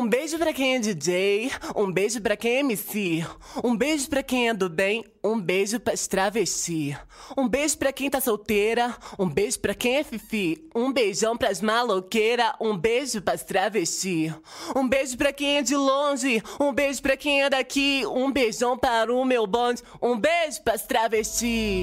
Um 0.00 0.08
beijo 0.08 0.38
pra 0.38 0.50
quem 0.54 0.76
é 0.76 0.78
DJ, 0.78 1.52
um 1.76 1.92
beijo 1.92 2.22
pra 2.22 2.34
quem 2.34 2.52
é 2.52 2.60
MC, 2.60 3.22
um 3.62 3.76
beijo 3.76 4.08
pra 4.08 4.22
quem 4.22 4.48
é 4.48 4.54
do 4.54 4.66
bem, 4.70 5.04
um 5.22 5.38
beijo 5.38 5.78
pras 5.78 6.06
travesti. 6.06 6.96
Um 7.36 7.46
beijo 7.46 7.76
pra 7.76 7.92
quem 7.92 8.08
tá 8.08 8.18
solteira, 8.18 8.96
um 9.18 9.28
beijo 9.28 9.60
pra 9.60 9.74
quem 9.74 9.98
é 9.98 10.02
fifi, 10.02 10.66
um 10.74 10.90
beijão 10.90 11.36
pras 11.36 11.60
maloqueira, 11.60 12.56
um 12.58 12.78
beijo 12.78 13.20
pras 13.20 13.44
travesti. 13.44 14.34
Um 14.74 14.88
beijo 14.88 15.18
pra 15.18 15.34
quem 15.34 15.58
é 15.58 15.62
de 15.62 15.76
longe, 15.76 16.42
um 16.58 16.72
beijo 16.72 17.02
pra 17.02 17.14
quem 17.14 17.42
é 17.42 17.50
daqui, 17.50 18.02
um 18.06 18.32
beijão 18.32 18.78
para 18.78 19.14
o 19.14 19.22
meu 19.22 19.46
bonde, 19.46 19.82
um 20.00 20.18
beijo 20.18 20.62
pras 20.62 20.82
travesti. 20.86 21.82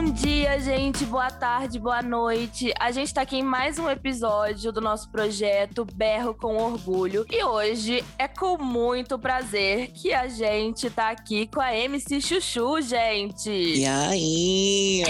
Bom 0.00 0.12
dia, 0.12 0.60
gente. 0.60 1.04
Boa 1.04 1.28
tarde, 1.28 1.76
boa 1.76 2.00
noite. 2.00 2.72
A 2.78 2.92
gente 2.92 3.12
tá 3.12 3.22
aqui 3.22 3.38
em 3.38 3.42
mais 3.42 3.80
um 3.80 3.90
episódio 3.90 4.70
do 4.70 4.80
nosso 4.80 5.10
projeto 5.10 5.84
Berro 5.84 6.34
com 6.34 6.56
Orgulho. 6.56 7.26
E 7.28 7.42
hoje 7.42 8.04
é 8.16 8.28
com 8.28 8.56
muito 8.62 9.18
prazer 9.18 9.88
que 9.88 10.14
a 10.14 10.28
gente 10.28 10.88
tá 10.88 11.10
aqui 11.10 11.48
com 11.48 11.60
a 11.60 11.74
MC 11.74 12.20
Chuchu, 12.20 12.80
gente. 12.80 13.50
E 13.50 13.84
aí? 13.84 15.02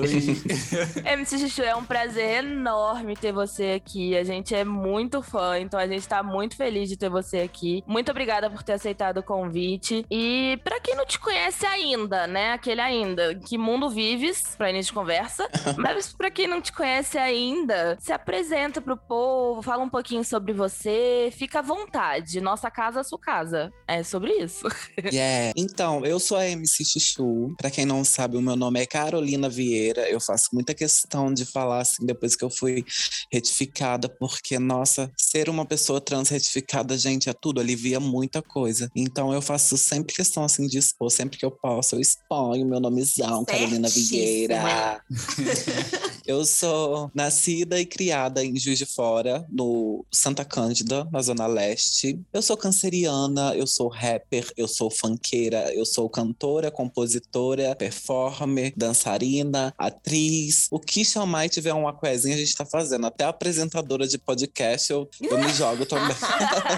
Oi. 0.00 1.04
MC 1.12 1.38
Chuchu, 1.40 1.62
é 1.62 1.76
um 1.76 1.84
prazer 1.84 2.42
enorme 2.42 3.14
ter 3.14 3.32
você 3.32 3.72
aqui. 3.76 4.16
A 4.16 4.24
gente 4.24 4.54
é 4.54 4.64
muito 4.64 5.20
fã, 5.20 5.58
então 5.58 5.78
a 5.78 5.86
gente 5.86 6.08
tá 6.08 6.22
muito 6.22 6.56
feliz 6.56 6.88
de 6.88 6.96
ter 6.96 7.10
você 7.10 7.40
aqui. 7.40 7.84
Muito 7.86 8.10
obrigada 8.10 8.48
por 8.48 8.62
ter 8.62 8.72
aceitado 8.72 9.18
o 9.18 9.22
convite. 9.22 10.06
E 10.10 10.58
para 10.64 10.80
quem 10.80 10.96
não 10.96 11.04
te 11.04 11.20
conhece 11.20 11.66
ainda, 11.66 12.26
né? 12.26 12.52
Aquele 12.52 12.80
ainda, 12.80 13.34
que 13.34 13.58
mundo 13.74 13.90
vives, 13.90 14.54
pra 14.56 14.70
início 14.70 14.90
de 14.90 14.94
conversa. 14.94 15.48
Mas 15.76 16.12
pra 16.12 16.30
quem 16.30 16.46
não 16.46 16.60
te 16.60 16.72
conhece 16.72 17.18
ainda, 17.18 17.96
se 18.00 18.12
apresenta 18.12 18.80
pro 18.80 18.96
povo, 18.96 19.62
fala 19.62 19.82
um 19.82 19.88
pouquinho 19.88 20.24
sobre 20.24 20.52
você, 20.52 21.32
fica 21.36 21.58
à 21.58 21.62
vontade. 21.62 22.40
Nossa 22.40 22.70
casa 22.70 23.00
é 23.00 23.02
sua 23.02 23.18
casa. 23.18 23.72
É 23.86 24.02
sobre 24.02 24.32
isso. 24.32 24.66
Yeah. 25.12 25.52
Então, 25.56 26.04
eu 26.04 26.18
sou 26.18 26.36
a 26.36 26.48
MC 26.48 26.84
Chuchu. 26.84 27.54
Pra 27.58 27.70
quem 27.70 27.84
não 27.84 28.04
sabe, 28.04 28.36
o 28.36 28.40
meu 28.40 28.56
nome 28.56 28.80
é 28.80 28.86
Carolina 28.86 29.48
Vieira. 29.48 30.08
Eu 30.08 30.18
faço 30.18 30.48
muita 30.52 30.74
questão 30.74 31.32
de 31.32 31.44
falar 31.44 31.80
assim 31.80 32.06
depois 32.06 32.34
que 32.34 32.44
eu 32.44 32.50
fui 32.50 32.84
retificada, 33.30 34.08
porque, 34.08 34.58
nossa, 34.58 35.10
ser 35.16 35.48
uma 35.48 35.66
pessoa 35.66 36.00
trans 36.00 36.30
retificada, 36.30 36.96
gente, 36.96 37.28
é 37.28 37.32
tudo, 37.32 37.60
alivia 37.60 38.00
muita 38.00 38.40
coisa. 38.40 38.90
Então 38.94 39.32
eu 39.32 39.42
faço 39.42 39.76
sempre 39.76 40.14
questão 40.14 40.44
assim 40.44 40.66
de 40.66 40.78
expor, 40.78 41.10
sempre 41.10 41.38
que 41.38 41.44
eu 41.44 41.50
posso, 41.50 41.94
eu 41.96 42.00
exponho 42.00 42.66
meu 42.66 42.80
nomezão, 42.80 43.44
Carolina 43.64 43.88
Vieira. 43.88 45.00
eu 46.26 46.44
sou 46.44 47.10
nascida 47.14 47.78
e 47.78 47.84
criada 47.84 48.42
em 48.44 48.58
Juiz 48.58 48.78
de 48.78 48.86
Fora, 48.86 49.46
no 49.50 50.04
Santa 50.10 50.44
Cândida, 50.44 51.06
na 51.12 51.20
Zona 51.20 51.46
Leste. 51.46 52.18
Eu 52.32 52.40
sou 52.40 52.56
canceriana, 52.56 53.54
eu 53.54 53.66
sou 53.66 53.88
rapper, 53.88 54.50
eu 54.56 54.66
sou 54.66 54.90
funkeira, 54.90 55.72
eu 55.74 55.84
sou 55.84 56.08
cantora, 56.08 56.70
compositora, 56.70 57.76
performer, 57.76 58.72
dançarina, 58.76 59.74
atriz. 59.76 60.66
O 60.70 60.80
que 60.80 61.04
chamar 61.04 61.46
e 61.46 61.50
tiver 61.50 61.74
uma 61.74 61.92
coisinha 61.92 62.34
a 62.34 62.38
gente 62.38 62.56
tá 62.56 62.64
fazendo. 62.64 63.06
Até 63.06 63.24
apresentadora 63.24 64.06
de 64.06 64.16
podcast 64.16 64.90
eu, 64.90 65.08
eu 65.20 65.38
me 65.38 65.48
jogo 65.52 65.84
também. 65.84 66.16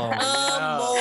Amo! 0.58 0.96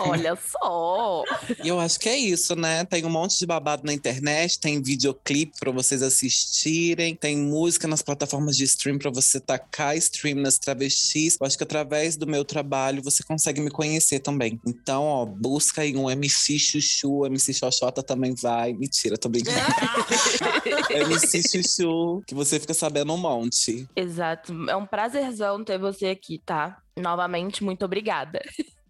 Olha 0.00 0.36
só! 0.36 1.24
E 1.62 1.68
eu 1.68 1.80
acho 1.80 1.98
que 1.98 2.08
é 2.08 2.16
isso, 2.16 2.54
né? 2.54 2.84
Tem 2.84 3.04
um 3.04 3.10
monte 3.10 3.38
de 3.38 3.46
babado 3.46 3.82
na 3.84 3.92
internet, 3.92 4.58
tem 4.60 4.82
videoclipe 4.82 5.58
para 5.58 5.72
vocês 5.72 6.02
assistirem, 6.02 7.14
tem 7.14 7.36
música 7.36 7.77
nas 7.86 8.02
plataformas 8.02 8.56
de 8.56 8.64
stream 8.64 8.98
para 8.98 9.10
você 9.10 9.38
tacar 9.38 9.96
stream 9.96 10.36
nas 10.36 10.58
travestis. 10.58 11.36
Eu 11.40 11.46
acho 11.46 11.56
que 11.56 11.64
através 11.64 12.16
do 12.16 12.26
meu 12.26 12.44
trabalho 12.44 13.02
você 13.02 13.22
consegue 13.22 13.60
me 13.60 13.70
conhecer 13.70 14.20
também. 14.20 14.60
Então, 14.66 15.04
ó, 15.04 15.26
busca 15.26 15.82
aí 15.82 15.96
um 15.96 16.10
MC 16.10 16.58
Chuchu, 16.58 17.26
MC 17.26 17.54
Xoxota 17.54 18.02
também 18.02 18.34
vai. 18.34 18.72
Mentira, 18.72 19.16
tô 19.16 19.28
brincando. 19.28 19.58
MC 20.90 21.42
Chuchu, 21.42 22.22
que 22.26 22.34
você 22.34 22.58
fica 22.58 22.74
sabendo 22.74 23.12
um 23.12 23.18
monte. 23.18 23.86
Exato. 23.94 24.52
É 24.68 24.76
um 24.76 24.86
prazerzão 24.86 25.62
ter 25.62 25.78
você 25.78 26.06
aqui, 26.06 26.40
tá? 26.44 26.78
Novamente, 26.96 27.62
muito 27.62 27.84
obrigada. 27.84 28.40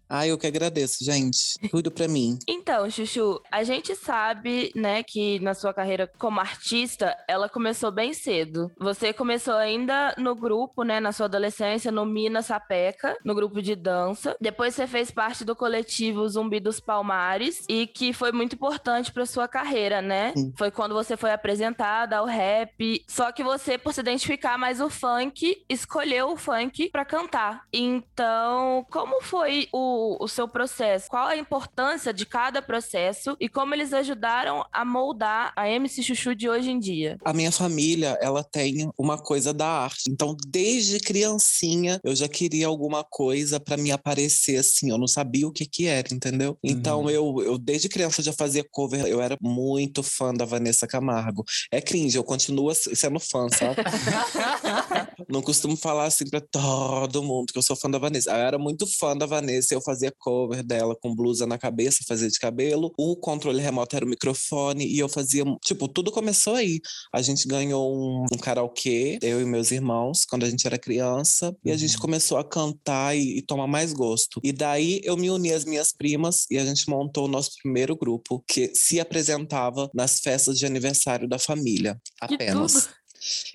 Ah, 0.09 0.25
eu 0.25 0.39
que 0.39 0.47
agradeço, 0.47 1.03
gente. 1.03 1.59
Tudo 1.69 1.91
para 1.91 2.07
mim. 2.07 2.39
Então, 2.47 2.89
Chuchu, 2.89 3.39
a 3.51 3.63
gente 3.63 3.95
sabe, 3.95 4.71
né, 4.75 5.03
que 5.03 5.39
na 5.39 5.53
sua 5.53 5.71
carreira 5.71 6.11
como 6.17 6.39
artista, 6.39 7.15
ela 7.27 7.47
começou 7.47 7.91
bem 7.91 8.11
cedo. 8.11 8.71
Você 8.79 9.13
começou 9.13 9.53
ainda 9.53 10.15
no 10.17 10.33
grupo, 10.33 10.83
né, 10.83 10.99
na 10.99 11.11
sua 11.11 11.27
adolescência, 11.27 11.91
no 11.91 12.07
Mina 12.07 12.41
Sapeca, 12.41 13.15
no 13.23 13.35
grupo 13.35 13.61
de 13.61 13.75
dança. 13.75 14.35
Depois 14.41 14.73
você 14.73 14.87
fez 14.87 15.11
parte 15.11 15.45
do 15.45 15.55
coletivo 15.55 16.27
Zumbi 16.27 16.59
dos 16.59 16.79
Palmares 16.79 17.63
e 17.69 17.85
que 17.85 18.11
foi 18.11 18.31
muito 18.31 18.55
importante 18.55 19.11
para 19.11 19.27
sua 19.27 19.47
carreira, 19.47 20.01
né? 20.01 20.33
Sim. 20.35 20.51
Foi 20.57 20.71
quando 20.71 20.95
você 20.95 21.15
foi 21.15 21.31
apresentada 21.31 22.17
ao 22.17 22.25
rap. 22.25 23.03
Só 23.07 23.31
que 23.31 23.43
você, 23.43 23.77
por 23.77 23.93
se 23.93 23.99
identificar 23.99 24.57
mais 24.57 24.81
o 24.81 24.89
funk, 24.89 25.63
escolheu 25.69 26.31
o 26.31 26.37
funk 26.37 26.89
para 26.89 27.05
cantar. 27.05 27.61
Então, 27.71 28.85
como 28.89 29.21
foi 29.21 29.67
o 29.71 29.98
o, 30.19 30.27
seu 30.27 30.47
processo, 30.47 31.09
qual 31.09 31.27
a 31.27 31.35
importância 31.35 32.13
de 32.13 32.25
cada 32.25 32.61
processo 32.61 33.35
e 33.39 33.49
como 33.49 33.73
eles 33.73 33.93
ajudaram 33.93 34.65
a 34.71 34.85
moldar 34.85 35.51
a 35.55 35.69
MC 35.69 36.03
Chuchu 36.03 36.35
de 36.35 36.49
hoje 36.49 36.71
em 36.71 36.79
dia. 36.79 37.17
A 37.23 37.33
minha 37.33 37.51
família, 37.51 38.17
ela 38.21 38.43
tem 38.43 38.89
uma 38.97 39.17
coisa 39.17 39.53
da 39.53 39.67
arte. 39.67 40.03
Então, 40.09 40.35
desde 40.47 40.99
criancinha, 40.99 41.99
eu 42.03 42.15
já 42.15 42.27
queria 42.27 42.67
alguma 42.67 43.03
coisa 43.03 43.59
para 43.59 43.77
me 43.77 43.91
aparecer 43.91 44.57
assim. 44.57 44.89
Eu 44.89 44.97
não 44.97 45.07
sabia 45.07 45.47
o 45.47 45.51
que 45.51 45.65
que 45.65 45.87
era, 45.87 46.13
entendeu? 46.13 46.57
Então, 46.63 47.03
uhum. 47.03 47.09
eu, 47.09 47.41
eu 47.43 47.57
desde 47.57 47.89
criança 47.89 48.21
já 48.21 48.33
fazia 48.33 48.63
cover. 48.69 49.05
Eu 49.05 49.21
era 49.21 49.37
muito 49.41 50.03
fã 50.03 50.33
da 50.33 50.45
Vanessa 50.45 50.87
Camargo. 50.87 51.43
É 51.71 51.81
cringe, 51.81 52.17
eu 52.17 52.23
continuo 52.23 52.73
sendo 52.73 53.19
fã, 53.19 53.47
sabe? 53.49 53.77
não 55.29 55.41
costumo 55.41 55.77
falar 55.77 56.05
assim 56.05 56.25
pra 56.29 56.41
todo 56.41 57.23
mundo 57.23 57.51
que 57.51 57.57
eu 57.57 57.61
sou 57.61 57.75
fã 57.75 57.89
da 57.89 57.97
Vanessa. 57.97 58.31
Eu 58.31 58.35
era 58.35 58.57
muito 58.57 58.87
fã 58.97 59.15
da 59.15 59.25
Vanessa. 59.25 59.73
Eu 59.73 59.81
fazia 59.81 60.11
cover 60.17 60.63
dela 60.63 60.95
com 60.99 61.15
blusa 61.15 61.45
na 61.45 61.57
cabeça, 61.57 62.03
fazia 62.07 62.29
de 62.29 62.39
cabelo. 62.39 62.91
O 62.97 63.15
controle 63.15 63.61
remoto 63.61 63.95
era 63.95 64.05
o 64.05 64.09
microfone 64.09 64.85
e 64.87 64.97
eu 64.99 65.07
fazia. 65.07 65.43
Tipo, 65.63 65.87
tudo 65.87 66.11
começou 66.11 66.55
aí. 66.55 66.79
A 67.13 67.21
gente 67.21 67.47
ganhou 67.47 67.95
um, 67.95 68.25
um 68.33 68.37
karaokê, 68.37 69.19
eu 69.21 69.39
e 69.41 69.45
meus 69.45 69.71
irmãos, 69.71 70.25
quando 70.25 70.45
a 70.45 70.49
gente 70.49 70.65
era 70.65 70.77
criança, 70.77 71.55
e 71.63 71.71
a 71.71 71.77
gente 71.77 71.95
uhum. 71.95 72.01
começou 72.01 72.37
a 72.37 72.43
cantar 72.43 73.15
e, 73.15 73.37
e 73.37 73.41
tomar 73.41 73.67
mais 73.67 73.93
gosto. 73.93 74.39
E 74.43 74.51
daí 74.51 74.99
eu 75.03 75.15
me 75.15 75.29
uni 75.29 75.53
às 75.53 75.65
minhas 75.65 75.91
primas 75.91 76.45
e 76.49 76.57
a 76.57 76.65
gente 76.65 76.89
montou 76.89 77.25
o 77.25 77.27
nosso 77.27 77.51
primeiro 77.61 77.95
grupo, 77.95 78.43
que 78.47 78.71
se 78.73 78.99
apresentava 78.99 79.89
nas 79.93 80.19
festas 80.19 80.57
de 80.57 80.65
aniversário 80.65 81.27
da 81.27 81.37
família. 81.37 81.99
Apenas. 82.19 82.89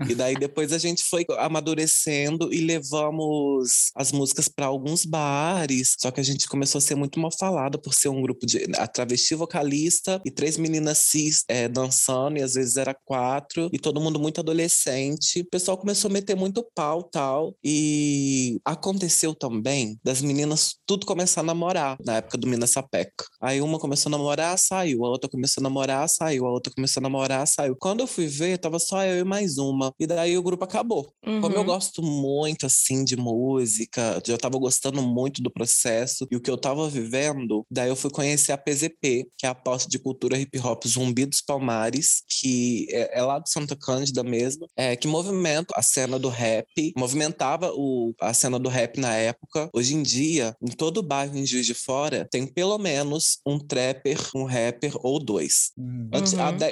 E 0.09 0.15
daí 0.15 0.35
depois 0.35 0.73
a 0.73 0.79
gente 0.79 1.03
foi 1.05 1.25
amadurecendo 1.39 2.53
e 2.53 2.61
levamos 2.61 3.91
as 3.95 4.13
músicas 4.13 4.49
para 4.49 4.67
alguns 4.67 5.05
bares. 5.05 5.97
Só 5.99 6.11
que 6.11 6.21
a 6.21 6.25
gente 6.25 6.49
começou 6.49 6.79
a 6.79 6.83
ser 6.83 6.95
muito 6.95 7.19
mal 7.19 7.31
falada 7.31 7.79
por 7.79 7.95
ser 7.95 8.09
um 8.09 8.21
grupo 8.23 8.47
de 8.47 8.65
a 8.77 8.87
travesti 8.87 9.35
vocalista 9.35 10.21
e 10.25 10.31
três 10.31 10.57
meninas 10.57 10.99
cis 10.99 11.45
é, 11.49 11.69
dançando, 11.69 12.39
e 12.39 12.43
às 12.43 12.55
vezes 12.55 12.77
era 12.77 12.95
quatro, 13.05 13.69
e 13.73 13.79
todo 13.79 14.01
mundo 14.01 14.19
muito 14.19 14.41
adolescente. 14.41 15.41
O 15.41 15.51
pessoal 15.51 15.77
começou 15.77 16.09
a 16.09 16.13
meter 16.13 16.37
muito 16.37 16.67
pau 16.75 17.03
tal. 17.03 17.55
E 17.63 18.61
aconteceu 18.65 19.35
também 19.35 19.99
das 20.05 20.21
meninas 20.21 20.77
tudo 20.87 21.07
começar 21.07 21.41
a 21.41 21.45
namorar 21.45 21.97
na 22.05 22.17
época 22.17 22.39
do 22.39 22.47
Minas 22.47 22.71
Sapeca. 22.71 23.25
Aí 23.41 23.61
uma 23.61 23.79
começou 23.79 24.11
a 24.11 24.13
namorar, 24.13 24.59
saiu. 24.59 25.05
A 25.05 25.11
outra 25.11 25.31
começou 25.31 25.61
a 25.61 25.65
namorar, 25.65 26.09
saiu. 26.09 26.47
A 26.47 26.51
outra 26.51 26.73
começou 26.75 27.01
a 27.01 27.03
namorar, 27.03 27.47
saiu. 27.47 27.77
Quando 27.77 28.01
eu 28.01 28.07
fui 28.07 28.27
ver, 28.27 28.59
tava 28.59 28.79
só 28.79 29.05
eu 29.05 29.19
e 29.19 29.25
mais 29.25 29.54
uma. 29.59 29.93
E 29.99 30.07
daí 30.07 30.37
o 30.37 30.43
grupo 30.43 30.65
acabou. 30.65 31.13
Uhum. 31.27 31.41
Como 31.41 31.55
eu 31.55 31.61
uhum. 31.61 31.67
gosto 31.67 32.03
muito, 32.03 32.67
assim, 32.67 33.05
de 33.05 33.17
música, 33.17 34.23
já 34.27 34.37
tava 34.37 34.59
gostando 34.59 35.03
muito 35.03 35.43
do 35.43 35.51
processo 35.51 36.27
e 36.31 36.37
o 36.37 36.41
que 36.41 36.51
eu 36.51 36.59
tava 36.59 36.89
vivendo, 36.89 37.65
daí 37.71 37.89
eu 37.89 37.97
fui 37.97 38.11
conhecer 38.11 38.53
a 38.53 38.59
PZP, 38.59 39.29
que 39.39 39.47
é 39.47 39.49
a 39.49 39.55
Posse 39.55 39.89
de 39.89 39.99
Cultura 39.99 40.39
Hip 40.39 40.59
Hop 40.59 40.85
Zumbi 40.87 41.27
dos 41.27 41.41
Palmares, 41.41 42.23
que 42.29 42.87
é, 42.91 43.19
é 43.19 43.23
lá 43.23 43.39
de 43.39 43.51
Santa 43.51 43.77
Cândida 43.77 44.23
mesmo, 44.23 44.67
é, 44.77 44.97
que 44.97 45.09
movimenta 45.09 45.75
a 45.77 45.83
cena 45.83 46.19
do 46.19 46.29
rap, 46.29 46.93
movimentava 46.97 47.73
o, 47.75 48.15
a 48.21 48.33
cena 48.35 48.59
do 48.59 48.69
rap 48.69 48.99
na 48.99 49.15
época. 49.15 49.69
Hoje 49.73 49.95
em 49.95 50.03
dia, 50.03 50.57
em 50.63 50.71
todo 50.71 51.03
bairro 51.03 51.37
em 51.37 51.47
Juiz 51.47 51.67
de 51.67 51.75
Fora, 51.75 52.27
tem 52.31 52.47
pelo 52.47 52.79
menos 52.79 53.39
um 53.47 53.59
trapper, 53.59 54.19
um 54.35 54.45
rapper 54.45 54.93
ou 55.03 55.19
dois. 55.19 55.71
Uhum. 55.77 56.11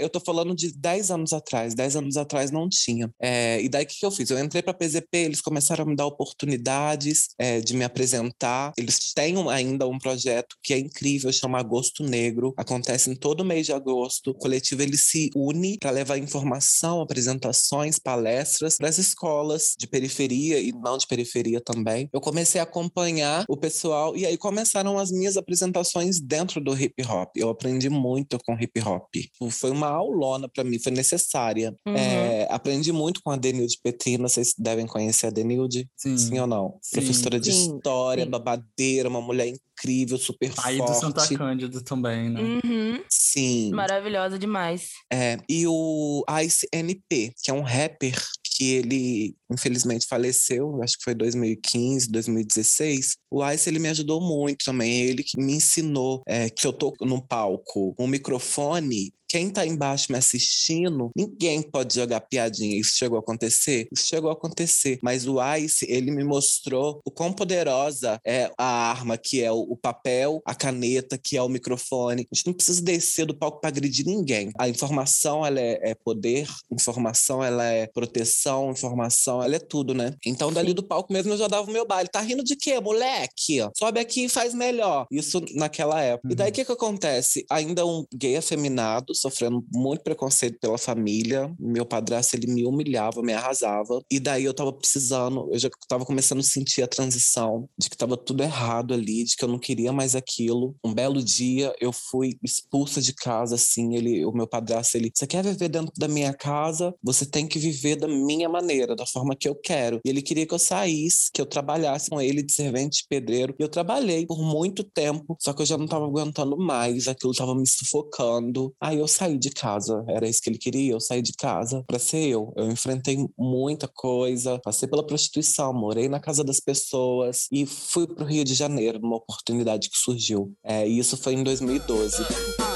Eu 0.01 0.09
tô 0.09 0.21
falando 0.21 0.55
de 0.55 0.73
10 0.73 1.11
anos 1.11 1.33
atrás. 1.33 1.75
10 1.75 1.97
anos 1.97 2.17
atrás 2.17 2.51
não 2.51 2.69
tinha. 2.73 3.11
É, 3.21 3.61
e 3.61 3.69
daí 3.69 3.85
o 3.85 3.87
que, 3.87 3.99
que 3.99 4.07
eu 4.07 4.11
fiz? 4.11 4.31
Eu 4.31 4.39
entrei 4.39 4.63
para 4.63 4.75
PZP, 4.75 5.17
eles 5.19 5.41
começaram 5.41 5.85
a 5.85 5.89
me 5.89 5.97
dar 5.97 6.07
oportunidades 6.07 7.29
é, 7.39 7.61
de 7.61 7.75
me 7.75 7.85
apresentar. 7.85 8.73
Eles 8.77 9.13
têm 9.15 9.35
ainda 9.51 9.87
um 9.87 9.99
projeto 9.99 10.57
que 10.63 10.75
é 10.75 10.79
incrível, 10.79 11.33
chama 11.33 11.59
Agosto 11.59 12.03
Negro. 12.03 12.55
Acontece 12.57 13.11
em 13.11 13.15
todo 13.15 13.45
mês 13.45 13.67
de 13.67 13.73
agosto. 13.73 14.31
O 14.31 14.35
coletivo 14.35 14.83
ele 14.83 14.97
se 14.97 15.31
une 15.35 15.79
para 15.79 15.91
levar 15.91 16.19
informação, 16.19 17.01
apresentações, 17.01 17.99
palestras 17.99 18.77
para 18.77 18.89
as 18.89 18.99
escolas 18.99 19.75
de 19.79 19.87
periferia 19.87 20.61
e 20.61 20.73
não 20.73 20.97
de 20.97 21.07
periferia 21.07 21.61
também. 21.61 22.09
Eu 22.13 22.21
comecei 22.21 22.61
a 22.61 22.65
acompanhar 22.65 23.45
o 23.49 23.57
pessoal 23.57 24.17
e 24.17 24.27
aí 24.27 24.37
começaram 24.37 24.99
as 24.99 25.11
minhas 25.11 25.37
apresentações 25.37 26.21
dentro 26.21 26.61
do 26.61 26.77
hip 26.79 27.03
hop. 27.07 27.31
Eu 27.37 27.49
aprendi 27.49 27.89
muito 27.89 28.39
com 28.45 28.59
hip 28.59 28.81
hop. 28.81 29.15
Foi 29.51 29.71
uma 29.71 29.89
aulona 29.89 30.49
para 30.49 30.65
mim, 30.65 30.79
foi 30.79 30.93
necessária. 30.93 31.75
Uhum. 31.87 31.95
É, 31.95 32.47
aprendi 32.63 32.93
muito 32.93 33.21
com 33.23 33.33
a 33.33 33.37
Denilde 33.37 33.77
Petrina, 33.83 34.29
vocês 34.29 34.55
devem 34.57 34.87
conhecer 34.87 35.27
a 35.27 35.31
Denilde? 35.31 35.89
Sim, 35.97 36.17
Sim 36.17 36.39
ou 36.39 36.47
não? 36.47 36.79
Sim. 36.81 37.01
Professora 37.01 37.41
de 37.41 37.53
Sim. 37.53 37.77
história, 37.77 38.25
babadeira, 38.25 39.09
uma 39.09 39.21
mulher 39.21 39.49
incrível, 39.49 40.17
super 40.17 40.47
Aí 40.47 40.55
forte. 40.55 40.69
Aí 40.69 40.79
do 40.79 40.95
Santa 40.95 41.37
Cândida 41.37 41.81
também, 41.83 42.31
né? 42.31 42.41
Uhum. 42.41 43.03
Sim. 43.11 43.73
Maravilhosa 43.73 44.39
demais. 44.39 44.91
É, 45.13 45.39
e 45.49 45.67
o 45.67 46.25
Ice 46.45 46.67
NP, 46.73 47.33
que 47.43 47.51
é 47.51 47.55
um 47.55 47.63
rapper 47.63 48.17
que 48.55 48.75
ele 48.75 49.35
infelizmente 49.51 50.07
faleceu, 50.07 50.81
acho 50.83 50.97
que 50.99 51.05
foi 51.05 51.15
2015, 51.15 52.11
2016. 52.11 53.17
O 53.33 53.49
Ice 53.51 53.69
ele 53.69 53.79
me 53.79 53.89
ajudou 53.89 54.21
muito 54.21 54.65
também, 54.65 55.03
ele 55.03 55.23
que 55.23 55.41
me 55.41 55.55
ensinou 55.55 56.23
é, 56.27 56.51
que 56.51 56.67
eu 56.67 56.73
tô 56.73 56.93
no 57.01 57.27
palco, 57.27 57.95
um 57.99 58.07
microfone 58.07 59.11
quem 59.33 59.49
tá 59.49 59.67
embaixo 59.67 60.13
me 60.13 60.19
assistindo, 60.19 61.11
ninguém 61.17 61.63
pode 61.63 61.95
jogar 61.95 62.21
piadinha. 62.21 62.79
Isso 62.79 62.99
chegou 62.99 63.17
a 63.17 63.21
acontecer? 63.21 63.89
Isso 63.91 64.07
chegou 64.07 64.29
a 64.29 64.35
acontecer. 64.35 64.99
Mas 65.03 65.27
o 65.27 65.39
Ice, 65.57 65.87
ele 65.89 66.11
me 66.11 66.23
mostrou 66.23 67.01
o 67.03 67.11
quão 67.11 67.33
poderosa 67.33 68.21
é 68.27 68.51
a 68.59 68.91
arma, 68.91 69.17
que 69.17 69.43
é 69.43 69.51
o 69.51 69.75
papel, 69.75 70.43
a 70.45 70.55
caneta, 70.55 71.17
que 71.17 71.35
é 71.35 71.41
o 71.43 71.49
microfone. 71.49 72.29
A 72.31 72.35
gente 72.35 72.47
não 72.47 72.53
precisa 72.53 72.83
descer 72.83 73.25
do 73.25 73.35
palco 73.35 73.59
para 73.59 73.69
agredir 73.69 74.05
ninguém. 74.05 74.51
A 74.59 74.69
informação, 74.69 75.47
ela 75.47 75.59
é, 75.59 75.79
é, 75.83 75.95
poder, 75.95 76.47
informação, 76.71 77.43
ela 77.43 77.65
é 77.65 77.87
proteção, 77.87 78.71
informação, 78.71 79.43
ela 79.43 79.57
é 79.57 79.61
tudo, 79.61 79.95
né? 79.95 80.15
Então, 80.27 80.53
dali 80.53 80.75
do 80.75 80.83
palco 80.83 81.11
mesmo, 81.11 81.33
eu 81.33 81.39
já 81.39 81.49
dava 81.49 81.71
o 81.71 81.73
meu 81.73 81.87
baile. 81.87 82.11
Tá 82.11 82.21
rindo 82.21 82.45
de 82.45 82.55
quê, 82.55 82.79
moleque? 83.23 83.71
Sobe 83.77 84.01
aqui 84.01 84.25
e 84.25 84.29
faz 84.29 84.55
melhor. 84.55 85.07
Isso 85.11 85.43
naquela 85.55 86.01
época. 86.01 86.29
Uhum. 86.29 86.33
E 86.33 86.37
daí, 86.37 86.47
o 86.47 86.49
uhum. 86.49 86.55
que 86.55 86.65
que 86.65 86.73
acontece? 86.73 87.45
Ainda 87.51 87.87
um 87.87 88.05
gay 88.15 88.37
afeminado, 88.37 89.15
sofrendo 89.15 89.65
muito 89.73 90.03
preconceito 90.03 90.59
pela 90.61 90.79
família. 90.79 91.55
Meu 91.59 91.85
padrasto, 91.85 92.37
ele 92.37 92.47
me 92.47 92.67
humilhava, 92.67 93.23
me 93.23 93.33
arrasava. 93.33 94.03
E 94.11 94.19
daí 94.19 94.45
eu 94.45 94.55
tava 94.55 94.73
precisando, 94.73 95.49
eu 95.53 95.59
já 95.59 95.71
tava 95.89 96.05
começando 96.05 96.41
a 96.41 96.45
sentir 96.45 96.83
a 96.83 96.89
transição 96.89 97.69
de 97.79 97.89
que 97.89 97.97
tava 97.97 98.17
tudo 98.17 98.43
errado 98.43 98.95
ali, 98.95 99.25
de 99.25 99.37
que 99.37 99.45
eu 99.45 99.49
não 99.49 99.59
queria 99.59 99.93
mais 99.93 100.15
aquilo. 100.15 100.75
Um 100.85 100.93
belo 100.93 101.23
dia 101.23 101.75
eu 101.81 101.93
fui 101.93 102.39
expulsa 102.43 103.01
de 103.01 103.15
casa, 103.15 103.55
assim, 103.55 103.95
ele, 103.95 104.25
o 104.25 104.33
meu 104.33 104.47
padrasto, 104.47 104.97
ele, 104.97 105.11
você 105.13 105.27
quer 105.27 105.43
viver 105.43 105.69
dentro 105.69 105.93
da 105.97 106.09
minha 106.09 106.33
casa? 106.33 106.95
Você 107.03 107.27
tem 107.27 107.47
que 107.47 107.59
viver 107.59 107.97
da 107.97 108.09
minha 108.09 108.49
maneira, 108.49 108.95
da 108.95 109.07
forma 109.07 109.37
que 109.37 109.49
eu 109.49 109.55
quero. 109.55 110.01
E 110.05 110.09
ele 110.09 110.23
queria 110.23 110.47
que 110.47 110.55
eu 110.55 110.59
saísse, 110.59 111.31
que 111.33 111.41
eu 111.41 111.47
trabalhasse 111.47 112.11
com 112.11 112.21
ele 112.21 112.43
de 112.43 112.53
servente 112.53 113.05
pedreiro. 113.13 113.55
E 113.59 113.63
eu 113.63 113.69
trabalhei 113.69 114.27
por 114.27 114.39
muito 114.39 114.83
tempo, 114.83 115.37
só 115.39 115.53
que 115.53 115.61
eu 115.61 115.67
já 115.67 115.77
não 115.77 115.87
tava 115.87 116.07
aguentando 116.07 116.57
mais, 116.57 117.07
aquilo 117.09 117.35
tava 117.35 117.55
me 117.55 117.67
sufocando. 117.67 118.75
Aí 118.81 118.99
eu 118.99 119.07
saí 119.07 119.39
de 119.39 119.51
casa, 119.51 120.03
era 120.09 120.27
isso 120.27 120.41
que 120.41 120.49
ele 120.49 120.57
queria, 120.59 120.93
eu 120.93 121.01
saí 121.01 121.21
de 121.21 121.35
casa 121.35 121.85
para 121.87 121.99
ser 121.99 122.27
eu. 122.29 122.55
Eu 122.57 122.71
enfrentei 122.71 123.29
muita 123.37 123.87
coisa, 123.87 124.59
passei 124.61 124.89
pela 124.89 125.07
prostituição, 125.07 125.75
morei 125.75 126.09
na 126.09 126.19
casa 126.19 126.43
das 126.43 126.59
pessoas 126.59 127.49
e 127.53 127.67
fui 127.67 128.07
pro 128.07 128.25
Rio 128.25 128.45
de 128.45 128.55
Janeiro 128.55 128.99
numa 128.99 129.17
oportunidade 129.17 129.91
que 129.91 129.99
surgiu. 129.99 130.55
É, 130.65 130.89
e 130.89 130.99
isso 130.99 131.19
foi 131.19 131.35
em 131.35 131.45
2012. 131.45 132.72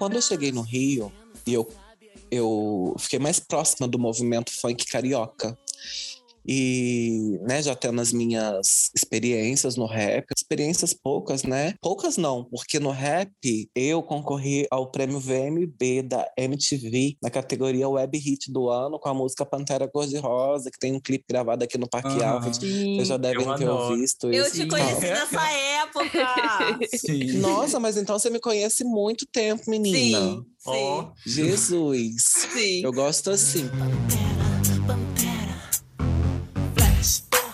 Quando 0.00 0.14
eu 0.14 0.22
cheguei 0.22 0.50
no 0.50 0.62
Rio, 0.62 1.12
eu, 1.46 1.70
eu 2.30 2.96
fiquei 2.98 3.18
mais 3.18 3.38
próxima 3.38 3.86
do 3.86 3.98
movimento 3.98 4.50
funk 4.50 4.86
carioca. 4.86 5.58
E, 6.46 7.38
né, 7.42 7.62
já 7.62 7.74
tendo 7.74 8.00
as 8.00 8.12
minhas 8.12 8.90
experiências 8.94 9.76
no 9.76 9.86
rap, 9.86 10.26
experiências 10.36 10.94
poucas, 10.94 11.42
né? 11.42 11.74
Poucas 11.80 12.16
não, 12.16 12.44
porque 12.44 12.78
no 12.78 12.90
rap 12.90 13.30
eu 13.74 14.02
concorri 14.02 14.66
ao 14.70 14.90
prêmio 14.90 15.20
VMB 15.20 16.02
da 16.04 16.26
MTV 16.36 17.16
na 17.22 17.30
categoria 17.30 17.88
Web 17.88 18.18
Hit 18.18 18.50
do 18.52 18.68
ano 18.68 18.98
com 18.98 19.08
a 19.08 19.14
música 19.14 19.44
Pantera 19.44 19.88
Cor-de-Rosa, 19.88 20.70
que 20.70 20.78
tem 20.78 20.92
um 20.94 21.00
clipe 21.00 21.24
gravado 21.28 21.64
aqui 21.64 21.78
no 21.78 21.88
Parque 21.88 22.08
uhum. 22.08 22.28
Alfred. 22.28 22.58
Vocês 22.58 23.08
já 23.08 23.16
devem 23.16 23.46
ter 23.56 23.96
visto 23.96 24.26
eu 24.26 24.44
isso. 24.44 24.50
Eu 24.50 24.50
te 24.50 24.66
conheci 24.66 25.00
nessa 25.00 25.50
época! 25.50 26.88
Sim. 26.96 27.38
Nossa, 27.38 27.78
mas 27.78 27.96
então 27.96 28.18
você 28.18 28.30
me 28.30 28.40
conhece 28.40 28.84
muito 28.84 29.26
tempo, 29.30 29.70
menina. 29.70 30.18
Sim. 30.18 30.44
Oh. 30.66 31.06
Jesus. 31.26 32.14
Sim. 32.52 32.82
Eu 32.82 32.92
gosto 32.92 33.30
assim. 33.30 33.68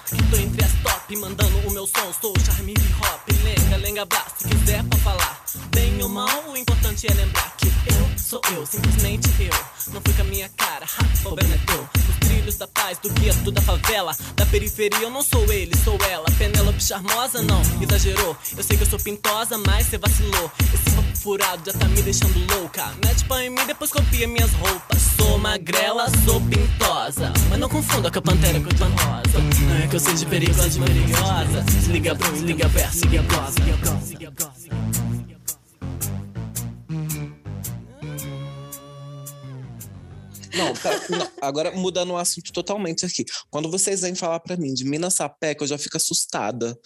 Tô 0.08 0.36
entre 0.36 0.64
as 0.64 0.72
top, 0.84 1.16
mandando 1.16 1.58
o 1.66 1.72
meu 1.72 1.84
som. 1.84 2.12
Sou 2.20 2.32
charme 2.44 2.72
hip 2.72 2.94
hop, 3.00 3.28
lenga, 3.42 3.76
lenga, 3.76 4.04
blast. 4.04 4.38
Se 4.38 4.48
quiser 4.48 4.84
pra 4.84 4.98
falar, 5.00 5.42
bem 5.74 6.02
ou 6.02 6.08
mal, 6.08 6.44
o 6.48 6.56
importante 6.56 7.06
é 7.06 7.14
lembrar 7.14 7.54
que 7.56 7.66
eu 7.66 8.18
sou 8.18 8.40
eu, 8.54 8.66
simplesmente 8.66 9.28
eu. 9.40 9.92
Não 9.92 10.00
fui 10.00 10.12
com 10.14 10.22
a 10.22 10.24
minha 10.24 10.48
cara, 10.56 10.84
ha, 10.84 11.22
problema 11.22 11.54
é 11.54 11.58
teu. 11.58 11.88
Os 12.08 12.28
trilhos 12.28 12.56
da 12.56 12.66
paz, 12.66 12.98
do 12.98 13.08
gueto, 13.10 13.52
da 13.52 13.62
favela, 13.62 14.16
da 14.34 14.44
periferia, 14.46 15.02
eu 15.02 15.10
não 15.10 15.22
sou 15.22 15.44
ele, 15.52 15.76
sou 15.84 15.96
ela. 16.10 16.24
Penélope 16.36 16.82
charmosa, 16.82 17.42
não, 17.42 17.60
exagerou. 17.80 18.36
Eu 18.56 18.62
sei 18.62 18.76
que 18.76 18.82
eu 18.82 18.86
sou 18.88 18.98
pintosa, 18.98 19.58
mas 19.58 19.86
cê 19.86 19.98
vacilou. 19.98 20.50
Esse 20.74 20.90
papo 20.96 21.16
furado 21.16 21.62
já 21.64 21.78
tá 21.78 21.86
me 21.86 22.02
deixando 22.02 22.38
louca. 22.54 22.92
Mete 23.04 23.24
pão 23.24 23.40
em 23.40 23.50
mim, 23.50 23.64
depois 23.66 23.92
copia 23.92 24.26
minhas 24.26 24.52
roupas. 24.54 25.02
Sou 25.16 25.38
magrela, 25.38 26.06
sou 26.24 26.40
pintosa. 26.40 27.32
Mas 27.48 27.58
não 27.58 27.68
confunda 27.68 28.10
com 28.10 28.18
a 28.18 28.22
pantera 28.22 28.60
com 28.60 28.84
a 28.84 28.88
rosa. 28.88 29.38
Não 29.62 29.76
é 29.76 29.86
que 29.86 29.96
eu 29.96 30.00
seja 30.00 30.26
perigosa, 30.26 30.80
perigosa. 30.80 31.64
Se 31.80 31.90
liga 31.92 32.14
pro, 32.14 32.36
se 32.36 32.42
liga 32.42 32.68
verso, 32.68 32.98
se 32.98 33.06
liga 33.06 33.22
prosa, 33.22 33.52
se 33.52 33.60
liga 33.60 33.76
prosa, 33.78 34.00
se 34.00 34.12
liga 34.14 35.25
Não, 40.56 40.72
não, 41.18 41.30
agora 41.40 41.70
mudando 41.72 42.12
o 42.12 42.16
assunto 42.16 42.52
totalmente 42.52 43.04
aqui. 43.04 43.24
Quando 43.50 43.70
vocês 43.70 44.00
vêm 44.00 44.14
falar 44.14 44.40
para 44.40 44.56
mim 44.56 44.72
de 44.72 44.84
Minas 44.84 45.14
Sapeca, 45.14 45.64
eu 45.64 45.68
já 45.68 45.78
fico 45.78 45.96
assustada. 45.96 46.78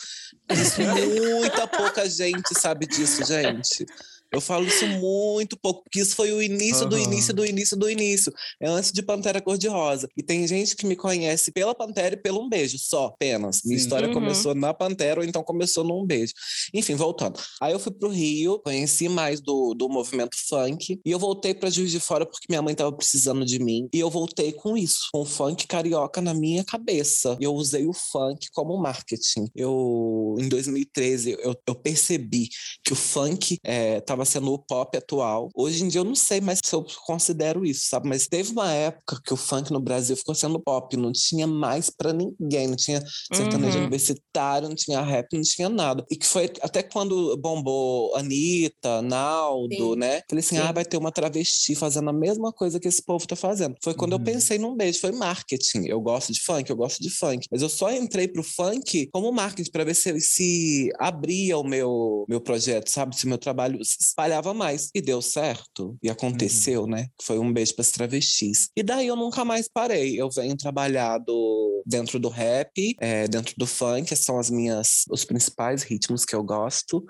Muita 0.48 1.66
pouca 1.66 2.08
gente 2.08 2.58
sabe 2.58 2.86
disso, 2.86 3.24
gente. 3.24 3.86
Eu 4.32 4.40
falo 4.40 4.66
isso 4.66 4.87
muito 4.87 5.58
pouco, 5.58 5.82
porque 5.82 6.00
isso 6.00 6.14
foi 6.14 6.32
o 6.32 6.42
início 6.42 6.84
uhum. 6.84 6.88
do 6.88 6.99
início 6.99 7.34
do 7.34 7.44
início 7.44 7.76
do 7.76 7.90
início. 7.90 8.32
É 8.60 8.68
antes 8.68 8.92
de 8.92 9.02
Pantera 9.02 9.40
Cor-de-Rosa. 9.40 10.08
E 10.16 10.22
tem 10.22 10.46
gente 10.46 10.76
que 10.76 10.87
me 10.87 10.96
conhece 10.96 11.50
pela 11.50 11.75
Pantera 11.75 12.14
e 12.14 12.18
pelo 12.18 12.44
um 12.44 12.49
beijo, 12.49 12.78
só, 12.78 13.06
apenas. 13.06 13.62
Minha 13.64 13.78
Sim. 13.78 13.84
história 13.84 14.08
uhum. 14.08 14.14
começou 14.14 14.54
na 14.54 14.72
Pantera 14.72 15.20
ou 15.20 15.26
então 15.26 15.42
começou 15.42 15.84
num 15.84 16.06
beijo. 16.06 16.32
Enfim, 16.72 16.94
voltando. 16.94 17.40
Aí 17.60 17.72
eu 17.72 17.78
fui 17.78 17.92
pro 17.92 18.08
Rio, 18.08 18.60
conheci 18.60 19.08
mais 19.08 19.40
do, 19.40 19.75
do 19.75 19.88
movimento 19.88 20.37
funk, 20.49 21.00
e 21.04 21.10
eu 21.10 21.18
voltei 21.18 21.54
pra 21.54 21.70
Juiz 21.70 21.90
de 21.90 22.00
Fora 22.00 22.25
porque 22.25 22.46
minha 22.49 22.62
mãe 22.62 22.75
tava 22.75 22.92
precisando 22.92 23.44
de 23.44 23.58
mim. 23.58 23.88
E 23.92 23.99
eu 23.99 24.10
voltei 24.10 24.52
com 24.52 24.76
isso, 24.76 25.08
com 25.12 25.22
o 25.22 25.25
funk 25.25 25.66
carioca 25.66 26.20
na 26.20 26.34
minha 26.34 26.64
cabeça. 26.64 27.37
Eu 27.40 27.54
usei 27.54 27.87
o 27.87 27.92
funk 27.92 28.49
como 28.52 28.76
marketing. 28.76 29.49
Eu, 29.54 30.37
em 30.38 30.49
2013, 30.49 31.37
eu, 31.40 31.54
eu 31.66 31.75
percebi 31.75 32.49
que 32.84 32.92
o 32.92 32.96
funk 32.96 33.58
é, 33.64 34.00
tava 34.00 34.19
sendo 34.24 34.52
o 34.52 34.58
pop 34.58 34.96
atual. 34.96 35.48
Hoje 35.54 35.84
em 35.84 35.88
dia 35.88 36.00
eu 36.00 36.04
não 36.04 36.14
sei 36.14 36.40
mais 36.40 36.60
se 36.64 36.74
eu 36.74 36.84
considero 37.06 37.64
isso, 37.64 37.88
sabe? 37.88 38.08
Mas 38.08 38.26
teve 38.26 38.52
uma 38.52 38.70
época 38.72 39.20
que 39.24 39.32
o 39.32 39.36
funk 39.36 39.72
no 39.72 39.80
Brasil 39.80 40.16
ficou 40.16 40.34
sendo 40.34 40.60
pop, 40.60 40.96
não 40.96 41.12
tinha 41.12 41.46
mais 41.46 41.90
para 41.90 42.12
ninguém, 42.12 42.68
não 42.68 42.76
tinha 42.76 43.02
sertanejo 43.32 43.76
uhum. 43.76 43.84
universitário, 43.84 44.68
não 44.68 44.76
tinha 44.76 45.00
rap, 45.00 45.28
não 45.32 45.42
tinha 45.42 45.68
nada. 45.68 46.04
E 46.10 46.16
que 46.16 46.26
foi 46.26 46.50
até 46.62 46.82
quando 46.82 47.36
bombou 47.36 48.14
Anitta, 48.16 49.02
Naldo, 49.02 49.74
Sim. 49.74 49.96
né? 49.96 50.22
Falei 50.28 50.44
assim, 50.44 50.56
Sim. 50.56 50.62
ah, 50.62 50.72
vai 50.72 50.84
ter 50.84 50.96
uma 50.96 51.12
travesti 51.12 51.74
fazendo 51.74 52.10
a 52.10 52.12
mesma 52.12 52.52
coisa 52.52 52.78
que 52.78 52.88
esse 52.88 53.02
povo 53.02 53.26
tá 53.26 53.36
fazendo. 53.36 53.74
Foi 53.82 53.94
quando 53.94 54.12
uhum. 54.12 54.18
eu 54.18 54.24
pensei 54.24 54.58
num 54.58 54.76
beijo, 54.76 55.00
foi 55.00 55.12
marketing. 55.12 55.86
Eu 55.86 56.00
gosto 56.00 56.32
de 56.32 56.40
funk, 56.40 56.68
eu 56.68 56.76
gosto 56.76 57.02
de 57.02 57.10
funk. 57.10 57.46
Mas 57.50 57.62
eu 57.62 57.68
só 57.68 57.92
entrei 57.92 58.28
pro 58.28 58.42
funk 58.42 59.08
como 59.12 59.32
marketing 59.32 59.70
para 59.70 59.84
ver 59.84 59.94
se, 59.94 60.20
se 60.20 60.90
abria 60.98 61.58
o 61.58 61.64
meu, 61.64 62.24
meu 62.28 62.40
projeto, 62.40 62.88
sabe? 62.88 63.16
Se 63.16 63.26
meu 63.26 63.38
trabalho 63.38 63.78
espalhava 64.10 64.52
mais. 64.52 64.90
E 64.94 65.00
deu 65.00 65.22
certo. 65.22 65.96
E 66.02 66.10
aconteceu, 66.10 66.82
uhum. 66.82 66.88
né? 66.88 67.08
Foi 67.22 67.38
um 67.38 67.52
beijo 67.52 67.74
para 67.74 67.82
as 67.82 67.90
travestis. 67.90 68.68
E 68.76 68.82
daí 68.82 69.06
eu 69.06 69.16
nunca 69.16 69.44
mais 69.44 69.68
parei. 69.68 70.20
Eu 70.20 70.30
venho 70.30 70.56
trabalhado 70.56 71.32
dentro 71.86 72.18
do 72.18 72.28
rap, 72.28 72.96
é, 73.00 73.26
dentro 73.26 73.54
do 73.56 73.66
funk, 73.66 74.08
que 74.08 74.16
são 74.16 74.38
as 74.38 74.50
minhas, 74.50 75.04
os 75.10 75.24
principais 75.24 75.82
ritmos 75.82 76.24
que 76.24 76.34
eu 76.34 76.42
gosto 76.42 77.04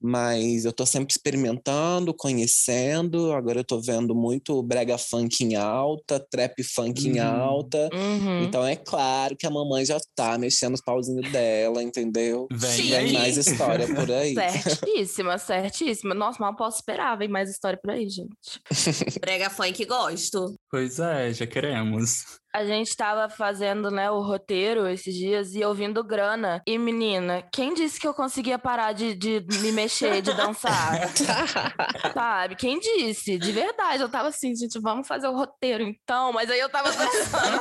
mas 0.00 0.64
eu 0.64 0.72
tô 0.72 0.86
sempre 0.86 1.12
experimentando, 1.12 2.14
conhecendo. 2.14 3.32
Agora 3.32 3.60
eu 3.60 3.64
tô 3.64 3.80
vendo 3.80 4.14
muito 4.14 4.62
brega 4.62 4.96
funk 4.96 5.44
em 5.44 5.56
alta, 5.56 6.18
trap 6.30 6.62
funk 6.62 7.06
uhum. 7.06 7.14
em 7.14 7.18
alta. 7.18 7.88
Uhum. 7.92 8.42
Então 8.42 8.66
é 8.66 8.76
claro 8.76 9.36
que 9.36 9.46
a 9.46 9.50
mamãe 9.50 9.84
já 9.84 9.98
tá 10.14 10.38
mexendo 10.38 10.74
os 10.74 10.80
pauzinhos 10.80 11.30
dela, 11.30 11.82
entendeu? 11.82 12.46
Vem, 12.50 12.88
Vem 12.88 13.12
mais 13.12 13.36
história 13.36 13.86
por 13.86 14.10
aí. 14.10 14.34
Certíssima, 14.34 15.38
certíssima. 15.38 16.14
Nossa, 16.14 16.38
mal 16.40 16.56
posso 16.56 16.78
esperar, 16.78 17.16
vem 17.18 17.28
mais 17.28 17.50
história 17.50 17.78
por 17.80 17.90
aí, 17.90 18.08
gente. 18.08 18.30
brega 19.20 19.50
funk 19.50 19.84
gosto. 19.84 20.54
Pois 20.70 20.98
é, 20.98 21.32
já 21.32 21.46
queremos. 21.46 22.24
A 22.52 22.64
gente 22.64 22.96
tava 22.96 23.28
fazendo, 23.28 23.90
né, 23.90 24.10
o 24.10 24.20
roteiro 24.20 24.88
esses 24.88 25.14
dias 25.14 25.54
e 25.54 25.64
ouvindo 25.64 26.02
grana. 26.02 26.60
E, 26.66 26.76
menina, 26.78 27.42
quem 27.52 27.74
disse 27.74 28.00
que 28.00 28.06
eu 28.06 28.14
conseguia 28.14 28.58
parar 28.58 28.92
de, 28.92 29.14
de 29.14 29.44
me 29.60 29.70
mexer, 29.70 30.20
de 30.20 30.34
dançar? 30.34 31.08
Sabe? 32.12 32.56
Quem 32.56 32.80
disse? 32.80 33.38
De 33.38 33.52
verdade. 33.52 34.02
Eu 34.02 34.08
tava 34.08 34.28
assim, 34.28 34.54
gente, 34.54 34.80
vamos 34.80 35.06
fazer 35.06 35.28
o 35.28 35.36
roteiro 35.36 35.82
então. 35.84 36.32
Mas 36.32 36.50
aí 36.50 36.58
eu 36.58 36.68
tava 36.68 36.90
dançando. 36.90 37.60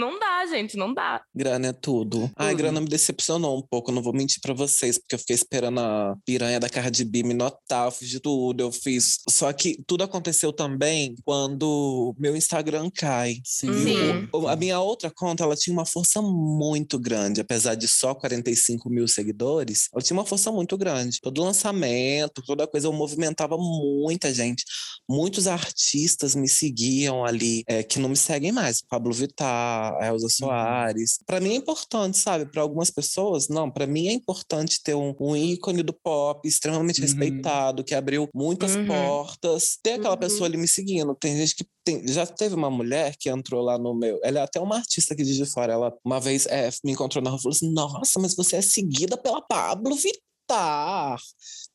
Não 0.00 0.18
dá, 0.18 0.46
gente, 0.46 0.76
não 0.76 0.92
dá. 0.92 1.22
Grana 1.34 1.68
é 1.68 1.72
tudo. 1.72 1.90
tudo. 2.00 2.30
Ai, 2.36 2.54
grana 2.54 2.80
me 2.80 2.88
decepcionou 2.88 3.58
um 3.58 3.62
pouco, 3.62 3.92
não 3.92 4.02
vou 4.02 4.12
mentir 4.12 4.40
pra 4.40 4.54
vocês, 4.54 4.98
porque 4.98 5.14
eu 5.14 5.18
fiquei 5.18 5.34
esperando 5.34 5.80
a 5.80 6.16
piranha 6.24 6.58
da 6.58 6.68
Cardi 6.68 7.04
B 7.04 7.22
me 7.22 7.34
notar, 7.34 7.86
eu 7.86 7.90
fiz 7.90 8.08
de 8.08 8.20
tudo, 8.20 8.60
eu 8.60 8.72
fiz. 8.72 9.18
Só 9.28 9.52
que 9.52 9.82
tudo 9.86 10.04
aconteceu 10.04 10.52
também 10.52 11.14
quando 11.24 12.14
meu 12.18 12.36
Instagram 12.36 12.90
cai. 12.94 13.36
Sim. 13.44 13.72
Sim. 13.72 14.28
O, 14.32 14.48
a 14.48 14.56
minha 14.56 14.80
outra 14.80 15.10
conta, 15.10 15.44
ela 15.44 15.56
tinha 15.56 15.74
uma 15.74 15.84
força 15.84 16.22
muito 16.22 16.98
grande, 16.98 17.40
apesar 17.40 17.74
de 17.74 17.86
só 17.86 18.14
45 18.14 18.88
mil 18.88 19.06
seguidores, 19.06 19.88
ela 19.92 20.02
tinha 20.02 20.16
uma 20.16 20.26
força 20.26 20.50
muito 20.50 20.76
grande. 20.78 21.18
Todo 21.20 21.42
lançamento, 21.42 22.42
toda 22.46 22.66
coisa, 22.66 22.86
eu 22.86 22.92
movimentava 22.92 23.56
muita 23.58 24.32
gente. 24.32 24.64
Muitos 25.08 25.46
artistas 25.46 26.34
me 26.34 26.48
seguiam 26.48 27.24
ali, 27.24 27.62
é, 27.66 27.82
que 27.82 27.98
não 27.98 28.08
me 28.08 28.16
seguem 28.16 28.52
mais. 28.52 28.80
Pablo 28.82 29.12
Vittar, 29.12 29.89
Elza 30.00 30.24
uhum. 30.24 30.30
Soares. 30.30 31.18
Para 31.26 31.40
mim 31.40 31.50
é 31.50 31.54
importante, 31.56 32.18
sabe? 32.18 32.46
Para 32.46 32.62
algumas 32.62 32.90
pessoas, 32.90 33.48
não. 33.48 33.70
Para 33.70 33.86
mim 33.86 34.08
é 34.08 34.12
importante 34.12 34.82
ter 34.82 34.94
um, 34.94 35.14
um 35.20 35.36
ícone 35.36 35.82
do 35.82 35.92
pop 35.92 36.46
extremamente 36.46 37.00
uhum. 37.00 37.06
respeitado, 37.06 37.84
que 37.84 37.94
abriu 37.94 38.28
muitas 38.34 38.76
uhum. 38.76 38.86
portas. 38.86 39.78
Ter 39.82 39.92
aquela 39.92 40.14
uhum. 40.14 40.20
pessoa 40.20 40.46
ali 40.46 40.56
me 40.56 40.68
seguindo. 40.68 41.14
Tem 41.14 41.36
gente 41.36 41.54
que 41.54 41.64
tem, 41.84 42.06
já 42.06 42.26
teve 42.26 42.54
uma 42.54 42.70
mulher 42.70 43.14
que 43.18 43.30
entrou 43.30 43.62
lá 43.62 43.78
no 43.78 43.94
meu. 43.94 44.18
Ela 44.22 44.40
é 44.40 44.42
até 44.42 44.60
uma 44.60 44.76
artista 44.76 45.14
aqui 45.14 45.24
de 45.24 45.46
fora. 45.46 45.72
Ela 45.72 45.92
uma 46.04 46.20
vez 46.20 46.46
é, 46.46 46.68
me 46.84 46.92
encontrou 46.92 47.22
na 47.22 47.30
rua 47.30 47.38
e 47.38 47.42
falou 47.42 47.56
assim: 47.56 47.72
Nossa, 47.72 48.20
mas 48.20 48.34
você 48.34 48.56
é 48.56 48.62
seguida 48.62 49.16
pela 49.16 49.40
Pablo 49.40 49.94
Vittar. 49.94 50.29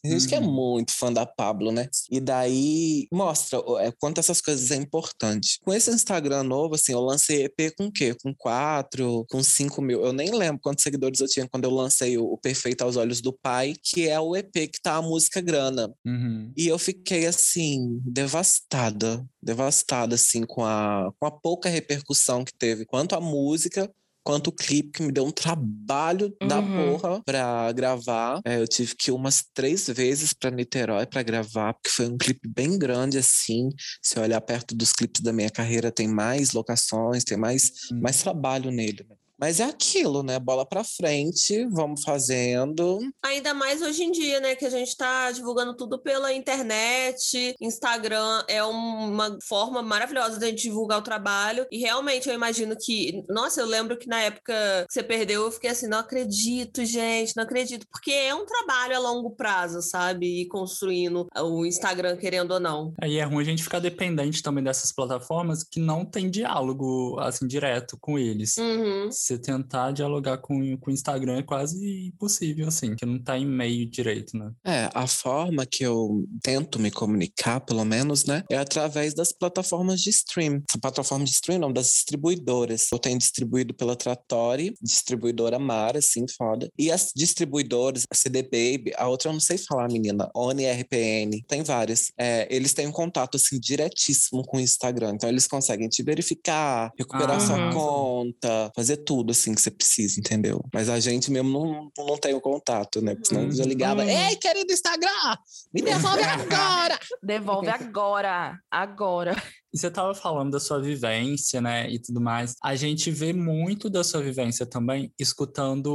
Tem 0.01 0.12
gente 0.12 0.27
que 0.27 0.36
é 0.36 0.39
uhum. 0.39 0.51
muito 0.51 0.91
fã 0.91 1.12
da 1.12 1.25
Pablo, 1.25 1.72
né? 1.72 1.89
E 2.12 2.20
daí 2.20 3.08
mostra 3.12 3.60
é, 3.79 3.91
quanto 3.91 4.20
essas 4.20 4.39
coisas 4.39 4.70
é 4.72 4.75
importante. 4.75 5.60
Com 5.63 5.74
esse 5.74 5.89
Instagram 5.89 6.44
novo, 6.44 6.75
assim, 6.75 6.91
eu 6.91 7.01
lancei 7.01 7.46
EP 7.46 7.75
com 7.75 7.88
o 7.88 7.91
quê? 7.91 8.15
Com 8.22 8.34
quatro, 8.36 9.25
com 9.29 9.41
cinco 9.41 9.82
mil. 9.82 10.05
Eu 10.05 10.13
nem 10.13 10.32
lembro 10.32 10.62
quantos 10.62 10.84
seguidores 10.84 11.20
eu 11.20 11.27
tinha 11.27 11.48
quando 11.48 11.63
eu 11.63 11.72
lancei 11.72 12.17
o, 12.17 12.38
Perfeito 12.38 12.84
aos 12.84 12.96
Olhos 12.96 13.22
do 13.22 13.34
Pai, 13.34 13.74
que 13.82 14.08
é 14.08 14.20
o 14.20 14.36
EP 14.36 14.51
que 14.51 14.82
tá 14.82 14.98
a 14.98 15.01
música 15.01 15.41
Grana. 15.41 15.91
Uhum. 16.05 16.51
E 16.55 16.67
eu 16.67 16.77
fiquei, 16.77 17.25
assim, 17.25 18.00
devastada. 18.05 19.25
Devastada, 19.41 20.15
assim, 20.15 20.44
com 20.44 20.63
a, 20.63 21.12
com 21.20 21.25
a 21.25 21.32
pouca 21.32 21.70
repercussão 21.70 22.44
que 22.46 22.53
teve. 22.53 22.86
Quanto 22.86 23.15
a 23.15 23.22
música, 23.22 23.91
quanto 24.25 24.48
o 24.48 24.51
clipe, 24.51 24.89
que 24.91 25.03
me 25.03 25.12
deu 25.12 25.24
um 25.24 25.32
trabalho 25.32 26.36
uhum. 26.41 26.48
da 26.48 26.62
porra 26.62 27.22
pra 27.24 27.72
gravar. 27.72 28.41
É, 28.44 28.60
eu 28.60 28.67
tive 28.67 28.96
que 28.96 29.12
ir 29.12 29.13
umas 29.13 29.44
três 29.53 29.88
vezes 29.88 30.34
pra 30.34 30.50
Niterói 30.50 31.05
pra 31.05 31.22
gravar, 31.22 31.74
porque 31.74 31.89
foi 31.89 32.08
um 32.08 32.17
clipe 32.17 32.50
bem 32.50 32.77
grande, 32.77 33.20
assim. 33.20 33.70
Se 34.01 34.20
olhar 34.20 34.41
perto 34.41 34.75
dos 34.75 34.91
clipes 34.91 35.22
da 35.22 35.32
minha 35.32 35.50
carreira, 35.51 35.91
tem 35.91 36.08
mais 36.08 36.53
locações, 36.53 37.24
tem 37.24 37.38
mais, 37.38 37.70
uhum. 37.91 38.01
mais 38.01 38.17
trabalho 38.17 38.72
nele. 38.72 39.05
Mas 39.39 39.60
é 39.60 39.65
aquilo, 39.65 40.24
né? 40.24 40.39
Bola 40.39 40.65
para 40.65 40.84
frente, 40.84 41.65
vamos 41.72 42.04
fazendo. 42.04 43.00
Ainda 43.24 43.54
mais 43.54 43.82
hoje 43.82 44.04
em 44.04 44.12
dia, 44.12 44.39
né? 44.39 44.56
Que 44.56 44.65
a 44.65 44.70
gente 44.70 44.96
tá 44.96 45.32
divulgando 45.32 45.75
tudo 45.75 46.00
pela 46.00 46.34
internet. 46.34 47.56
Instagram 47.60 48.44
é 48.48 48.63
uma 48.63 49.38
forma 49.44 49.82
maravilhosa 49.82 50.39
de 50.39 50.46
a 50.46 50.48
gente 50.48 50.63
divulgar 50.63 51.00
o 51.00 51.04
trabalho. 51.04 51.65
E 51.70 51.80
realmente 51.80 52.30
eu 52.30 52.36
imagino 52.36 52.75
que. 52.80 53.24
Nossa, 53.30 53.60
eu 53.60 53.65
lembro 53.65 53.98
que 53.98 54.08
na 54.08 54.22
época 54.22 54.54
que 54.88 54.94
você 54.94 55.04
perdeu, 55.04 55.44
eu 55.44 55.51
fiquei 55.51 55.70
assim, 55.70 55.88
não 55.88 56.00
acredito, 56.00 56.86
gente, 56.86 57.34
não 57.36 57.44
acredito. 57.44 57.86
Porque 57.92 58.12
é 58.12 58.34
um 58.34 58.46
trabalho 58.46 58.96
a 58.96 59.00
longo 59.00 59.32
prazo, 59.32 59.82
sabe? 59.82 60.42
E 60.42 60.48
construindo 60.48 61.27
o 61.38 61.65
Instagram, 61.65 62.15
querendo 62.15 62.51
ou 62.51 62.60
não. 62.60 62.94
Aí 63.01 63.18
é 63.18 63.24
ruim 63.24 63.42
a 63.42 63.46
gente 63.46 63.63
ficar 63.63 63.80
dependente 63.80 64.42
também 64.42 64.63
dessas 64.63 64.94
plataformas 64.94 65.63
que 65.63 65.80
não 65.80 66.06
tem 66.06 66.30
diálogo, 66.30 67.20
assim, 67.20 67.46
direto 67.46 67.98
com 68.00 68.18
eles. 68.18 68.56
Uhum 68.58 69.10
você 69.25 69.39
tentar 69.39 69.91
dialogar 69.91 70.38
com, 70.38 70.77
com 70.77 70.91
o 70.91 70.94
Instagram 70.94 71.39
é 71.39 71.44
quase 71.44 72.08
impossível, 72.08 72.67
assim, 72.67 72.96
que 72.96 73.05
não 73.05 73.22
tá 73.22 73.38
em 73.38 73.46
meio 73.46 73.89
direito, 73.89 74.38
né? 74.38 74.51
É, 74.63 74.89
a 74.94 75.08
forma 75.08 75.65
que 75.65 75.84
eu 75.84 76.24
tento 76.44 76.79
me 76.79 76.91
comunicar, 76.91 77.60
pelo 77.62 77.84
menos, 77.84 78.25
né, 78.25 78.44
é 78.51 78.58
através 78.58 79.13
das 79.13 79.32
plataformas 79.32 80.01
de 80.01 80.10
stream. 80.12 80.62
A 80.74 80.77
plataforma 80.77 81.25
de 81.25 81.32
stream, 81.32 81.60
não, 81.60 81.74
das 81.74 81.88
distribuidoras. 81.88 82.88
Eu 82.91 83.00
tenho 83.00 83.17
distribuído 83.17 83.74
pela 83.74 83.96
Trattori, 83.96 84.75
distribuidora 84.82 85.58
Mara, 85.58 86.00
assim, 86.00 86.25
foda. 86.38 86.70
E 86.77 86.91
as 86.91 87.12
distribuidoras, 87.15 88.05
a 88.10 88.15
CD 88.15 88.44
Baby, 88.44 88.94
a 88.96 89.08
outra 89.08 89.29
eu 89.29 89.34
não 89.34 89.39
sei 89.39 89.58
falar, 89.58 89.88
menina, 89.88 90.29
Oni 90.36 90.65
RPN, 90.65 91.44
tem 91.48 91.63
várias. 91.63 92.12
É, 92.17 92.48
eles 92.53 92.74
têm 92.74 92.88
um 92.88 92.91
contato, 92.91 93.38
assim, 93.38 93.60
diretíssimo 93.60 94.44
com 94.44 94.58
o 94.58 94.60
Instagram. 94.62 95.13
Então, 95.15 95.29
eles 95.29 95.48
conseguem 95.48 95.89
te 95.89 96.03
verificar, 96.03 96.91
recuperar 96.98 97.38
ah, 97.38 97.39
sua 97.39 97.74
conta, 97.74 98.72
fazer 98.75 98.98
tudo 98.98 99.14
tudo 99.15 99.31
assim 99.31 99.55
que 99.55 99.62
você 99.62 99.72
precisa, 99.72 100.19
entendeu? 100.19 100.62
Mas 100.74 100.89
a 100.89 101.00
gente 101.00 101.31
mesmo 101.31 101.50
não, 101.98 102.05
não 102.05 102.17
tem 102.17 102.34
o 102.34 102.41
contato, 102.41 103.01
né? 103.01 103.15
Porque 103.15 103.29
senão 103.29 103.50
já 103.50 103.63
ligava, 103.63 104.03
uhum. 104.03 104.10
ei, 104.10 104.36
querido 104.36 104.74
Instagram, 104.74 105.38
me 105.74 105.81
devolve 105.81 106.22
agora! 106.24 107.00
devolve 107.24 107.69
agora, 107.69 108.60
agora. 108.69 109.41
E 109.75 109.77
você 109.77 109.88
estava 109.88 110.15
falando 110.15 110.51
da 110.51 110.60
sua 110.60 110.79
vivência, 110.79 111.60
né, 111.60 111.91
e 111.91 112.00
tudo 112.00 112.22
mais. 112.22 112.55
A 112.63 112.77
gente 112.77 113.12
vê 113.12 113.34
muito 113.34 113.89
da 113.89 114.05
sua 114.05 114.22
vivência 114.22 114.65
também 114.65 115.12
escutando 115.20 115.89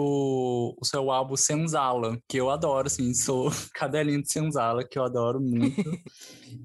o 0.78 0.84
seu 0.84 1.10
álbum 1.10 1.34
Senzala, 1.34 2.18
que 2.28 2.36
eu 2.36 2.50
adoro, 2.50 2.88
assim, 2.88 3.14
sou 3.14 3.50
cadelinho 3.72 4.20
de 4.22 4.30
Senzala, 4.30 4.86
que 4.86 4.98
eu 4.98 5.02
adoro 5.02 5.40
muito. 5.40 5.82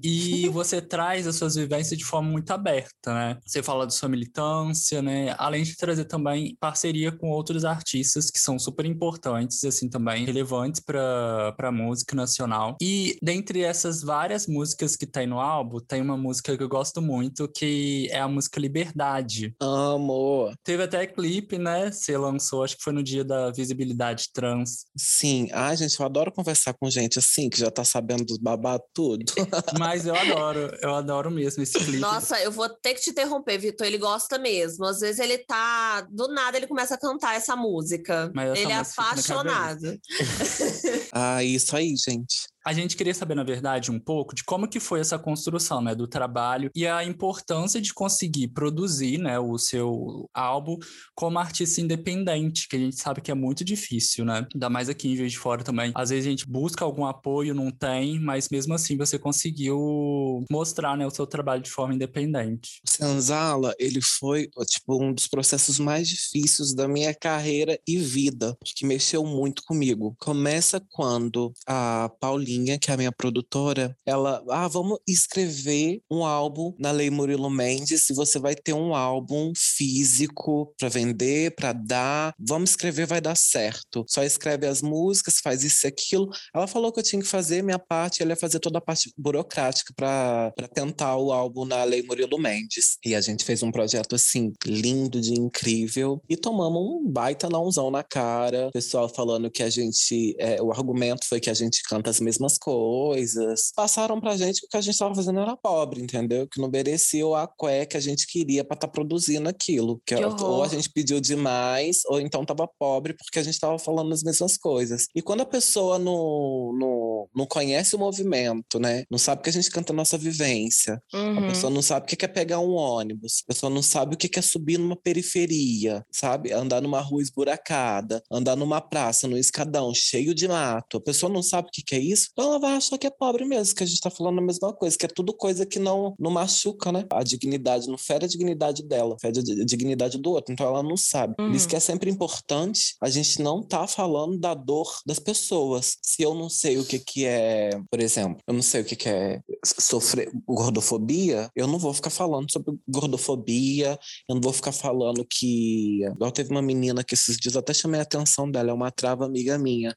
e 0.02 0.46
você 0.52 0.78
traz 0.82 1.26
as 1.26 1.36
suas 1.36 1.54
vivências 1.54 1.98
de 1.98 2.04
forma 2.04 2.30
muito 2.30 2.50
aberta, 2.50 3.14
né? 3.14 3.38
Você 3.46 3.62
fala 3.62 3.86
da 3.86 3.90
sua 3.90 4.10
militância, 4.10 5.00
né? 5.00 5.34
Além 5.38 5.62
de 5.62 5.74
trazer 5.74 6.04
também 6.04 6.54
parceria 6.60 7.10
com 7.10 7.30
outros 7.30 7.64
artistas 7.64 8.30
que 8.30 8.38
são 8.38 8.58
super 8.58 8.84
importantes, 8.84 9.64
assim, 9.64 9.88
também 9.88 10.26
relevantes 10.26 10.82
para 10.82 11.54
a 11.58 11.72
música 11.72 12.14
nacional. 12.14 12.76
E 12.78 13.16
dentre 13.22 13.62
essas 13.62 14.02
várias 14.02 14.46
músicas 14.46 14.96
que 14.96 15.06
tem 15.06 15.26
no 15.26 15.40
álbum, 15.40 15.78
tem 15.80 16.02
uma 16.02 16.18
música 16.18 16.54
que 16.54 16.62
eu 16.62 16.68
gosto 16.68 17.05
muito, 17.06 17.48
que 17.48 18.08
é 18.10 18.18
a 18.18 18.28
música 18.28 18.58
Liberdade. 18.58 19.54
Amo! 19.60 20.52
Teve 20.64 20.82
até 20.82 21.06
clipe, 21.06 21.56
né? 21.56 21.90
Você 21.92 22.16
lançou, 22.18 22.64
acho 22.64 22.76
que 22.76 22.82
foi 22.82 22.92
no 22.92 23.02
dia 23.02 23.24
da 23.24 23.50
visibilidade 23.52 24.26
trans. 24.32 24.86
Sim. 24.96 25.48
Ai, 25.52 25.76
gente, 25.76 25.98
eu 25.98 26.04
adoro 26.04 26.32
conversar 26.32 26.74
com 26.74 26.90
gente 26.90 27.18
assim, 27.18 27.48
que 27.48 27.58
já 27.58 27.70
tá 27.70 27.84
sabendo 27.84 28.24
dos 28.24 28.38
babados 28.38 28.86
tudo. 28.92 29.24
Mas 29.78 30.06
eu 30.06 30.14
adoro, 30.14 30.76
eu 30.82 30.94
adoro 30.94 31.30
mesmo 31.30 31.62
esse 31.62 31.78
clipe. 31.78 31.98
Nossa, 31.98 32.40
eu 32.40 32.50
vou 32.50 32.68
ter 32.68 32.94
que 32.94 33.00
te 33.00 33.10
interromper, 33.10 33.58
Vitor. 33.58 33.86
Ele 33.86 33.98
gosta 33.98 34.38
mesmo. 34.38 34.84
Às 34.84 35.00
vezes 35.00 35.20
ele 35.20 35.38
tá. 35.38 36.00
Do 36.10 36.28
nada 36.28 36.56
ele 36.56 36.66
começa 36.66 36.94
a 36.94 36.98
cantar 36.98 37.36
essa 37.36 37.54
música. 37.54 38.32
Essa 38.36 38.58
ele 38.58 38.72
é 38.72 38.76
apaixonado. 38.76 39.98
ah, 41.12 41.44
isso 41.44 41.76
aí, 41.76 41.94
gente. 41.96 42.48
A 42.66 42.72
gente 42.72 42.96
queria 42.96 43.14
saber, 43.14 43.36
na 43.36 43.44
verdade, 43.44 43.92
um 43.92 44.00
pouco 44.00 44.34
de 44.34 44.42
como 44.42 44.66
que 44.66 44.80
foi 44.80 44.98
essa 44.98 45.16
construção, 45.16 45.80
né, 45.80 45.94
do 45.94 46.08
trabalho 46.08 46.68
e 46.74 46.84
a 46.84 47.04
importância 47.04 47.80
de 47.80 47.94
conseguir 47.94 48.48
produzir, 48.48 49.18
né, 49.18 49.38
o 49.38 49.56
seu 49.56 50.28
álbum 50.34 50.76
como 51.14 51.38
artista 51.38 51.80
independente, 51.80 52.66
que 52.68 52.74
a 52.74 52.78
gente 52.80 52.96
sabe 52.96 53.20
que 53.20 53.30
é 53.30 53.34
muito 53.34 53.64
difícil, 53.64 54.24
né? 54.24 54.44
Ainda 54.52 54.68
mais 54.68 54.88
aqui 54.88 55.08
em 55.08 55.16
Juiz 55.16 55.30
de 55.30 55.38
Fora 55.38 55.62
também. 55.62 55.92
Às 55.94 56.10
vezes 56.10 56.26
a 56.26 56.30
gente 56.30 56.44
busca 56.44 56.84
algum 56.84 57.06
apoio, 57.06 57.54
não 57.54 57.70
tem, 57.70 58.18
mas 58.18 58.48
mesmo 58.48 58.74
assim 58.74 58.96
você 58.96 59.16
conseguiu 59.16 60.44
mostrar, 60.50 60.96
né, 60.96 61.06
o 61.06 61.10
seu 61.10 61.24
trabalho 61.24 61.62
de 61.62 61.70
forma 61.70 61.94
independente. 61.94 62.80
Senzala, 62.84 63.76
ele 63.78 64.00
foi, 64.02 64.48
tipo, 64.66 65.00
um 65.00 65.12
dos 65.12 65.28
processos 65.28 65.78
mais 65.78 66.08
difíceis 66.08 66.74
da 66.74 66.88
minha 66.88 67.14
carreira 67.14 67.78
e 67.86 67.96
vida, 67.96 68.58
que 68.64 68.84
mexeu 68.84 69.24
muito 69.24 69.62
comigo. 69.64 70.16
Começa 70.18 70.84
quando 70.90 71.52
a 71.64 72.10
Paulinha 72.18 72.55
que 72.78 72.90
é 72.90 72.94
a 72.94 72.96
minha 72.96 73.12
produtora, 73.12 73.96
ela, 74.06 74.42
ah, 74.50 74.68
vamos 74.68 74.98
escrever 75.06 76.00
um 76.10 76.24
álbum 76.24 76.74
na 76.78 76.90
Lei 76.90 77.10
Murilo 77.10 77.50
Mendes 77.50 78.08
e 78.10 78.14
você 78.14 78.38
vai 78.38 78.54
ter 78.54 78.72
um 78.72 78.94
álbum 78.94 79.52
físico 79.56 80.72
para 80.78 80.88
vender, 80.88 81.54
para 81.54 81.72
dar. 81.72 82.34
Vamos 82.38 82.70
escrever, 82.70 83.06
vai 83.06 83.20
dar 83.20 83.36
certo. 83.36 84.04
Só 84.08 84.22
escreve 84.22 84.66
as 84.66 84.82
músicas, 84.82 85.38
faz 85.42 85.64
isso 85.64 85.86
e 85.86 85.88
aquilo. 85.88 86.28
Ela 86.54 86.66
falou 86.66 86.92
que 86.92 87.00
eu 87.00 87.04
tinha 87.04 87.20
que 87.20 87.28
fazer 87.28 87.62
minha 87.62 87.78
parte, 87.78 88.22
ela 88.22 88.32
ia 88.32 88.36
fazer 88.36 88.60
toda 88.60 88.78
a 88.78 88.80
parte 88.80 89.12
burocrática 89.16 89.92
para 89.94 90.52
tentar 90.72 91.16
o 91.16 91.32
álbum 91.32 91.64
na 91.64 91.84
Lei 91.84 92.02
Murilo 92.02 92.38
Mendes. 92.38 92.98
E 93.04 93.14
a 93.14 93.20
gente 93.20 93.44
fez 93.44 93.62
um 93.62 93.70
projeto 93.70 94.14
assim, 94.14 94.52
lindo, 94.64 95.20
de 95.20 95.34
incrível. 95.34 96.20
E 96.28 96.36
tomamos 96.36 96.80
um 96.80 97.10
baita 97.10 97.48
nãozão 97.48 97.90
na 97.90 98.02
cara. 98.02 98.68
O 98.68 98.72
pessoal 98.72 99.08
falando 99.08 99.50
que 99.50 99.62
a 99.62 99.70
gente. 99.70 100.34
É, 100.38 100.60
o 100.62 100.70
argumento 100.70 101.26
foi 101.28 101.40
que 101.40 101.50
a 101.50 101.54
gente 101.54 101.82
canta 101.88 102.10
as 102.10 102.20
mesmas 102.20 102.45
coisas. 102.58 103.72
Passaram 103.74 104.20
pra 104.20 104.36
gente 104.36 104.60
que 104.60 104.66
o 104.66 104.68
que 104.68 104.76
a 104.76 104.80
gente 104.80 104.98
tava 104.98 105.14
fazendo 105.14 105.40
era 105.40 105.56
pobre, 105.56 106.00
entendeu? 106.00 106.46
Que 106.46 106.60
não 106.60 106.70
merecia 106.70 107.26
o 107.26 107.34
aqué 107.34 107.86
que 107.86 107.96
a 107.96 108.00
gente 108.00 108.26
queria 108.26 108.64
para 108.64 108.76
estar 108.76 108.86
tá 108.86 108.92
produzindo 108.92 109.48
aquilo. 109.48 110.00
Que, 110.06 110.14
que 110.14 110.24
ou 110.24 110.62
a 110.62 110.68
gente 110.68 110.90
pediu 110.90 111.20
demais, 111.20 112.00
ou 112.06 112.20
então 112.20 112.44
tava 112.44 112.68
pobre 112.78 113.14
porque 113.14 113.38
a 113.38 113.42
gente 113.42 113.58
tava 113.58 113.78
falando 113.78 114.12
as 114.12 114.22
mesmas 114.22 114.56
coisas. 114.56 115.06
E 115.14 115.22
quando 115.22 115.40
a 115.40 115.46
pessoa 115.46 115.98
não, 115.98 116.72
não, 116.78 117.28
não 117.34 117.46
conhece 117.46 117.96
o 117.96 117.98
movimento, 117.98 118.78
né? 118.78 119.04
Não 119.10 119.18
sabe 119.18 119.42
que 119.42 119.50
a 119.50 119.52
gente 119.52 119.70
canta 119.70 119.92
a 119.92 119.96
nossa 119.96 120.16
vivência. 120.16 121.00
Uhum. 121.12 121.38
A 121.38 121.48
pessoa 121.48 121.72
não 121.72 121.82
sabe 121.82 122.04
o 122.04 122.08
que 122.08 122.24
é 122.24 122.28
pegar 122.28 122.60
um 122.60 122.74
ônibus. 122.74 123.42
A 123.44 123.52
pessoa 123.52 123.70
não 123.70 123.82
sabe 123.82 124.14
o 124.14 124.18
que 124.18 124.38
é 124.38 124.42
subir 124.42 124.78
numa 124.78 124.96
periferia, 124.96 126.04
sabe? 126.10 126.52
Andar 126.52 126.80
numa 126.80 127.00
rua 127.00 127.22
esburacada, 127.22 128.22
andar 128.30 128.56
numa 128.56 128.80
praça, 128.80 129.28
num 129.28 129.36
escadão 129.36 129.92
cheio 129.94 130.34
de 130.34 130.48
mato. 130.48 130.98
A 130.98 131.00
pessoa 131.00 131.32
não 131.32 131.42
sabe 131.42 131.68
o 131.68 131.70
que 131.70 131.94
é 131.94 131.98
isso, 131.98 132.30
então 132.36 132.50
ela 132.50 132.58
vai 132.58 132.76
achar 132.76 132.98
que 132.98 133.06
é 133.06 133.10
pobre 133.10 133.46
mesmo, 133.46 133.74
que 133.74 133.82
a 133.82 133.86
gente 133.86 133.98
tá 133.98 134.10
falando 134.10 134.38
a 134.40 134.42
mesma 134.42 134.70
coisa, 134.70 134.96
que 134.96 135.06
é 135.06 135.08
tudo 135.08 135.32
coisa 135.32 135.64
que 135.64 135.78
não, 135.78 136.14
não 136.18 136.30
machuca, 136.30 136.92
né? 136.92 137.06
A 137.10 137.22
dignidade, 137.22 137.88
não 137.88 137.96
fere 137.96 138.26
a 138.26 138.28
dignidade 138.28 138.82
dela, 138.82 139.16
fere 139.18 139.40
a 139.40 139.64
dignidade 139.64 140.18
do 140.18 140.32
outro. 140.32 140.52
Então 140.52 140.66
ela 140.66 140.82
não 140.82 140.98
sabe. 140.98 141.34
Uhum. 141.40 141.46
Por 141.46 141.56
isso 141.56 141.64
uhum. 141.64 141.70
que 141.70 141.76
é 141.76 141.80
sempre 141.80 142.10
importante 142.10 142.94
a 143.00 143.08
gente 143.08 143.40
não 143.40 143.62
tá 143.62 143.86
falando 143.86 144.38
da 144.38 144.52
dor 144.52 145.00
das 145.06 145.18
pessoas. 145.18 145.96
Se 146.02 146.22
eu 146.22 146.34
não 146.34 146.50
sei 146.50 146.76
o 146.78 146.84
que 146.84 146.98
que 146.98 147.24
é, 147.24 147.70
por 147.90 148.00
exemplo, 148.00 148.38
eu 148.46 148.52
não 148.52 148.62
sei 148.62 148.82
o 148.82 148.84
que 148.84 148.96
que 148.96 149.08
é 149.08 149.40
sofrer 149.64 150.30
gordofobia, 150.46 151.50
eu 151.56 151.66
não 151.66 151.78
vou 151.78 151.94
ficar 151.94 152.10
falando 152.10 152.52
sobre 152.52 152.74
gordofobia, 152.86 153.98
eu 154.28 154.34
não 154.34 154.42
vou 154.42 154.52
ficar 154.52 154.72
falando 154.72 155.24
que. 155.24 156.04
Igual 156.04 156.30
teve 156.30 156.50
uma 156.50 156.60
menina 156.60 157.02
que 157.02 157.14
esses 157.14 157.38
dias 157.38 157.56
até 157.56 157.72
chamei 157.72 157.98
a 157.98 158.02
atenção 158.02 158.50
dela, 158.50 158.70
é 158.70 158.74
uma 158.74 158.90
trava 158.90 159.24
amiga 159.24 159.56
minha 159.56 159.96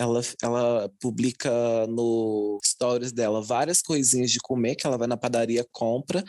ela, 0.00 0.22
ela 0.42 0.90
publica 0.98 1.50
no 1.86 2.58
stories 2.64 3.12
dela 3.12 3.42
várias 3.42 3.82
coisinhas 3.82 4.30
de 4.30 4.38
comer 4.38 4.74
que 4.74 4.86
ela 4.86 4.96
vai 4.96 5.06
na 5.06 5.16
padaria, 5.16 5.64
compra. 5.70 6.24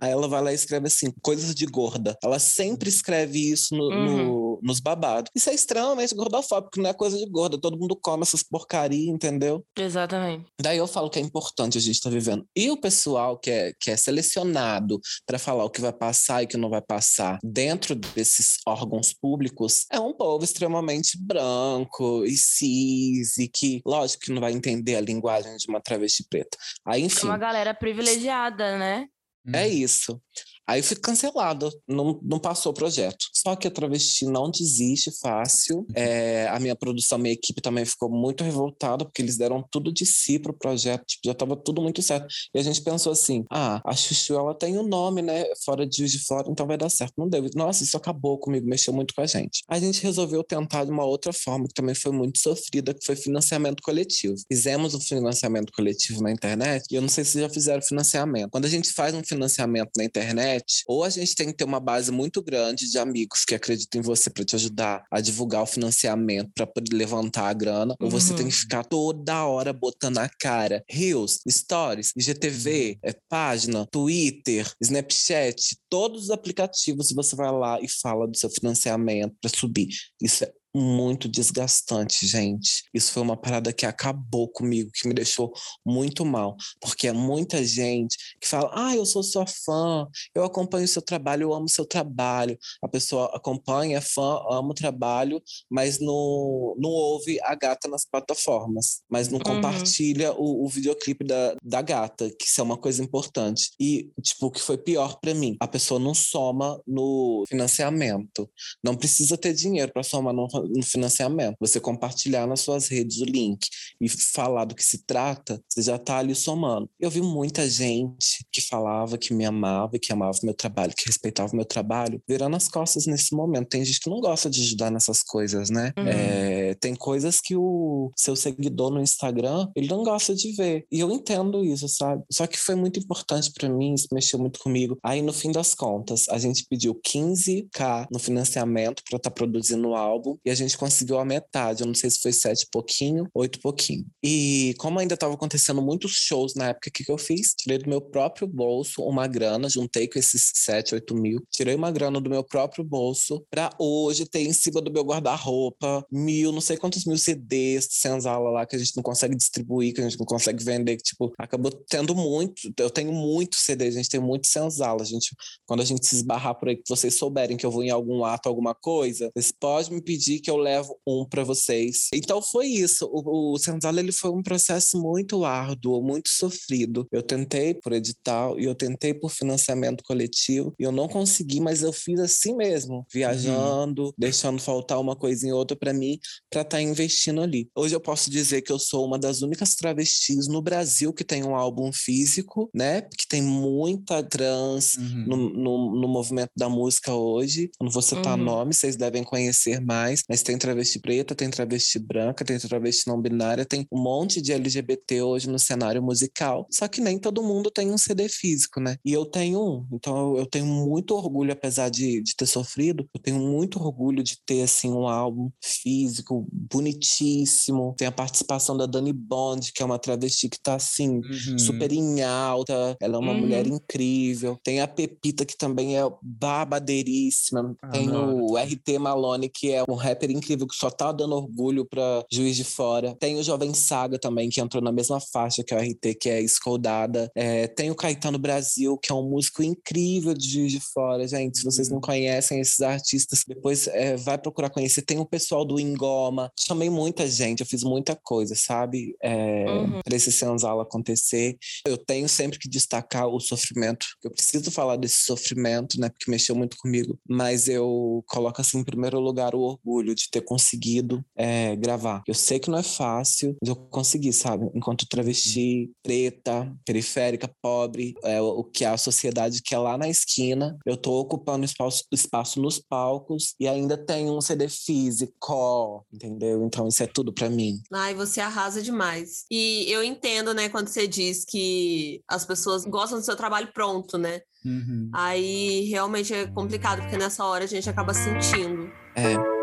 Aí 0.00 0.10
ela 0.10 0.26
vai 0.26 0.42
lá 0.42 0.52
e 0.52 0.54
escreve 0.54 0.86
assim, 0.86 1.12
coisas 1.20 1.54
de 1.54 1.66
gorda. 1.66 2.16
Ela 2.24 2.38
sempre 2.38 2.88
escreve 2.88 3.50
isso 3.50 3.76
no, 3.76 3.90
uhum. 3.90 4.06
no, 4.06 4.60
nos 4.62 4.80
babados. 4.80 5.30
Isso 5.34 5.50
é 5.50 5.54
extremamente 5.54 6.14
gordofóbico, 6.14 6.80
não 6.80 6.88
é 6.88 6.94
coisa 6.94 7.18
de 7.18 7.26
gorda. 7.26 7.60
Todo 7.60 7.78
mundo 7.78 7.94
come 7.94 8.22
essas 8.22 8.42
porcaria, 8.42 9.10
entendeu? 9.10 9.62
Exatamente. 9.76 10.46
Daí 10.58 10.78
eu 10.78 10.86
falo 10.86 11.10
que 11.10 11.18
é 11.18 11.22
importante 11.22 11.76
a 11.76 11.80
gente 11.80 11.96
estar 11.96 12.08
tá 12.08 12.14
vivendo. 12.14 12.46
E 12.56 12.70
o 12.70 12.80
pessoal 12.80 13.38
que 13.38 13.50
é, 13.50 13.74
que 13.78 13.90
é 13.90 13.96
selecionado 13.98 14.98
para 15.26 15.38
falar 15.38 15.64
o 15.64 15.70
que 15.70 15.82
vai 15.82 15.92
passar 15.92 16.42
e 16.42 16.46
o 16.46 16.48
que 16.48 16.56
não 16.56 16.70
vai 16.70 16.80
passar 16.80 17.38
dentro 17.44 17.94
desses 17.94 18.56
órgãos 18.66 19.12
públicos 19.12 19.84
é 19.92 20.00
um 20.00 20.14
povo 20.14 20.42
extremamente 20.42 21.18
branco 21.20 22.24
e 22.24 22.34
cis 22.34 23.09
e 23.38 23.48
que, 23.48 23.82
lógico, 23.84 24.24
que 24.24 24.32
não 24.32 24.40
vai 24.40 24.52
entender 24.52 24.96
a 24.96 25.00
linguagem 25.00 25.56
de 25.56 25.68
uma 25.68 25.80
travesti 25.80 26.24
preta. 26.28 26.56
Aí, 26.84 27.02
enfim. 27.02 27.26
É 27.26 27.30
uma 27.30 27.38
galera 27.38 27.74
privilegiada, 27.74 28.78
né? 28.78 29.06
É 29.52 29.66
isso. 29.66 30.20
Aí 30.66 30.82
fui 30.82 30.96
cancelado, 30.96 31.70
não, 31.88 32.20
não 32.22 32.38
passou 32.38 32.72
o 32.72 32.74
projeto. 32.74 33.26
Só 33.32 33.56
que 33.56 33.66
a 33.66 33.70
travesti 33.70 34.24
não 34.26 34.50
desiste 34.50 35.10
fácil. 35.20 35.86
É, 35.94 36.48
a 36.48 36.60
minha 36.60 36.76
produção, 36.76 37.18
minha 37.18 37.34
equipe 37.34 37.60
também 37.60 37.84
ficou 37.84 38.10
muito 38.10 38.44
revoltada, 38.44 39.04
porque 39.04 39.22
eles 39.22 39.36
deram 39.36 39.64
tudo 39.70 39.92
de 39.92 40.06
si 40.06 40.38
pro 40.38 40.52
projeto, 40.52 41.04
tipo, 41.06 41.22
já 41.24 41.32
estava 41.32 41.56
tudo 41.56 41.82
muito 41.82 42.02
certo. 42.02 42.26
E 42.54 42.58
a 42.58 42.62
gente 42.62 42.82
pensou 42.82 43.12
assim: 43.12 43.44
ah, 43.50 43.80
a 43.84 43.94
Chuchu 43.94 44.34
ela 44.34 44.54
tem 44.54 44.76
o 44.76 44.82
um 44.82 44.86
nome, 44.86 45.22
né? 45.22 45.44
Fora 45.64 45.86
de 45.86 46.00
de 46.06 46.18
Fora, 46.24 46.48
então 46.50 46.66
vai 46.66 46.76
dar 46.76 46.88
certo. 46.88 47.14
Não 47.16 47.28
deu. 47.28 47.44
Nossa, 47.54 47.82
isso 47.82 47.96
acabou 47.96 48.38
comigo, 48.38 48.66
mexeu 48.66 48.92
muito 48.92 49.14
com 49.14 49.20
a 49.20 49.26
gente. 49.26 49.62
A 49.68 49.78
gente 49.78 50.02
resolveu 50.02 50.42
tentar 50.42 50.84
de 50.84 50.90
uma 50.90 51.04
outra 51.04 51.32
forma, 51.32 51.66
que 51.66 51.74
também 51.74 51.94
foi 51.94 52.12
muito 52.12 52.38
sofrida, 52.38 52.94
que 52.94 53.04
foi 53.04 53.16
financiamento 53.16 53.82
coletivo. 53.82 54.34
Fizemos 54.48 54.94
o 54.94 55.00
financiamento 55.00 55.72
coletivo 55.72 56.22
na 56.22 56.30
internet, 56.30 56.84
e 56.90 56.94
eu 56.94 57.02
não 57.02 57.08
sei 57.08 57.24
se 57.24 57.40
já 57.40 57.48
fizeram 57.48 57.82
financiamento. 57.82 58.50
Quando 58.50 58.64
a 58.64 58.68
gente 58.68 58.92
faz 58.92 59.14
um 59.14 59.22
financiamento 59.22 59.90
na 59.96 60.04
internet, 60.04 60.49
internet, 60.50 60.82
ou 60.86 61.04
a 61.04 61.10
gente 61.10 61.34
tem 61.34 61.48
que 61.48 61.54
ter 61.54 61.64
uma 61.64 61.80
base 61.80 62.10
muito 62.10 62.42
grande 62.42 62.90
de 62.90 62.98
amigos 62.98 63.44
que 63.44 63.54
acreditam 63.54 64.00
em 64.00 64.04
você 64.04 64.30
para 64.30 64.44
te 64.44 64.56
ajudar 64.56 65.04
a 65.10 65.20
divulgar 65.20 65.62
o 65.62 65.66
financiamento, 65.66 66.50
para 66.54 66.66
poder 66.66 66.94
levantar 66.94 67.48
a 67.48 67.52
grana, 67.52 67.94
uhum. 68.00 68.06
ou 68.06 68.10
você 68.10 68.28
tem 68.28 68.48
que 68.48 68.54
uhum. 68.54 68.60
ficar 68.60 68.84
toda 68.84 69.46
hora 69.46 69.72
botando 69.72 70.18
a 70.18 70.28
cara. 70.28 70.82
Reels, 70.88 71.40
Stories, 71.48 72.12
IGTV, 72.16 72.98
é, 73.02 73.14
página, 73.28 73.86
Twitter, 73.90 74.70
Snapchat, 74.80 75.76
todos 75.88 76.24
os 76.24 76.30
aplicativos, 76.30 77.12
você 77.12 77.36
vai 77.36 77.50
lá 77.50 77.78
e 77.80 77.88
fala 77.88 78.26
do 78.26 78.36
seu 78.36 78.50
financiamento 78.50 79.34
para 79.40 79.50
subir. 79.50 79.88
Isso 80.20 80.44
é 80.44 80.52
muito 80.74 81.28
desgastante, 81.28 82.26
gente. 82.26 82.84
Isso 82.94 83.12
foi 83.12 83.22
uma 83.22 83.36
parada 83.36 83.72
que 83.72 83.86
acabou 83.86 84.48
comigo, 84.48 84.90
que 84.92 85.08
me 85.08 85.14
deixou 85.14 85.52
muito 85.84 86.24
mal, 86.24 86.56
porque 86.80 87.08
é 87.08 87.12
muita 87.12 87.64
gente 87.64 88.16
que 88.40 88.48
fala: 88.48 88.70
"Ah, 88.74 88.94
eu 88.94 89.04
sou 89.04 89.22
sua 89.22 89.46
fã, 89.46 90.06
eu 90.34 90.44
acompanho 90.44 90.84
o 90.84 90.88
seu 90.88 91.02
trabalho, 91.02 91.44
eu 91.44 91.54
amo 91.54 91.66
o 91.66 91.68
seu 91.68 91.84
trabalho". 91.84 92.58
A 92.82 92.88
pessoa 92.88 93.30
acompanha, 93.34 93.98
é 93.98 94.00
fã, 94.00 94.40
ama 94.50 94.70
o 94.70 94.74
trabalho, 94.74 95.42
mas 95.68 95.98
não, 95.98 96.74
não 96.78 96.90
ouve 96.90 97.38
a 97.42 97.54
gata 97.54 97.88
nas 97.88 98.04
plataformas, 98.04 99.02
mas 99.08 99.28
não 99.28 99.38
uhum. 99.38 99.44
compartilha 99.44 100.32
o, 100.32 100.64
o 100.64 100.68
videoclipe 100.68 101.24
da, 101.24 101.56
da 101.62 101.82
gata, 101.82 102.30
que 102.38 102.46
isso 102.46 102.60
é 102.60 102.64
uma 102.64 102.76
coisa 102.76 103.02
importante. 103.02 103.70
E, 103.78 104.10
tipo, 104.22 104.46
o 104.46 104.50
que 104.50 104.60
foi 104.60 104.78
pior 104.78 105.18
para 105.20 105.34
mim, 105.34 105.56
a 105.60 105.68
pessoa 105.68 105.98
não 106.00 106.14
soma 106.14 106.80
no 106.86 107.44
financiamento. 107.48 108.48
Não 108.82 108.96
precisa 108.96 109.36
ter 109.36 109.52
dinheiro 109.52 109.92
para 109.92 110.02
somar 110.02 110.34
no 110.34 110.46
no 110.68 110.82
financiamento. 110.82 111.56
Você 111.60 111.80
compartilhar 111.80 112.46
nas 112.46 112.60
suas 112.60 112.88
redes 112.88 113.20
o 113.20 113.24
link 113.24 113.66
e 114.00 114.08
falar 114.08 114.64
do 114.64 114.74
que 114.74 114.84
se 114.84 115.04
trata, 115.04 115.62
você 115.68 115.82
já 115.82 115.96
está 115.96 116.18
ali 116.18 116.34
somando. 116.34 116.88
Eu 116.98 117.10
vi 117.10 117.20
muita 117.20 117.68
gente 117.68 118.44
que 118.52 118.60
falava 118.60 119.18
que 119.18 119.34
me 119.34 119.44
amava, 119.44 119.98
que 119.98 120.12
amava 120.12 120.36
o 120.42 120.46
meu 120.46 120.54
trabalho, 120.54 120.94
que 120.96 121.06
respeitava 121.06 121.52
o 121.52 121.56
meu 121.56 121.64
trabalho, 121.64 122.22
virando 122.28 122.56
as 122.56 122.68
costas 122.68 123.06
nesse 123.06 123.34
momento. 123.34 123.68
Tem 123.68 123.84
gente 123.84 124.00
que 124.00 124.10
não 124.10 124.20
gosta 124.20 124.48
de 124.50 124.60
ajudar 124.62 124.90
nessas 124.90 125.22
coisas, 125.22 125.70
né? 125.70 125.92
Uhum. 125.98 126.06
É, 126.06 126.74
tem 126.74 126.94
coisas 126.94 127.40
que 127.40 127.56
o 127.56 128.10
seu 128.16 128.36
seguidor 128.36 128.90
no 128.90 129.00
Instagram, 129.00 129.68
ele 129.76 129.88
não 129.88 130.02
gosta 130.02 130.34
de 130.34 130.52
ver. 130.52 130.84
E 130.90 131.00
eu 131.00 131.10
entendo 131.10 131.64
isso, 131.64 131.88
sabe? 131.88 132.22
Só 132.30 132.46
que 132.46 132.58
foi 132.58 132.74
muito 132.74 132.98
importante 132.98 133.50
para 133.52 133.68
mim, 133.68 133.94
isso 133.94 134.08
mexeu 134.12 134.38
muito 134.38 134.60
comigo. 134.60 134.98
Aí, 135.02 135.22
no 135.22 135.32
fim 135.32 135.52
das 135.52 135.74
contas, 135.74 136.28
a 136.28 136.38
gente 136.38 136.66
pediu 136.68 136.94
15k 136.94 138.06
no 138.10 138.18
financiamento 138.18 139.02
para 139.08 139.16
estar 139.16 139.30
tá 139.30 139.34
produzindo 139.34 139.88
o 139.88 139.94
álbum 139.94 140.36
e 140.44 140.49
a 140.50 140.54
gente 140.54 140.76
conseguiu 140.76 141.18
a 141.18 141.24
metade. 141.24 141.82
Eu 141.82 141.86
não 141.86 141.94
sei 141.94 142.10
se 142.10 142.20
foi 142.20 142.32
sete 142.32 142.66
pouquinho, 142.70 143.28
oito 143.34 143.60
pouquinho. 143.60 144.04
E 144.22 144.74
como 144.78 144.98
ainda 144.98 145.14
estava 145.14 145.34
acontecendo 145.34 145.82
muitos 145.82 146.12
shows 146.12 146.54
na 146.54 146.68
época, 146.68 146.88
o 146.88 146.92
que, 146.92 147.04
que 147.04 147.12
eu 147.12 147.18
fiz? 147.18 147.54
Tirei 147.54 147.78
do 147.78 147.88
meu 147.88 148.00
próprio 148.00 148.46
bolso 148.46 149.02
uma 149.02 149.26
grana, 149.26 149.68
juntei 149.68 150.08
com 150.08 150.18
esses 150.18 150.52
sete, 150.54 150.94
oito 150.94 151.14
mil, 151.14 151.42
tirei 151.50 151.74
uma 151.74 151.90
grana 151.90 152.20
do 152.20 152.30
meu 152.30 152.44
próprio 152.44 152.84
bolso 152.84 153.44
para 153.50 153.70
hoje 153.78 154.26
ter 154.26 154.40
em 154.40 154.52
cima 154.52 154.80
do 154.80 154.90
meu 154.90 155.02
guarda-roupa 155.02 156.04
mil, 156.10 156.52
não 156.52 156.60
sei 156.60 156.76
quantos 156.76 157.04
mil 157.04 157.16
CDs 157.16 157.88
senzala 157.90 158.50
lá 158.50 158.66
que 158.66 158.76
a 158.76 158.78
gente 158.78 158.96
não 158.96 159.02
consegue 159.02 159.36
distribuir, 159.36 159.94
que 159.94 160.00
a 160.00 160.08
gente 160.08 160.18
não 160.18 160.26
consegue 160.26 160.62
vender, 160.62 160.96
que 160.96 161.02
tipo, 161.02 161.32
acabou 161.38 161.70
tendo 161.88 162.14
muito. 162.14 162.72
Eu 162.78 162.90
tenho 162.90 163.12
muito 163.12 163.56
CD, 163.56 163.86
a 163.86 163.90
gente 163.90 164.08
tem 164.08 164.20
muito 164.20 164.46
senzala. 164.46 165.02
A 165.02 165.04
gente, 165.04 165.34
quando 165.66 165.80
a 165.80 165.84
gente 165.84 166.06
se 166.06 166.16
esbarrar 166.16 166.58
por 166.58 166.68
aí, 166.68 166.76
que 166.76 166.88
vocês 166.88 167.14
souberem 167.14 167.56
que 167.56 167.66
eu 167.66 167.70
vou 167.70 167.82
em 167.82 167.90
algum 167.90 168.24
ato, 168.24 168.48
alguma 168.48 168.74
coisa, 168.74 169.30
vocês 169.34 169.52
podem 169.52 169.94
me 169.94 170.02
pedir 170.02 170.39
que 170.40 170.50
eu 170.50 170.56
levo 170.56 170.98
um 171.06 171.24
para 171.24 171.44
vocês. 171.44 172.08
Então 172.14 172.40
foi 172.42 172.66
isso. 172.66 173.08
O, 173.12 173.54
o 173.54 173.58
Senzala 173.58 174.00
ele 174.00 174.12
foi 174.12 174.30
um 174.30 174.42
processo 174.42 175.00
muito 175.00 175.44
árduo, 175.44 176.02
muito 176.02 176.28
sofrido. 176.28 177.06
Eu 177.12 177.22
tentei 177.22 177.74
por 177.74 177.92
edital 177.92 178.58
e 178.58 178.64
eu 178.64 178.74
tentei 178.74 179.14
por 179.14 179.30
financiamento 179.30 180.02
coletivo 180.04 180.74
e 180.78 180.82
eu 180.82 180.92
não 180.92 181.08
consegui, 181.08 181.60
mas 181.60 181.82
eu 181.82 181.92
fiz 181.92 182.20
assim 182.20 182.54
mesmo, 182.54 183.06
viajando, 183.12 184.06
uhum. 184.06 184.12
deixando 184.16 184.60
faltar 184.60 185.00
uma 185.00 185.16
coisinha 185.16 185.52
ou 185.52 185.58
outra 185.58 185.76
para 185.76 185.92
mim, 185.92 186.18
para 186.50 186.62
estar 186.62 186.78
tá 186.78 186.82
investindo 186.82 187.40
ali. 187.40 187.68
Hoje 187.74 187.94
eu 187.94 188.00
posso 188.00 188.30
dizer 188.30 188.62
que 188.62 188.72
eu 188.72 188.78
sou 188.78 189.04
uma 189.04 189.18
das 189.18 189.42
únicas 189.42 189.74
travestis 189.74 190.48
no 190.48 190.62
Brasil 190.62 191.12
que 191.12 191.24
tem 191.24 191.44
um 191.44 191.54
álbum 191.54 191.92
físico, 191.92 192.70
né? 192.74 193.02
Que 193.02 193.26
tem 193.28 193.42
muita 193.42 194.22
trans 194.22 194.94
uhum. 194.94 195.24
no, 195.26 195.36
no, 195.36 196.00
no, 196.00 196.08
movimento 196.08 196.50
da 196.56 196.68
música 196.68 197.14
hoje. 197.14 197.70
Eu 197.80 197.84
não 197.84 197.90
vou 197.90 198.02
citar 198.02 198.38
uhum. 198.38 198.44
nome, 198.44 198.74
vocês 198.74 198.96
devem 198.96 199.22
conhecer 199.22 199.80
mais, 199.80 200.22
mas 200.30 200.44
tem 200.44 200.56
travesti 200.56 201.00
preta, 201.00 201.34
tem 201.34 201.50
travesti 201.50 201.98
branca, 201.98 202.44
tem 202.44 202.56
travesti 202.56 203.08
não 203.08 203.20
binária, 203.20 203.64
tem 203.64 203.84
um 203.90 204.00
monte 204.00 204.40
de 204.40 204.52
LGBT 204.52 205.22
hoje 205.22 205.50
no 205.50 205.58
cenário 205.58 206.00
musical. 206.00 206.68
Só 206.70 206.86
que 206.86 207.00
nem 207.00 207.18
todo 207.18 207.42
mundo 207.42 207.68
tem 207.68 207.90
um 207.90 207.98
CD 207.98 208.28
físico, 208.28 208.78
né? 208.78 208.96
E 209.04 209.12
eu 209.12 209.26
tenho 209.26 209.60
um. 209.60 209.86
Então 209.92 210.36
eu 210.36 210.46
tenho 210.46 210.66
muito 210.66 211.16
orgulho, 211.16 211.52
apesar 211.52 211.88
de, 211.88 212.22
de 212.22 212.36
ter 212.36 212.46
sofrido, 212.46 213.08
eu 213.12 213.20
tenho 213.20 213.40
muito 213.40 213.82
orgulho 213.82 214.22
de 214.22 214.36
ter, 214.46 214.62
assim, 214.62 214.92
um 214.92 215.08
álbum 215.08 215.50
físico, 215.60 216.46
bonitíssimo. 216.52 217.92
Tem 217.98 218.06
a 218.06 218.12
participação 218.12 218.76
da 218.76 218.86
Dani 218.86 219.12
Bond, 219.12 219.72
que 219.72 219.82
é 219.82 219.84
uma 219.84 219.98
travesti 219.98 220.48
que 220.48 220.62
tá, 220.62 220.76
assim, 220.76 221.16
uhum. 221.16 221.58
super 221.58 221.90
em 221.90 222.22
alta. 222.22 222.96
Ela 223.00 223.16
é 223.16 223.18
uma 223.18 223.32
uhum. 223.32 223.40
mulher 223.40 223.66
incrível. 223.66 224.56
Tem 224.62 224.80
a 224.80 224.86
Pepita, 224.86 225.44
que 225.44 225.58
também 225.58 225.98
é 225.98 226.02
babadeiríssima. 226.22 227.74
Ah, 227.82 227.88
Tem 227.88 228.06
não. 228.06 228.44
o 228.44 228.56
RT 228.56 228.96
Malone, 229.00 229.48
que 229.48 229.72
é 229.72 229.82
um 229.88 229.96
rapper 230.20 230.30
incrível, 230.30 230.66
que 230.66 230.74
só 230.74 230.90
tá 230.90 231.10
dando 231.10 231.34
orgulho 231.34 231.84
pra 231.84 232.24
Juiz 232.30 232.54
de 232.54 232.64
Fora. 232.64 233.16
Tem 233.18 233.36
o 233.38 233.42
Jovem 233.42 233.72
Saga 233.72 234.18
também, 234.18 234.50
que 234.50 234.60
entrou 234.60 234.82
na 234.82 234.92
mesma 234.92 235.20
faixa 235.20 235.64
que 235.64 235.74
o 235.74 235.78
RT, 235.78 236.14
que 236.20 236.28
é 236.28 236.40
Escoldada. 236.40 237.30
É, 237.34 237.66
tem 237.66 237.90
o 237.90 237.94
Caetano 237.94 238.38
Brasil, 238.38 238.98
que 238.98 239.10
é 239.10 239.14
um 239.14 239.28
músico 239.28 239.62
incrível 239.62 240.34
de 240.34 240.48
Juiz 240.48 240.72
de 240.72 240.80
Fora. 240.80 241.26
Gente, 241.26 241.58
se 241.58 241.64
vocês 241.64 241.88
não 241.88 241.96
uhum. 241.96 242.02
conhecem 242.02 242.60
esses 242.60 242.80
artistas, 242.80 243.44
depois 243.46 243.88
é, 243.88 244.16
vai 244.16 244.36
procurar 244.36 244.70
conhecer. 244.70 245.02
Tem 245.02 245.18
o 245.18 245.26
pessoal 245.26 245.64
do 245.64 245.80
Ingoma. 245.80 246.50
Chamei 246.58 246.90
muita 246.90 247.26
gente, 247.28 247.60
eu 247.60 247.66
fiz 247.66 247.82
muita 247.82 248.14
coisa, 248.14 248.54
sabe? 248.54 249.14
É, 249.22 249.64
uhum. 249.68 250.00
Pra 250.02 250.16
esse 250.16 250.30
senzala 250.30 250.82
acontecer. 250.82 251.56
Eu 251.86 251.96
tenho 251.96 252.28
sempre 252.28 252.58
que 252.58 252.68
destacar 252.68 253.26
o 253.26 253.40
sofrimento. 253.40 254.06
Eu 254.22 254.30
preciso 254.30 254.70
falar 254.70 254.96
desse 254.96 255.24
sofrimento, 255.24 255.98
né? 256.00 256.08
Porque 256.08 256.30
mexeu 256.30 256.54
muito 256.54 256.76
comigo. 256.76 257.18
Mas 257.28 257.68
eu 257.68 258.22
coloco 258.26 258.60
assim 258.60 258.78
em 258.78 258.84
primeiro 258.84 259.18
lugar 259.20 259.54
o 259.54 259.60
orgulho 259.60 260.09
de 260.14 260.28
ter 260.30 260.40
conseguido 260.42 261.24
é, 261.36 261.76
gravar. 261.76 262.22
Eu 262.26 262.34
sei 262.34 262.58
que 262.58 262.70
não 262.70 262.78
é 262.78 262.82
fácil, 262.82 263.56
mas 263.60 263.68
eu 263.68 263.76
consegui, 263.76 264.32
sabe? 264.32 264.68
Enquanto 264.74 265.06
travesti, 265.08 265.90
preta, 266.02 266.72
periférica, 266.84 267.50
pobre, 267.62 268.14
é 268.24 268.40
o 268.40 268.64
que 268.64 268.84
a 268.84 268.96
sociedade 268.96 269.62
quer 269.62 269.78
lá 269.78 269.96
na 269.96 270.08
esquina. 270.08 270.78
Eu 270.84 270.96
tô 270.96 271.18
ocupando 271.20 271.64
espaço, 271.64 272.04
espaço 272.12 272.60
nos 272.60 272.78
palcos 272.78 273.54
e 273.58 273.68
ainda 273.68 273.96
tenho 273.96 274.36
um 274.36 274.40
CD 274.40 274.68
físico, 274.68 276.04
entendeu? 276.12 276.64
Então 276.64 276.88
isso 276.88 277.02
é 277.02 277.06
tudo 277.06 277.32
para 277.32 277.50
mim. 277.50 277.80
Ai, 277.92 278.14
você 278.14 278.40
arrasa 278.40 278.82
demais. 278.82 279.44
E 279.50 279.90
eu 279.90 280.02
entendo, 280.02 280.54
né, 280.54 280.68
quando 280.68 280.88
você 280.88 281.06
diz 281.06 281.44
que 281.44 282.22
as 282.28 282.44
pessoas 282.44 282.84
gostam 282.84 283.18
do 283.18 283.24
seu 283.24 283.36
trabalho 283.36 283.72
pronto, 283.72 284.18
né? 284.18 284.40
Uhum. 284.64 285.10
Aí 285.12 285.88
realmente 285.88 286.34
é 286.34 286.46
complicado, 286.46 287.00
porque 287.02 287.16
nessa 287.16 287.44
hora 287.44 287.64
a 287.64 287.68
gente 287.68 287.88
acaba 287.88 288.12
sentindo. 288.12 288.90
É. 289.16 289.59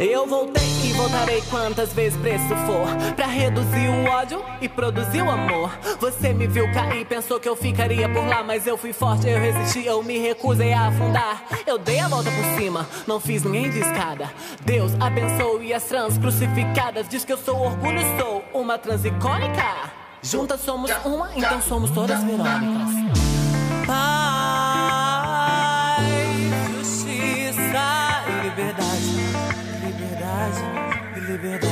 Eu 0.00 0.26
voltei 0.26 0.62
e 0.82 0.94
voltarei 0.94 1.42
quantas 1.50 1.92
vezes 1.92 2.18
preço 2.18 2.48
for 2.64 3.14
Pra 3.14 3.26
reduzir 3.26 3.86
o 3.86 4.06
ódio 4.06 4.42
e 4.58 4.66
produzir 4.66 5.20
o 5.20 5.30
amor. 5.30 5.70
Você 6.00 6.32
me 6.32 6.46
viu 6.46 6.72
cair, 6.72 7.04
pensou 7.04 7.38
que 7.38 7.46
eu 7.46 7.54
ficaria 7.54 8.08
por 8.08 8.26
lá 8.26 8.42
Mas 8.42 8.66
eu 8.66 8.78
fui 8.78 8.94
forte, 8.94 9.28
eu 9.28 9.38
resisti, 9.38 9.84
eu 9.84 10.02
me 10.02 10.16
recusei 10.16 10.72
a 10.72 10.86
afundar. 10.86 11.44
Eu 11.66 11.76
dei 11.76 11.98
a 11.98 12.08
volta 12.08 12.30
por 12.30 12.58
cima, 12.58 12.88
não 13.06 13.20
fiz 13.20 13.44
ninguém 13.44 13.68
de 13.68 13.80
escada. 13.80 14.32
Deus 14.64 14.92
abençoe 14.98 15.74
as 15.74 15.84
trans 15.84 16.16
crucificadas 16.16 17.06
Diz 17.06 17.22
que 17.22 17.34
eu 17.34 17.38
sou 17.38 17.60
orgulho, 17.60 18.00
sou 18.18 18.42
uma 18.54 18.78
trans 18.78 19.04
icônica. 19.04 19.90
Juntas 20.22 20.60
somos 20.62 20.90
uma, 21.04 21.30
então 21.36 21.60
somos 21.60 21.90
todas 21.90 22.24
Verônicas 22.24 23.19
liberdade 31.40 31.70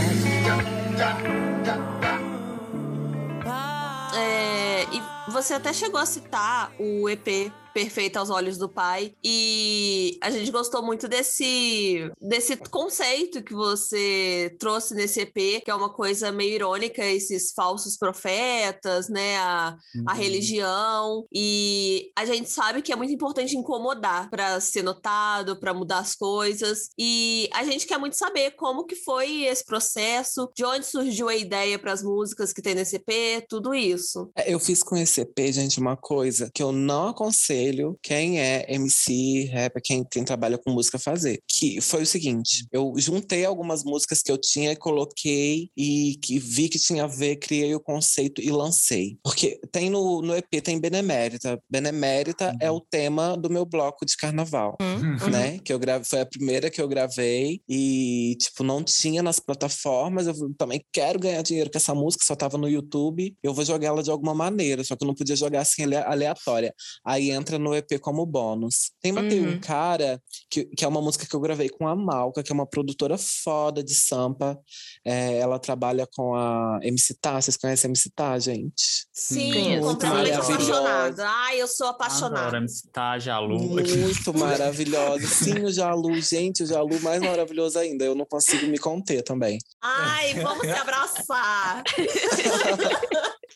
É, 4.15 4.85
e 4.93 5.31
você 5.31 5.55
até 5.55 5.73
chegou 5.73 6.01
a 6.01 6.07
citar 6.07 6.73
o 6.79 7.09
EP 7.09 7.53
perfeita 7.79 8.19
aos 8.19 8.29
olhos 8.29 8.59
do 8.59 8.69
pai. 8.69 9.15
E 9.23 10.19
a 10.21 10.33
gente 10.33 10.51
gostou 10.51 10.83
muito 10.83 11.07
desse, 11.07 12.11
desse 12.21 12.57
conceito 12.57 13.41
que 13.41 13.55
você 13.55 14.57
trouxe 14.59 14.97
nesse 14.97 15.21
EP, 15.21 15.63
que 15.65 15.71
é 15.71 15.75
uma 15.75 15.89
coisa 15.89 16.33
meio 16.33 16.55
irônica, 16.55 17.05
esses 17.05 17.53
falsos 17.53 17.97
profetas, 17.97 19.09
né? 19.09 19.39
A, 19.39 19.77
uhum. 19.95 20.05
a 20.09 20.13
religião. 20.13 21.25
E 21.33 22.11
a 22.17 22.25
gente 22.25 22.51
sabe 22.51 22.83
que 22.83 22.93
é 22.93 22.97
muito 22.97 23.13
importante 23.13 23.57
incomodar 23.57 24.29
para 24.29 24.59
ser 24.61 24.83
notado, 24.83 25.61
para 25.61 25.73
mudar 25.73 25.99
as 25.99 26.17
coisas. 26.17 26.89
E 26.99 27.49
a 27.55 27.63
gente 27.63 27.87
quer 27.87 27.99
muito 27.99 28.17
saber 28.17 28.57
como 28.57 28.87
que 28.87 28.97
foi 28.97 29.45
esse 29.45 29.65
processo, 29.65 30.51
de 30.53 30.65
onde 30.65 30.85
surgiu 30.85 31.29
a 31.29 31.37
ideia 31.37 31.79
para 31.79 31.93
as 31.93 32.03
músicas 32.03 32.53
que 32.53 32.61
tem 32.61 32.75
nesse 32.75 32.97
EP, 32.97 33.47
tudo 33.49 33.73
isso. 33.73 34.29
É, 34.35 34.53
eu 34.53 34.59
fiz 34.59 34.83
com 34.83 34.97
esse 34.97 35.21
EP, 35.21 35.53
gente, 35.53 35.79
uma 35.79 35.97
coisa 35.97 36.51
que 36.53 36.61
eu 36.63 36.73
não 36.73 37.11
aconselho 37.11 37.68
quem 38.03 38.41
é 38.41 38.67
MC, 38.69 39.51
rapper, 39.53 39.83
quem, 39.83 40.05
quem 40.05 40.25
trabalha 40.25 40.59
com 40.59 40.71
música 40.71 40.99
fazer. 40.99 41.41
Que 41.49 41.81
foi 41.81 42.03
o 42.03 42.07
seguinte: 42.07 42.67
eu 42.73 42.95
juntei 42.97 43.45
algumas 43.45 43.85
músicas 43.85 44.23
que 44.23 44.31
eu 44.31 44.39
tinha 44.39 44.73
e 44.73 44.77
coloquei 44.77 45.71
e 45.77 46.17
que 46.23 46.39
vi 46.39 46.69
que 46.69 46.79
tinha 46.79 47.05
a 47.05 47.07
ver, 47.07 47.37
criei 47.37 47.75
o 47.75 47.81
conceito 47.81 48.41
e 48.41 48.51
lancei. 48.51 49.19
Porque 49.23 49.61
tem 49.71 49.91
no, 49.91 50.23
no 50.23 50.37
EP, 50.37 50.63
tem 50.63 50.81
Benemérita. 50.81 51.61
Benemérita 51.71 52.51
uhum. 52.51 52.59
é 52.61 52.71
o 52.71 52.81
tema 52.81 53.37
do 53.37 53.51
meu 53.51 53.65
bloco 53.65 54.05
de 54.05 54.17
carnaval, 54.17 54.77
uhum. 54.81 55.31
né? 55.31 55.59
Que 55.59 55.73
eu 55.73 55.79
grave, 55.79 56.05
foi 56.05 56.21
a 56.21 56.27
primeira 56.27 56.71
que 56.71 56.81
eu 56.81 56.89
gravei 56.89 57.61
e, 57.69 58.37
tipo, 58.41 58.63
não 58.63 58.83
tinha 58.83 59.23
nas 59.23 59.39
plataformas. 59.39 60.27
Eu 60.27 60.55
também 60.55 60.85
quero 60.93 61.19
ganhar 61.19 61.43
dinheiro 61.43 61.71
com 61.71 61.79
essa 61.79 61.95
música, 61.95 62.25
só 62.25 62.35
tava 62.35 62.59
no 62.59 62.69
YouTube. 62.69 63.35
Eu 63.43 63.55
vou 63.55 63.65
jogar 63.65 63.89
ela 63.89 64.03
de 64.03 64.11
alguma 64.11 64.35
maneira, 64.35 64.85
só 64.85 64.97
que 64.97 65.05
eu 65.05 65.09
não 65.09 65.15
podia 65.15 65.37
jogar 65.37 65.61
assim 65.61 65.83
aleatória. 65.95 66.75
Aí 67.05 67.31
entra 67.31 67.58
no 67.59 67.75
EP 67.75 67.99
como 68.01 68.25
bônus. 68.25 68.93
Tem 69.01 69.13
Matei 69.13 69.41
uhum. 69.41 69.53
um 69.53 69.61
cara, 69.61 70.23
que, 70.51 70.65
que 70.65 70.85
é 70.85 70.89
uma 70.89 71.01
música 71.01 71.27
que 71.27 71.35
eu 71.35 71.41
gravei 71.41 71.69
com 71.69 71.87
a 71.87 71.97
Malca, 71.97 72.43
que 72.43 72.53
é 72.53 72.55
uma 72.55 72.67
produtora 72.67 73.17
foda 73.19 73.83
de 73.83 73.95
Sampa. 73.95 74.59
É, 75.05 75.39
ela 75.39 75.59
trabalha 75.59 76.07
com 76.15 76.35
a 76.35 76.79
MC 76.83 77.15
Tá. 77.21 77.41
Vocês 77.41 77.57
conhecem 77.57 77.89
a 77.89 77.91
MC 77.91 78.11
Tá, 78.11 78.39
gente? 78.39 79.07
Sim, 79.13 79.81
completamente 79.81 80.33
apaixonada. 80.33 81.29
Ai, 81.29 81.61
eu 81.61 81.67
sou 81.67 81.89
apaixonada. 81.89 82.41
Adoro 82.41 82.57
MC 82.59 82.89
Tá, 82.93 83.19
Jalu. 83.19 83.59
Muito 83.59 84.35
maravilhosa. 84.39 85.27
Sim, 85.27 85.65
o 85.65 85.71
Jalu. 85.71 86.21
Gente, 86.21 86.63
o 86.63 86.67
Jalu 86.67 87.01
mais 87.01 87.21
maravilhoso 87.21 87.79
ainda. 87.79 88.05
Eu 88.05 88.15
não 88.15 88.25
consigo 88.25 88.67
me 88.67 88.79
conter 88.79 89.23
também. 89.23 89.59
Ai, 89.83 90.35
vamos 90.35 90.67
se 90.67 90.73
abraçar. 90.73 91.83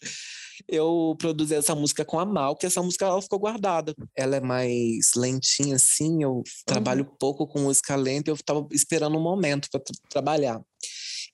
eu 0.72 1.14
produzi 1.18 1.54
essa 1.54 1.74
música 1.74 2.02
com 2.02 2.18
a 2.18 2.24
Mal, 2.24 2.56
que 2.56 2.64
essa 2.64 2.82
música 2.82 3.04
ela 3.04 3.20
ficou 3.20 3.38
guardada. 3.38 3.94
Ela 4.16 4.36
é 4.36 4.40
mais 4.40 5.10
lentinha, 5.14 5.76
assim, 5.76 6.22
eu 6.22 6.36
uhum. 6.36 6.42
trabalho 6.64 7.04
pouco 7.20 7.46
com 7.46 7.60
música 7.60 7.94
lenta, 7.94 8.30
eu 8.30 8.34
estava 8.34 8.66
esperando 8.72 9.18
um 9.18 9.22
momento 9.22 9.68
para 9.70 9.80
tra 9.80 9.94
trabalhar. 10.08 10.62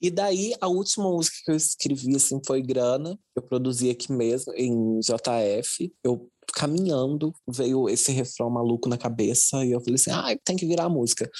E 0.02 0.10
daí, 0.10 0.54
a 0.60 0.66
última 0.66 1.08
música 1.08 1.36
que 1.44 1.52
eu 1.52 1.56
escrevi, 1.56 2.16
assim, 2.16 2.40
foi 2.44 2.60
Grana, 2.62 3.16
eu 3.36 3.42
produzi 3.42 3.90
aqui 3.90 4.12
mesmo, 4.12 4.52
em 4.54 4.98
JF. 5.00 5.92
Eu 6.02 6.28
caminhando, 6.54 7.32
veio 7.48 7.88
esse 7.88 8.10
refrão 8.10 8.50
maluco 8.50 8.88
na 8.88 8.98
cabeça, 8.98 9.64
e 9.64 9.70
eu 9.70 9.80
falei 9.80 9.94
assim, 9.94 10.10
ah, 10.10 10.36
tem 10.44 10.56
que 10.56 10.66
virar 10.66 10.84
a 10.84 10.90
música. 10.90 11.30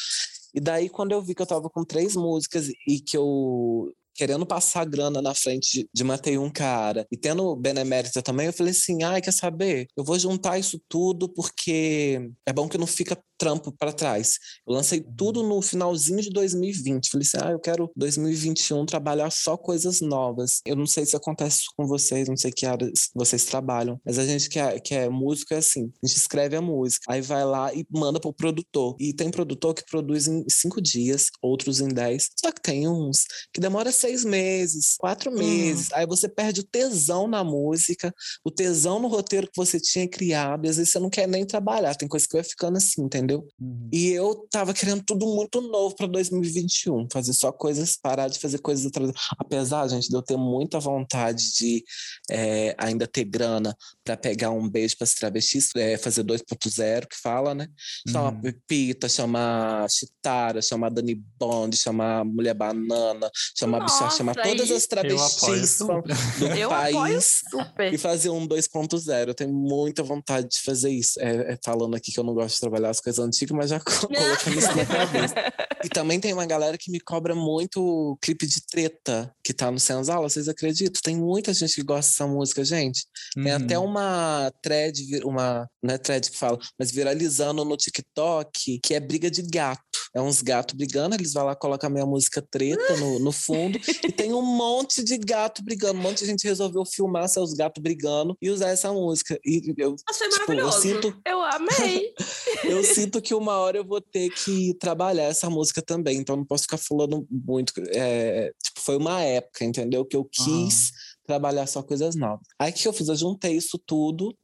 E 0.55 0.61
daí, 0.61 0.89
quando 0.89 1.13
eu 1.13 1.23
vi 1.23 1.35
que 1.35 1.43
eu 1.43 1.47
tava 1.47 1.69
com 1.69 1.85
três 1.85 2.15
músicas 2.15 2.69
e 2.87 3.01
que 3.01 3.17
eu 3.17 3.93
querendo 4.19 4.45
passar 4.45 4.85
grana 4.85 5.23
na 5.23 5.33
frente 5.33 5.85
de, 5.85 5.89
de 5.95 6.05
um 6.39 6.51
cara 6.51 7.07
e 7.11 7.17
tendo 7.17 7.55
benemérita 7.55 8.21
também, 8.21 8.47
eu 8.47 8.53
falei 8.53 8.73
assim: 8.73 9.05
ai, 9.05 9.21
quer 9.23 9.33
saber? 9.33 9.87
Eu 9.97 10.03
vou 10.05 10.19
juntar 10.19 10.59
isso 10.59 10.81
tudo 10.89 11.29
porque 11.29 12.29
é 12.45 12.53
bom 12.53 12.69
que 12.69 12.77
não 12.77 12.87
fica 12.87 13.17
trampo 13.39 13.73
para 13.73 13.93
trás. 13.93 14.39
Eu 14.67 14.75
lancei 14.75 15.01
tudo 15.17 15.43
no 15.43 15.63
finalzinho 15.63 16.21
de 16.21 16.31
2020. 16.31 17.11
Falei 17.11 17.27
assim: 17.27 17.39
ah, 17.41 17.53
eu 17.53 17.61
quero 17.61 17.91
2021 17.97 18.85
trabalhar 18.85 19.31
só 19.31 19.57
coisas 19.57 20.01
novas. 20.01 20.61
Eu 20.67 20.77
não 20.77 20.87
sei 20.87 21.07
se 21.07 21.17
acontece 21.17 21.63
com 21.77 21.87
vocês, 21.87 22.29
não 22.29 22.37
sei 22.37 22.51
que 22.51 22.67
áreas 22.67 23.11
vocês 23.15 23.45
trabalham, 23.45 24.01
mas 24.05 24.19
a 24.19 24.27
gente 24.27 24.49
que 24.49 24.59
é, 24.59 24.79
que 24.81 24.95
é 24.95 25.09
músico 25.09 25.55
é 25.55 25.59
assim: 25.59 25.91
a 26.03 26.07
gente 26.07 26.17
escreve 26.17 26.57
a 26.57 26.61
música, 26.61 27.05
aí 27.09 27.23
vai 27.23 27.45
lá 27.45 27.73
e 27.73 27.87
manda 27.91 28.21
pro 28.21 28.33
produtor. 28.33 28.97
E 28.99 29.15
tem 29.15 29.31
produtor 29.31 29.75
que 29.75 29.85
produz 29.89 30.27
em 30.27 30.45
cinco 30.51 30.81
dias, 30.81 31.27
outros 31.41 31.81
em 31.81 31.89
dez. 31.89 32.29
Só 32.39 32.51
que 32.51 32.61
tem 32.61 32.89
uns 32.89 33.25
que 33.53 33.61
demora 33.61 33.93
seis 33.93 34.25
meses, 34.25 34.97
quatro 34.99 35.31
meses. 35.31 35.89
Uhum. 35.89 35.97
Aí 35.97 36.07
você 36.07 36.29
perde 36.29 36.61
o 36.61 36.65
tesão 36.65 37.29
na 37.29 37.45
música, 37.45 38.13
o 38.45 38.51
tesão 38.51 38.99
no 38.99 39.09
roteiro 39.09 39.47
que 39.47 39.57
você 39.57 39.79
tinha 39.79 40.09
criado, 40.09 40.67
e 40.67 40.69
às 40.69 40.77
vezes 40.77 40.93
você 40.93 40.99
não 40.99 41.11
quer 41.11 41.29
nem 41.29 41.47
trabalhar. 41.47 41.95
Tem 41.95 42.09
coisa 42.09 42.27
que 42.27 42.35
vai 42.37 42.45
ficando 42.45 42.79
assim, 42.79 43.03
entendeu? 43.03 43.28
Entendeu? 43.29 43.47
Uhum. 43.61 43.89
E 43.93 44.09
eu 44.09 44.47
tava 44.51 44.73
querendo 44.73 45.03
tudo 45.05 45.27
muito 45.27 45.61
novo 45.61 45.95
para 45.95 46.07
2021, 46.07 47.09
fazer 47.13 47.35
só 47.35 47.53
coisas, 47.53 47.97
parar 47.97 48.29
de 48.29 48.39
fazer 48.39 48.59
coisas 48.59 48.87
atrás. 48.87 49.13
Apesar, 49.39 49.87
gente, 49.89 50.09
de 50.09 50.17
eu 50.17 50.23
ter 50.23 50.37
muita 50.37 50.81
vontade 50.81 51.53
de 51.53 51.85
é, 52.31 52.75
ainda 52.79 53.07
ter 53.07 53.25
grana 53.25 53.77
para 54.03 54.17
pegar 54.17 54.51
um 54.51 54.69
beijo 54.69 54.97
para 54.97 55.05
as 55.05 55.15
travestis, 55.15 55.71
é, 55.77 55.99
fazer 55.99 56.25
2.0, 56.25 57.07
que 57.07 57.17
fala, 57.21 57.55
né? 57.55 57.69
Chamar 58.09 58.29
Uhum. 58.29 58.41
Pepita, 58.41 59.09
chamar 59.09 59.89
Chitara, 59.91 60.63
chamar 60.63 60.91
Dani 60.91 61.15
Bond, 61.39 61.77
chamar 61.77 62.25
Mulher 62.25 62.55
Banana, 62.55 63.31
chamar 63.57 63.81
Bichar, 63.81 64.03
Nossa, 64.03 64.17
chamar 64.17 64.35
todas 64.35 64.71
as 64.71 64.87
Eu 64.91 65.19
apoio 65.19 65.67
travestis 65.69 65.79
do 65.79 65.87
Eu 66.57 66.73
apoio 66.73 66.93
país 66.93 67.43
super. 67.51 67.93
e 67.93 67.99
fazer 67.99 68.31
um 68.31 68.47
2.0. 68.47 69.29
Eu 69.29 69.35
tenho 69.35 69.53
muita 69.53 70.03
vontade 70.03 70.49
de 70.49 70.61
fazer 70.61 70.91
isso. 70.91 71.21
É, 71.21 71.53
é 71.53 71.59
falando 71.65 71.95
aqui 71.95 72.13
que 72.13 72.19
eu 72.19 72.25
não 72.25 72.35
gosto 72.35 72.55
de 72.55 72.61
trabalhar 72.61 72.91
as 72.91 73.01
coisas 73.01 73.18
antigas, 73.19 73.57
mas 73.57 73.71
já 73.71 73.79
co- 73.81 74.09
colocando 74.09 74.59
isso 74.59 74.77
na 74.77 74.87
cabeça. 74.87 75.35
E 75.85 75.89
também 75.89 76.19
tem 76.19 76.33
uma 76.33 76.45
galera 76.45 76.77
que 76.77 76.91
me 76.91 76.99
cobra 76.99 77.37
muito 77.37 78.19
clipe 78.21 78.49
de 78.49 78.61
treta 78.67 79.33
que 79.45 79.55
tá 79.55 79.71
no 79.71 79.79
Senzala, 79.79 80.29
vocês 80.29 80.49
acreditam? 80.49 81.01
Tem 81.01 81.17
muita 81.17 81.55
gente 81.55 81.77
que 81.77 81.85
gosta 81.85 82.11
dessa 82.11 82.27
música, 82.27 82.65
gente. 82.65 83.07
Tem 83.33 83.53
até 83.53 83.79
Uhum. 83.79 83.85
uma 83.85 84.53
thread, 84.61 85.01
uma, 85.25 85.69
não 85.81 85.95
é 85.95 85.99
thread 85.99 86.33
que 86.33 86.37
fala, 86.37 86.59
mas 86.77 86.91
viralizando 86.91 87.65
no 87.65 87.77
TikTok, 87.77 88.81
que 88.83 88.93
é 88.95 88.99
briga 89.01 89.31
de 89.31 89.43
gato. 89.43 89.81
É 90.19 90.21
uns 90.21 90.43
gatos 90.43 90.75
brigando, 90.77 91.15
eles 91.15 91.33
vão 91.33 91.45
lá, 91.45 91.55
colocam 91.55 91.87
a 91.87 91.93
minha 91.93 92.05
música 92.05 92.43
treta 92.43 92.97
no, 92.97 93.21
no 93.21 93.31
fundo, 93.31 93.79
e 94.03 94.11
tem 94.11 94.33
um 94.35 94.43
monte 94.43 95.03
de 95.05 95.17
gato 95.17 95.63
brigando. 95.63 95.99
Um 95.99 96.03
monte 96.03 96.19
de 96.21 96.27
gente 96.27 96.43
resolveu 96.43 96.85
filmar 96.85 97.29
seus 97.29 97.55
gatos 97.55 97.81
brigando 97.81 98.37
e 98.43 98.51
usar 98.51 98.71
essa 98.71 98.93
música. 98.93 99.39
E 99.45 99.73
eu, 99.79 99.95
Mas 100.05 100.19
foi 100.19 100.29
tipo, 100.29 100.53
eu 100.53 100.57
maravilhoso. 100.67 100.81
sinto, 100.83 101.21
Eu 101.25 101.41
amei. 101.41 102.13
eu 102.65 102.83
sinto 102.83 103.23
que 103.23 103.33
uma 103.33 103.59
hora 103.59 103.79
eu 103.79 103.85
vou 103.85 104.01
ter 104.01 104.29
que 104.31 104.75
trabalhar 104.75 105.25
essa 105.25 105.49
música 105.49 105.81
também, 105.81 106.19
então 106.19 106.35
não 106.37 106.45
posso 106.45 106.65
ficar 106.65 106.79
falando 106.79 107.25
muito. 107.31 107.73
é, 107.91 108.53
tipo, 108.61 108.81
foi 108.81 108.97
uma 108.97 109.23
época, 109.23 109.65
entendeu? 109.65 110.05
Que 110.05 110.17
eu 110.17 110.25
quis 110.25 110.91
trabalhar 111.25 111.67
só 111.69 111.81
coisas 111.81 112.17
novas. 112.17 112.45
Aí 112.59 112.73
o 112.73 112.75
que 112.75 112.89
eu 112.89 112.93
fiz? 112.93 113.07
Eu 113.07 113.15
juntei 113.15 113.53
isso 113.57 113.79
tudo 113.87 114.35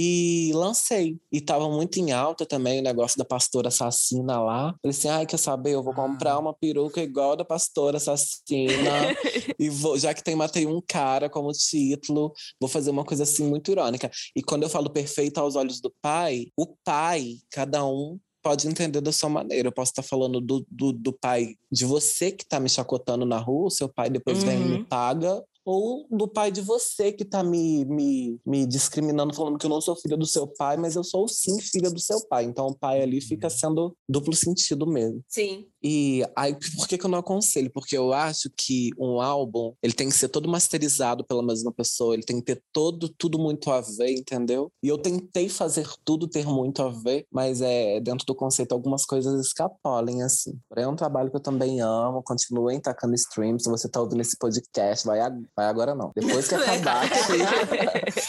e 0.00 0.52
lancei. 0.54 1.18
E 1.32 1.40
tava 1.40 1.68
muito 1.68 1.98
em 1.98 2.12
alta 2.12 2.46
também 2.46 2.78
o 2.78 2.82
negócio 2.82 3.18
da 3.18 3.24
pastora 3.24 3.66
assassina 3.66 4.40
lá. 4.40 4.72
Falei 4.80 4.96
assim: 4.96 5.08
ai, 5.08 5.26
quer 5.26 5.38
saber? 5.38 5.72
Eu 5.74 5.82
vou 5.82 5.92
comprar 5.92 6.34
Ah. 6.34 6.38
uma 6.38 6.54
peruca 6.54 7.02
igual 7.02 7.32
a 7.32 7.36
da 7.36 7.44
pastora 7.44 7.96
assassina. 7.96 8.78
e 9.58 9.68
vou, 9.68 9.98
já 9.98 10.14
que 10.14 10.22
tem 10.22 10.36
matei 10.36 10.66
um 10.66 10.80
cara 10.86 11.28
como 11.28 11.50
título, 11.50 12.32
vou 12.60 12.68
fazer 12.68 12.90
uma 12.90 13.04
coisa 13.04 13.24
assim 13.24 13.44
muito 13.44 13.72
irônica. 13.72 14.08
E 14.36 14.42
quando 14.42 14.62
eu 14.62 14.68
falo 14.68 14.88
perfeito 14.88 15.38
aos 15.38 15.56
olhos 15.56 15.80
do 15.80 15.92
pai, 16.00 16.46
o 16.56 16.66
pai, 16.84 17.38
cada 17.50 17.84
um 17.84 18.18
pode 18.40 18.68
entender 18.68 19.00
da 19.00 19.10
sua 19.10 19.28
maneira. 19.28 19.66
Eu 19.68 19.72
posso 19.72 19.90
estar 19.90 20.02
falando 20.02 20.40
do, 20.40 20.64
do, 20.70 20.92
do 20.92 21.12
pai 21.12 21.54
de 21.72 21.84
você 21.84 22.30
que 22.30 22.44
está 22.44 22.60
me 22.60 22.68
chacotando 22.68 23.26
na 23.26 23.36
rua, 23.38 23.66
o 23.66 23.70
seu 23.70 23.88
pai 23.88 24.08
depois 24.08 24.44
vem 24.44 24.62
e 24.62 24.64
me 24.64 24.76
Uhum. 24.76 24.84
paga, 24.84 25.42
ou 25.64 26.06
do 26.10 26.28
pai 26.28 26.50
de 26.50 26.60
você 26.60 27.12
que 27.12 27.22
está 27.22 27.42
me, 27.42 27.84
me, 27.84 28.40
me 28.44 28.66
discriminando, 28.66 29.34
falando 29.34 29.58
que 29.58 29.66
eu 29.66 29.70
não 29.70 29.80
sou 29.80 29.96
filha 29.96 30.16
do 30.16 30.26
seu 30.26 30.46
pai, 30.46 30.76
mas 30.76 30.96
eu 30.96 31.04
sou 31.04 31.28
sim 31.28 31.60
filha 31.60 31.90
do 31.90 32.00
seu 32.00 32.26
pai. 32.26 32.44
Então 32.44 32.66
o 32.68 32.74
pai 32.74 33.02
ali 33.02 33.20
fica 33.20 33.50
sendo 33.50 33.94
duplo 34.08 34.34
sentido 34.34 34.86
mesmo. 34.86 35.22
Sim. 35.28 35.66
E 35.82 36.24
aí, 36.36 36.54
por 36.76 36.88
que, 36.88 36.98
que 36.98 37.06
eu 37.06 37.10
não 37.10 37.18
aconselho? 37.20 37.70
Porque 37.72 37.96
eu 37.96 38.12
acho 38.12 38.50
que 38.56 38.90
um 38.98 39.20
álbum, 39.20 39.72
ele 39.82 39.92
tem 39.92 40.08
que 40.08 40.14
ser 40.14 40.28
todo 40.28 40.48
masterizado 40.48 41.24
pela 41.24 41.42
mesma 41.42 41.72
pessoa, 41.72 42.14
ele 42.14 42.24
tem 42.24 42.40
que 42.40 42.46
ter 42.54 42.62
todo, 42.72 43.08
tudo 43.08 43.38
muito 43.38 43.70
a 43.70 43.80
ver, 43.80 44.12
entendeu? 44.12 44.72
E 44.82 44.88
eu 44.88 44.98
tentei 44.98 45.48
fazer 45.48 45.86
tudo 46.04 46.26
ter 46.26 46.46
muito 46.46 46.82
a 46.82 46.88
ver, 46.88 47.26
mas 47.30 47.60
é 47.60 48.00
dentro 48.00 48.26
do 48.26 48.34
conceito 48.34 48.72
algumas 48.72 49.04
coisas 49.04 49.40
escapolem, 49.46 50.22
assim. 50.22 50.58
Porém, 50.68 50.84
é 50.84 50.88
um 50.88 50.96
trabalho 50.96 51.30
que 51.30 51.36
eu 51.36 51.40
também 51.42 51.80
amo, 51.80 52.22
continuem 52.24 52.80
tacando 52.80 53.14
stream. 53.14 53.58
Se 53.58 53.70
você 53.70 53.88
tá 53.88 54.00
ouvindo 54.00 54.20
esse 54.20 54.36
podcast, 54.36 55.06
vai, 55.06 55.20
a- 55.20 55.38
vai 55.58 55.66
agora 55.66 55.94
não. 55.94 56.12
Depois 56.14 56.46
que 56.46 56.54
acabar 56.54 57.04
aqui, 57.04 57.38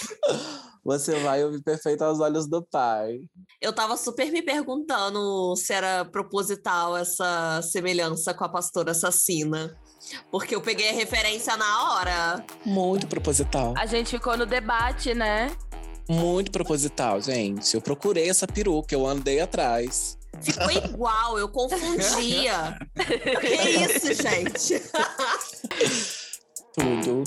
você 0.84 1.20
vai 1.20 1.44
ouvir 1.44 1.62
perfeito 1.62 2.04
aos 2.04 2.20
olhos 2.20 2.50
do 2.50 2.64
pai. 2.64 3.20
Eu 3.62 3.72
tava 3.72 3.96
super 3.96 4.32
me 4.32 4.42
perguntando 4.42 5.56
se 5.56 5.72
era 5.72 6.04
proposital 6.06 6.98
essa 6.98 7.62
semelhança 7.62 8.34
com 8.34 8.44
a 8.44 8.50
pastora 8.50 8.92
assassina. 8.92 9.78
Porque 10.32 10.56
eu 10.56 10.62
peguei 10.62 10.90
a 10.90 10.94
referência 10.94 11.56
na 11.56 11.94
hora. 11.94 12.46
Muito 12.66 13.06
proposital. 13.06 13.76
A 13.78 13.86
gente 13.86 14.12
ficou 14.12 14.36
no 14.36 14.46
debate, 14.46 15.14
né? 15.14 15.52
Muito 16.10 16.52
proposital, 16.52 17.22
gente. 17.22 17.76
Eu 17.76 17.82
procurei 17.82 18.28
essa 18.28 18.48
peruca, 18.48 18.96
eu 18.96 19.06
andei 19.06 19.40
atrás. 19.40 20.18
Ficou 20.42 20.72
igual, 20.72 21.38
eu 21.38 21.50
confundia. 21.50 22.80
que 22.96 23.48
isso, 23.48 24.14
gente? 24.14 24.82
Tudo. 26.76 27.24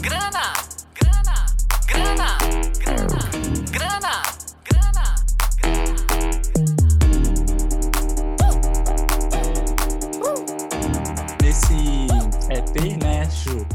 Grana, 0.00 0.52
grana, 0.94 1.46
grana, 1.86 2.38
grana, 2.78 3.18
grana, 3.72 4.22
grana. 4.64 5.14
Nesse 11.42 12.06
EP, 12.50 12.96
né, 13.02 13.28
Ju, 13.30 13.66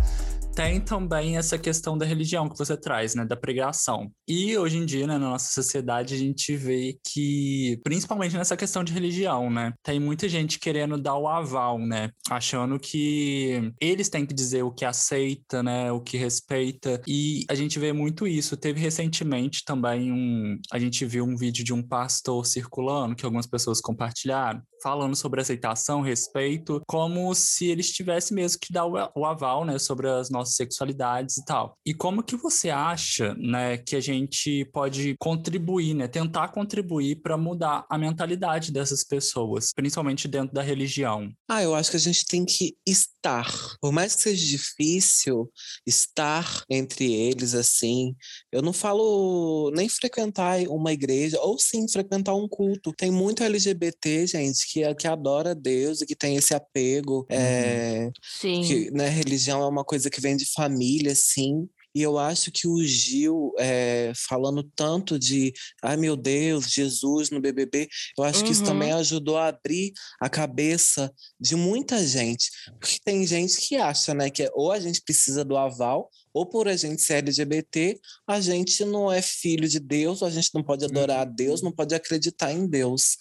tem 0.60 0.82
também 0.82 1.38
essa 1.38 1.58
questão 1.58 1.98
da 1.98 2.06
religião 2.06 2.50
que 2.50 2.58
você 2.58 2.76
traz, 2.76 3.15
né, 3.15 3.24
da 3.24 3.38
pregação. 3.38 4.12
E 4.28 4.58
hoje 4.58 4.78
em 4.78 4.86
dia, 4.86 5.08
né, 5.08 5.17
na 5.17 5.30
nossa 5.30 5.54
sociedade, 5.54 6.13
a 6.13 6.17
gente 6.17 6.54
vê 6.58 7.00
que, 7.02 7.80
principalmente 7.82 8.36
nessa 8.36 8.58
questão 8.58 8.84
de 8.84 8.91
religião, 8.91 9.50
né, 9.50 9.72
tem 9.82 10.02
muita 10.02 10.28
gente 10.28 10.60
querendo 10.60 10.98
dar 10.98 11.15
o 11.15 11.30
aval, 11.30 11.80
né, 11.80 12.10
achando 12.30 12.78
que 12.78 13.72
eles 13.80 14.10
têm 14.10 14.26
que 14.26 14.34
dizer 14.34 14.63
o 14.63 14.72
que 14.72 14.84
aceita, 14.84 15.63
né, 15.63 15.93
o 15.93 16.02
que 16.02 16.17
respeita. 16.17 17.02
E 17.08 17.45
a 17.50 17.56
gente 17.56 17.80
vê 17.80 17.93
muito 17.93 18.28
isso. 18.28 18.58
Teve 18.58 18.82
recentemente 18.82 19.63
também 19.63 20.12
um, 20.12 20.60
a 20.74 20.78
gente 20.78 21.06
viu 21.06 21.24
um 21.24 21.38
vídeo 21.38 21.63
de 21.63 21.72
um 21.72 21.82
pastor 21.82 22.45
circulando 22.45 23.15
que 23.15 23.24
algumas 23.24 23.48
pessoas 23.48 23.80
compartilharam, 23.80 24.62
falando 24.84 25.15
sobre 25.15 25.39
aceitação, 25.39 26.02
respeito, 26.02 26.82
como 26.86 27.34
se 27.34 27.67
eles 27.67 27.91
tivessem 27.91 28.36
mesmo 28.36 28.60
que 28.60 28.74
dar 28.74 28.86
o, 28.86 29.26
aval, 29.26 29.63
né, 29.63 29.80
sobre 29.80 30.10
as 30.10 30.30
nossas 30.30 30.48
sexualidades 30.55 31.38
e 31.38 31.45
tal. 31.45 31.77
E 31.85 31.93
como 31.93 32.23
que 32.23 32.35
você 32.35 32.69
acha, 32.69 33.33
né, 33.35 33.77
que 33.77 33.95
a 33.95 33.99
gente 33.99 34.65
pode 34.73 35.15
contribuir, 35.19 35.93
né, 35.93 36.07
tentar 36.07 36.49
contribuir 36.49 37.21
para 37.21 37.38
mudar 37.38 37.85
a 37.89 37.97
mentalidade 37.97 38.71
dessas 38.71 39.03
pessoas, 39.03 39.71
principalmente 39.73 40.27
dentro 40.27 40.53
da 40.53 40.62
religião? 40.62 41.31
Ah, 41.47 41.63
eu 41.63 41.75
acho 41.75 41.91
que 41.91 41.97
a 41.97 41.99
gente 41.99 42.25
tem 42.25 42.45
que 42.45 42.75
estar. 42.85 43.51
Por 43.81 43.91
mais 43.91 44.15
que 44.15 44.21
seja 44.23 44.45
difícil 44.45 45.49
estar 45.85 46.63
entre 46.69 47.13
eles, 47.13 47.53
assim. 47.53 48.15
Eu 48.51 48.62
não 48.62 48.73
falo 48.73 49.71
nem 49.75 49.89
frequentar 49.89 50.59
uma 50.67 50.93
igreja, 50.93 51.39
ou 51.41 51.57
sim 51.59 51.88
frequentar 51.88 52.35
um 52.35 52.47
culto. 52.47 52.93
Tem 52.93 53.12
muito 53.12 53.43
LGBT, 53.43 54.27
gente, 54.27 54.67
que, 54.71 54.95
que 54.95 55.07
adora 55.07 55.55
Deus 55.55 56.01
e 56.01 56.05
que 56.05 56.15
tem 56.15 56.35
esse 56.35 56.53
apego. 56.53 57.25
É, 57.29 58.12
Sim. 58.23 58.62
que, 58.62 58.91
né, 58.91 59.09
religião 59.09 59.62
é 59.62 59.67
uma 59.67 59.83
coisa 59.83 60.09
que 60.09 60.21
vem 60.21 60.35
de 60.39 60.52
família, 60.54 61.13
sim. 61.13 61.67
E 61.93 62.04
eu 62.04 62.19
acho 62.19 62.52
que 62.52 62.67
o 62.67 62.84
Gil, 62.84 63.52
é, 63.58 64.12
falando 64.15 64.63
tanto 64.75 65.17
de, 65.17 65.52
ai 65.82 65.97
meu 65.97 66.15
Deus, 66.15 66.69
Jesus 66.69 67.32
no 67.32 67.41
BBB, 67.41 67.89
eu 68.17 68.23
acho 68.23 68.43
que 68.43 68.52
isso 68.52 68.62
Uhum. 68.62 68.67
também 68.67 68.91
ajudou 68.93 69.38
a 69.38 69.47
abrir 69.47 69.91
a 70.21 70.30
cabeça 70.30 71.12
de 71.39 71.56
muita 71.56 72.06
gente. 72.06 72.52
Porque 72.80 72.99
tem 73.04 73.25
gente 73.25 73.58
que 73.60 73.75
acha, 73.75 74.13
né, 74.13 74.30
que 74.30 74.47
ou 74.54 74.71
a 74.71 74.80
gente 74.80 75.02
precisa 75.02 75.43
do 75.43 75.58
aval, 75.58 76.10
ou 76.32 76.45
por 76.45 76.67
a 76.67 76.75
gente 76.75 77.02
ser 77.02 77.15
LGBT, 77.15 77.99
a 78.28 78.39
gente 78.39 78.86
não 78.86 79.12
é 79.12 79.21
filho 79.21 79.67
de 79.67 79.80
Deus, 79.80 80.21
a 80.21 80.30
gente 80.30 80.52
não 80.54 80.63
pode 80.63 80.86
adorar 80.86 81.21
a 81.21 81.25
Deus, 81.25 81.63
não 81.63 81.71
pode 81.71 81.95
acreditar 81.95 82.54
em 82.54 82.67
Deus. 82.67 83.17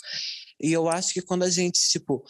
E 0.61 0.73
eu 0.73 0.89
acho 0.89 1.15
que 1.15 1.23
quando 1.23 1.45
a 1.45 1.51
gente, 1.51 1.81
tipo, 1.89 2.23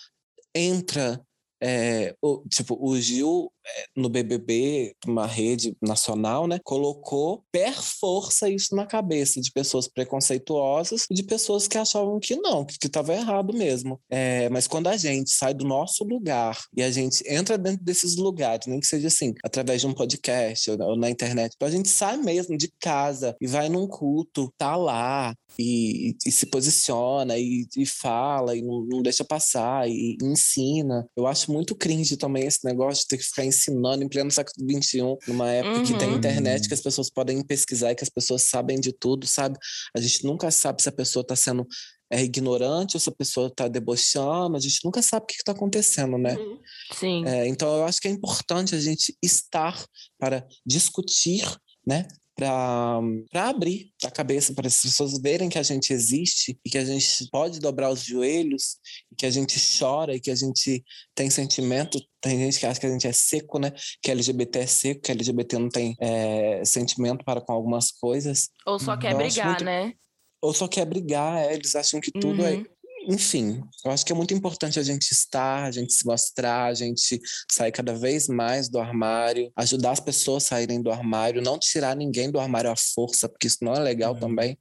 entra 0.55 1.21
é, 1.61 2.15
o, 2.23 2.45
tipo, 2.49 2.79
o 2.81 2.99
Gil 3.01 3.53
é, 3.58 3.58
no 3.97 4.09
BBB, 4.09 4.95
uma 5.07 5.27
rede 5.27 5.77
nacional, 5.83 6.47
né, 6.47 6.59
colocou 6.65 7.45
per 7.51 7.75
força 7.83 8.49
isso 8.49 8.75
na 8.75 8.87
cabeça 8.87 9.41
de 9.41 9.51
pessoas 9.51 9.89
preconceituosas 9.89 11.07
e 11.11 11.15
de 11.15 11.23
pessoas 11.23 11.67
que 11.67 11.79
achavam 11.79 12.19
que 12.21 12.37
não, 12.37 12.65
que 12.65 12.87
estava 12.87 13.15
errado 13.15 13.53
mesmo. 13.53 14.01
É, 14.11 14.49
mas 14.49 14.67
quando 14.67 14.89
a 14.89 14.97
gente 14.97 15.31
sai 15.31 15.55
do 15.55 15.65
nosso 15.65 16.05
lugar 16.05 16.59
e 16.77 16.83
a 16.83 16.91
gente 16.91 17.23
entra 17.27 17.59
dentro 17.59 17.85
desses 17.85 18.17
lugares, 18.17 18.67
nem 18.67 18.81
que 18.81 18.87
seja 18.87 19.09
assim, 19.09 19.35
através 19.45 19.81
de 19.81 19.87
um 19.87 19.95
podcast 19.95 20.71
ou, 20.71 20.97
na 20.97 21.11
internet, 21.11 21.53
então 21.55 21.69
a 21.69 21.71
gente 21.71 21.89
sai 21.89 22.17
mesmo 22.17 22.57
de 22.57 22.73
casa 22.81 23.37
e 23.41 23.47
vai 23.47 23.69
num 23.69 23.87
culto, 23.87 24.53
tá 24.57 24.77
lá, 24.77 25.35
e, 25.59 26.17
e, 26.25 26.31
se 26.31 26.47
posiciona 26.47 27.37
e, 27.37 27.67
e 27.77 27.85
fala 27.85 28.57
e 28.57 28.63
não, 28.63 28.85
não, 28.85 29.03
deixa 29.03 29.25
passar 29.25 29.89
e, 29.89 30.17
e, 30.21 30.25
ensina. 30.25 31.09
Eu 31.17 31.27
acho 31.27 31.51
muito 31.53 31.75
cringe 31.75 32.17
também 32.17 32.47
esse 32.47 32.65
negócio 32.65 33.03
de 33.03 33.09
ter 33.09 33.19
que 33.19 33.25
ficar 33.25 33.45
ensinando 33.45 33.58
em 33.67 34.09
pleno 34.09 34.31
século 34.31 34.67
XXI, 34.71 35.01
numa 35.27 35.51
época 35.51 35.79
uhum. 35.79 35.85
que 35.85 35.99
tem 35.99 36.15
internet, 36.15 36.69
que 36.69 36.75
as 36.75 36.81
pessoas 36.81 37.11
podem 37.11 37.43
pesquisar 37.43 37.93
e 37.93 37.95
que 37.95 38.05
as 38.05 38.11
pessoas 38.11 38.43
sabem 38.43 38.79
de 38.79 38.93
tudo, 38.93 39.27
sabe? 39.27 39.59
A 39.97 40.01
gente 40.01 40.25
nunca 40.25 40.51
sabe 40.51 40.83
se 40.83 40.89
a 40.89 40.93
pessoa 40.93 41.23
está 41.23 41.35
sendo 41.35 41.67
é 42.11 42.23
ignorante 42.23 42.97
ou 42.97 43.01
se 43.01 43.09
a 43.09 43.13
pessoa 43.13 43.49
está 43.49 43.69
debochando, 43.69 44.57
a 44.57 44.61
gente 44.61 44.81
nunca 44.83 45.03
sabe 45.03 45.25
o 45.25 45.27
que 45.27 45.35
está 45.35 45.53
acontecendo, 45.53 46.17
né? 46.17 46.37
Uhum. 46.37 46.59
Sim. 46.95 47.27
É, 47.27 47.47
então 47.47 47.69
eu 47.77 47.85
acho 47.85 48.01
que 48.01 48.09
é 48.09 48.11
importante 48.11 48.75
a 48.75 48.81
gente 48.81 49.15
estar 49.23 49.85
para 50.19 50.47
discutir, 50.65 51.45
né? 51.87 52.09
Para 52.39 53.01
abrir 53.35 53.91
a 54.05 54.11
cabeça, 54.13 54.55
para 54.55 54.69
as 54.69 54.81
pessoas 54.81 55.21
verem 55.21 55.49
que 55.49 55.59
a 55.59 55.63
gente 55.65 55.93
existe 55.93 56.57
e 56.65 56.71
que 56.71 56.79
a 56.79 56.85
gente 56.85 57.29
pode 57.33 57.59
dobrar 57.59 57.91
os 57.91 58.05
joelhos, 58.05 58.77
e 59.11 59.17
que 59.17 59.27
a 59.27 59.31
gente 59.31 59.59
chora 59.77 60.15
e 60.15 60.21
que 60.21 60.31
a 60.31 60.37
gente 60.37 60.85
tem 61.17 61.29
sentimento. 61.31 62.01
Tem 62.21 62.39
gente 62.39 62.61
que 62.61 62.65
acha 62.65 62.79
que 62.79 62.87
a 62.87 62.91
gente 62.91 63.09
é 63.09 63.13
seco, 63.13 63.59
né? 63.59 63.73
Que 64.01 64.13
LGBT 64.13 64.61
é 64.61 64.67
seco, 64.67 65.01
que 65.01 65.11
LGBT 65.11 65.59
não 65.59 65.69
tem 65.69 65.97
é, 66.01 66.65
sentimento 66.65 67.25
para 67.25 67.41
com 67.41 67.53
algumas 67.53 67.91
coisas. 67.91 68.51
Ou 68.65 68.79
só 68.79 68.97
quer 68.97 69.17
brigar, 69.17 69.49
muito... 69.49 69.65
né? 69.65 69.93
Ou 70.41 70.55
só 70.55 70.69
quer 70.69 70.87
brigar, 70.87 71.39
é, 71.39 71.55
eles 71.55 71.75
acham 71.75 72.01
que 72.01 72.13
tudo 72.13 72.47
é 72.47 72.53
uhum. 72.53 72.61
é 72.63 72.78
enfim, 73.09 73.63
eu 73.83 73.91
acho 73.91 74.05
que 74.05 74.13
é 74.13 74.15
muito 74.15 74.35
importante 74.35 74.79
a 74.79 74.83
gente 74.83 75.11
estar, 75.13 75.65
a 75.65 75.71
gente 75.71 75.95
se 75.95 76.05
mostrar, 76.05 76.67
a 76.67 76.75
gente 76.75 77.19
sair 77.51 77.73
cada 77.73 77.95
vez 77.95 78.29
mais 78.29 78.69
do 78.69 78.79
armário, 78.79 79.51
ajudar 79.57 79.93
as 79.93 80.01
pessoas 80.01 80.45
a 80.45 80.49
saírem 80.49 80.83
do 80.83 80.91
armário, 80.91 81.41
não 81.41 81.59
tirar 81.59 81.97
ninguém 81.97 82.31
do 82.31 82.39
armário 82.39 82.71
à 82.71 82.77
força, 82.77 83.27
porque 83.27 83.47
isso 83.47 83.59
não 83.63 83.73
é 83.73 83.79
legal 83.79 84.13
uhum. 84.13 84.21
também 84.21 84.59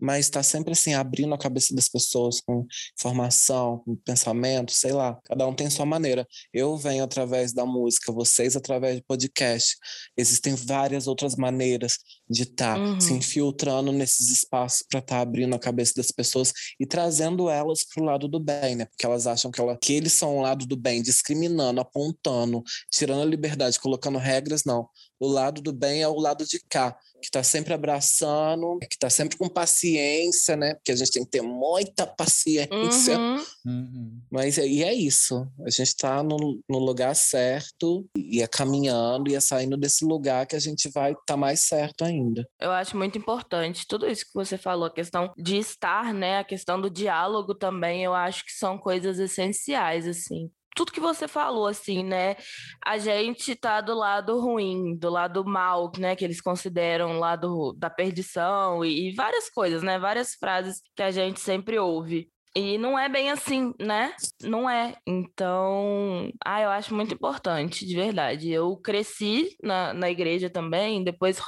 mas 0.00 0.26
está 0.26 0.42
sempre 0.42 0.72
assim, 0.72 0.94
abrindo 0.94 1.34
a 1.34 1.38
cabeça 1.38 1.74
das 1.74 1.88
pessoas 1.88 2.40
com 2.40 2.66
informação, 2.98 3.78
com 3.78 3.96
pensamento, 3.96 4.72
sei 4.72 4.92
lá, 4.92 5.18
cada 5.24 5.46
um 5.46 5.54
tem 5.54 5.68
sua 5.68 5.86
maneira. 5.86 6.26
Eu 6.52 6.76
venho 6.76 7.04
através 7.04 7.52
da 7.52 7.66
música, 7.66 8.12
vocês 8.12 8.56
através 8.56 8.96
de 8.96 9.02
podcast. 9.02 9.76
Existem 10.16 10.54
várias 10.54 11.06
outras 11.06 11.36
maneiras 11.36 11.98
de 12.28 12.42
estar 12.42 12.74
tá 12.74 12.80
uhum. 12.80 13.00
se 13.00 13.12
infiltrando 13.12 13.92
nesses 13.92 14.30
espaços 14.30 14.84
para 14.88 15.00
estar 15.00 15.16
tá 15.16 15.20
abrindo 15.20 15.54
a 15.54 15.58
cabeça 15.58 15.92
das 15.96 16.10
pessoas 16.10 16.52
e 16.78 16.86
trazendo 16.86 17.48
elas 17.50 17.84
para 17.84 18.02
o 18.02 18.06
lado 18.06 18.28
do 18.28 18.38
bem, 18.38 18.76
né? 18.76 18.86
Porque 18.86 19.04
elas 19.04 19.26
acham 19.26 19.50
que, 19.50 19.60
ela, 19.60 19.76
que 19.76 19.92
eles 19.92 20.12
são 20.12 20.38
o 20.38 20.42
lado 20.42 20.66
do 20.66 20.76
bem, 20.76 21.02
discriminando, 21.02 21.80
apontando, 21.80 22.62
tirando 22.90 23.22
a 23.22 23.26
liberdade, 23.26 23.80
colocando 23.80 24.18
regras, 24.18 24.64
não. 24.64 24.88
O 25.18 25.26
lado 25.26 25.60
do 25.60 25.72
bem 25.72 26.02
é 26.02 26.08
o 26.08 26.18
lado 26.18 26.46
de 26.46 26.60
cá 26.68 26.96
que 27.20 27.26
está 27.26 27.42
sempre 27.42 27.74
abraçando, 27.74 28.78
que 28.80 28.94
está 28.94 29.10
sempre 29.10 29.36
com 29.36 29.48
paciência, 29.48 30.56
né? 30.56 30.74
Porque 30.74 30.92
a 30.92 30.96
gente 30.96 31.12
tem 31.12 31.24
que 31.24 31.30
ter 31.30 31.42
muita 31.42 32.06
paciência. 32.06 33.18
Uhum. 33.18 33.44
Uhum. 33.66 34.20
Mas 34.30 34.58
aí 34.58 34.82
é 34.82 34.94
isso. 34.94 35.46
A 35.64 35.70
gente 35.70 35.88
está 35.88 36.22
no, 36.22 36.60
no, 36.68 36.78
lugar 36.78 37.14
certo 37.14 38.06
e 38.16 38.42
é 38.42 38.46
caminhando 38.46 39.30
e 39.30 39.34
é 39.34 39.40
saindo 39.40 39.76
desse 39.76 40.04
lugar 40.04 40.46
que 40.46 40.56
a 40.56 40.60
gente 40.60 40.88
vai 40.88 41.12
estar 41.12 41.24
tá 41.26 41.36
mais 41.36 41.60
certo 41.60 42.04
ainda. 42.04 42.46
Eu 42.60 42.70
acho 42.70 42.96
muito 42.96 43.18
importante 43.18 43.86
tudo 43.86 44.08
isso 44.08 44.24
que 44.24 44.34
você 44.34 44.56
falou, 44.56 44.86
a 44.86 44.94
questão 44.94 45.32
de 45.36 45.58
estar, 45.58 46.14
né? 46.14 46.38
A 46.38 46.44
questão 46.44 46.80
do 46.80 46.90
diálogo 46.90 47.54
também, 47.54 48.02
eu 48.02 48.14
acho 48.14 48.44
que 48.44 48.52
são 48.52 48.78
coisas 48.78 49.18
essenciais, 49.18 50.06
assim 50.06 50.50
tudo 50.74 50.92
que 50.92 51.00
você 51.00 51.26
falou, 51.28 51.66
assim, 51.66 52.04
né? 52.04 52.36
A 52.84 52.98
gente 52.98 53.54
tá 53.54 53.80
do 53.80 53.94
lado 53.94 54.38
ruim, 54.40 54.96
do 54.96 55.10
lado 55.10 55.44
mal, 55.44 55.90
né? 55.98 56.14
Que 56.16 56.24
eles 56.24 56.40
consideram 56.40 57.18
lá 57.18 57.36
do, 57.36 57.72
da 57.72 57.90
perdição 57.90 58.84
e, 58.84 59.10
e 59.10 59.14
várias 59.14 59.50
coisas, 59.50 59.82
né? 59.82 59.98
Várias 59.98 60.34
frases 60.34 60.80
que 60.94 61.02
a 61.02 61.10
gente 61.10 61.40
sempre 61.40 61.78
ouve. 61.78 62.30
E 62.54 62.76
não 62.78 62.98
é 62.98 63.08
bem 63.08 63.30
assim, 63.30 63.72
né? 63.80 64.12
Não 64.42 64.68
é. 64.68 64.96
Então, 65.06 66.30
ah, 66.44 66.60
eu 66.60 66.70
acho 66.70 66.94
muito 66.94 67.14
importante, 67.14 67.86
de 67.86 67.94
verdade. 67.94 68.50
Eu 68.50 68.76
cresci 68.76 69.56
na, 69.62 69.94
na 69.94 70.10
igreja 70.10 70.50
também, 70.50 71.04
depois, 71.04 71.40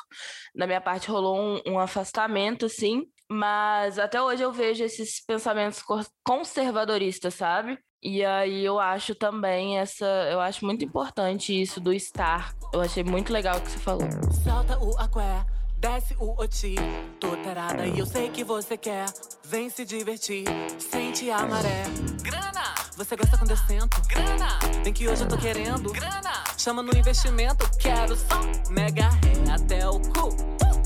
da 0.54 0.66
minha 0.66 0.80
parte, 0.80 1.10
rolou 1.10 1.36
um, 1.36 1.72
um 1.72 1.78
afastamento, 1.78 2.66
assim. 2.66 3.04
Mas 3.28 3.98
até 3.98 4.22
hoje 4.22 4.42
eu 4.42 4.52
vejo 4.52 4.84
esses 4.84 5.24
pensamentos 5.24 5.82
conservadoristas, 6.24 7.34
sabe? 7.34 7.78
E 8.04 8.24
aí 8.24 8.64
eu 8.64 8.80
acho 8.80 9.14
também 9.14 9.78
essa. 9.78 10.04
Eu 10.04 10.40
acho 10.40 10.64
muito 10.64 10.84
importante 10.84 11.52
isso 11.52 11.80
do 11.80 11.92
estar. 11.92 12.52
Eu 12.72 12.80
achei 12.80 13.04
muito 13.04 13.32
legal 13.32 13.58
o 13.58 13.60
que 13.60 13.70
você 13.70 13.78
falou. 13.78 14.08
Solta 14.42 14.76
o 14.80 14.98
aqué, 14.98 15.46
desce 15.78 16.16
o 16.18 16.34
oti. 16.36 16.74
Tô 17.20 17.36
tarada 17.36 17.86
e 17.86 17.96
eu 17.96 18.04
sei 18.04 18.28
que 18.28 18.42
você 18.42 18.76
quer. 18.76 19.06
Vem 19.44 19.70
se 19.70 19.84
divertir, 19.84 20.44
sente 20.80 21.30
a 21.30 21.46
maré. 21.46 21.84
Grana! 22.22 22.74
Você 22.96 23.14
gosta 23.14 23.38
quando 23.38 23.52
eu 23.52 23.56
sento? 23.56 24.02
Grana! 24.08 24.58
Vem 24.82 24.92
que 24.92 25.08
hoje 25.08 25.22
eu 25.22 25.28
tô 25.28 25.38
querendo. 25.38 25.92
Grana! 25.92 26.42
Chama 26.58 26.82
no 26.82 26.90
investimento, 26.96 27.70
quero 27.78 28.16
só 28.16 28.40
mega 28.68 29.10
ré 29.10 29.54
até 29.54 29.88
o 29.88 30.00
cu. 30.00 30.28
Uh! 30.28 30.82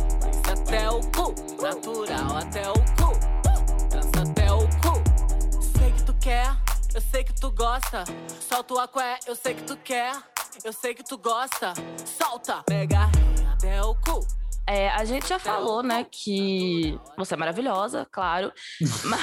Até 0.53 0.91
o 0.91 1.01
cu, 1.01 1.35
natural 1.63 2.37
até 2.37 2.69
o 2.69 2.75
cu. 2.75 3.19
Dança 3.89 4.31
até 4.31 4.53
o 4.53 4.59
cu. 4.59 5.71
Sei 5.79 5.91
que 5.93 6.03
tu 6.05 6.15
quer 6.21 6.66
eu 6.97 7.01
sei 7.03 7.23
que 7.23 7.35
tu 7.35 7.51
gosta. 7.51 8.05
Solta 8.41 8.75
o 8.75 8.79
aqué, 8.79 9.19
eu 9.27 9.37
sei 9.37 9.55
que 9.55 9.63
tu 9.65 9.77
quer. 9.77 10.13
Eu 10.65 10.73
sei 10.73 10.95
que 10.95 11.05
tu 11.05 11.19
gosta. 11.19 11.75
Solta, 12.19 12.63
pega 12.65 13.11
até 13.53 13.83
o 13.83 13.95
cu. 13.97 14.27
É, 14.69 14.89
a 14.89 15.05
gente 15.05 15.29
já 15.29 15.39
falou, 15.39 15.81
né, 15.81 16.05
que 16.11 16.99
você 17.17 17.35
é 17.35 17.37
maravilhosa, 17.37 18.07
claro. 18.11 18.53
Mas, 19.05 19.23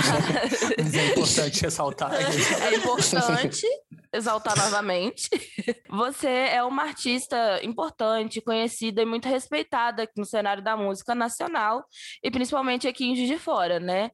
mas 0.77 0.93
é 0.95 1.07
importante 1.07 1.61
ressaltar. 1.61 2.13
é 2.15 2.75
importante 2.75 3.67
exaltar 4.13 4.57
novamente. 4.57 5.29
Você 5.89 6.27
é 6.27 6.63
uma 6.63 6.83
artista 6.83 7.59
importante, 7.63 8.39
conhecida 8.39 9.01
e 9.01 9.05
muito 9.05 9.27
respeitada 9.27 10.09
no 10.15 10.25
cenário 10.25 10.63
da 10.63 10.77
música 10.77 11.13
nacional 11.13 11.83
e 12.23 12.31
principalmente 12.31 12.87
aqui 12.87 13.05
em 13.05 13.15
Juiz 13.15 13.27
de 13.27 13.37
Fora, 13.37 13.79
né? 13.79 14.11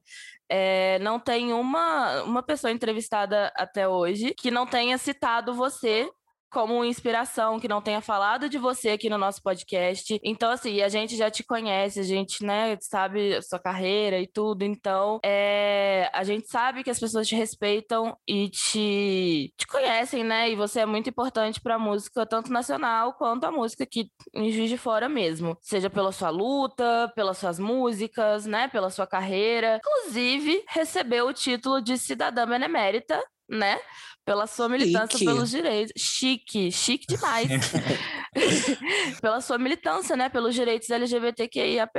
É, 0.48 0.98
não 0.98 1.20
tem 1.20 1.52
uma, 1.52 2.22
uma 2.24 2.42
pessoa 2.42 2.72
entrevistada 2.72 3.52
até 3.56 3.86
hoje 3.86 4.34
que 4.34 4.50
não 4.50 4.66
tenha 4.66 4.98
citado 4.98 5.54
você 5.54 6.10
como 6.50 6.84
inspiração, 6.84 7.58
que 7.60 7.68
não 7.68 7.80
tenha 7.80 8.00
falado 8.00 8.48
de 8.48 8.58
você 8.58 8.90
aqui 8.90 9.08
no 9.08 9.18
nosso 9.18 9.42
podcast. 9.42 10.20
Então, 10.22 10.50
assim, 10.50 10.80
a 10.82 10.88
gente 10.88 11.16
já 11.16 11.30
te 11.30 11.44
conhece, 11.44 12.00
a 12.00 12.02
gente, 12.02 12.44
né, 12.44 12.76
sabe 12.80 13.36
a 13.36 13.42
sua 13.42 13.58
carreira 13.58 14.18
e 14.18 14.26
tudo. 14.26 14.62
Então, 14.62 15.20
é, 15.24 16.10
a 16.12 16.24
gente 16.24 16.48
sabe 16.48 16.82
que 16.82 16.90
as 16.90 16.98
pessoas 16.98 17.28
te 17.28 17.34
respeitam 17.34 18.16
e 18.26 18.48
te, 18.48 19.52
te 19.56 19.66
conhecem, 19.66 20.24
né? 20.24 20.50
E 20.50 20.56
você 20.56 20.80
é 20.80 20.86
muito 20.86 21.08
importante 21.08 21.60
para 21.60 21.76
a 21.76 21.78
música, 21.78 22.26
tanto 22.26 22.52
nacional 22.52 23.14
quanto 23.14 23.44
a 23.44 23.52
música 23.52 23.84
aqui 23.84 24.10
em 24.34 24.50
Juiz 24.50 24.68
de 24.68 24.76
Fora 24.76 25.08
mesmo. 25.08 25.56
Seja 25.60 25.88
pela 25.88 26.12
sua 26.12 26.30
luta, 26.30 27.12
pelas 27.14 27.38
suas 27.38 27.58
músicas, 27.58 28.46
né, 28.46 28.68
pela 28.68 28.90
sua 28.90 29.06
carreira. 29.06 29.78
Inclusive, 29.78 30.64
recebeu 30.68 31.28
o 31.28 31.32
título 31.32 31.80
de 31.80 31.96
cidadã 31.96 32.46
benemérita 32.46 33.22
né? 33.50 33.78
Pela 34.24 34.46
sua 34.46 34.68
militância 34.68 35.18
chique. 35.18 35.24
pelos 35.24 35.50
direitos. 35.50 35.92
Chique, 35.96 36.70
chique 36.70 37.06
demais. 37.06 37.48
Pela 39.20 39.40
sua 39.40 39.58
militância, 39.58 40.16
né? 40.16 40.28
Pelos 40.28 40.54
direitos 40.54 40.88
LGBTQIAP+. 40.88 41.92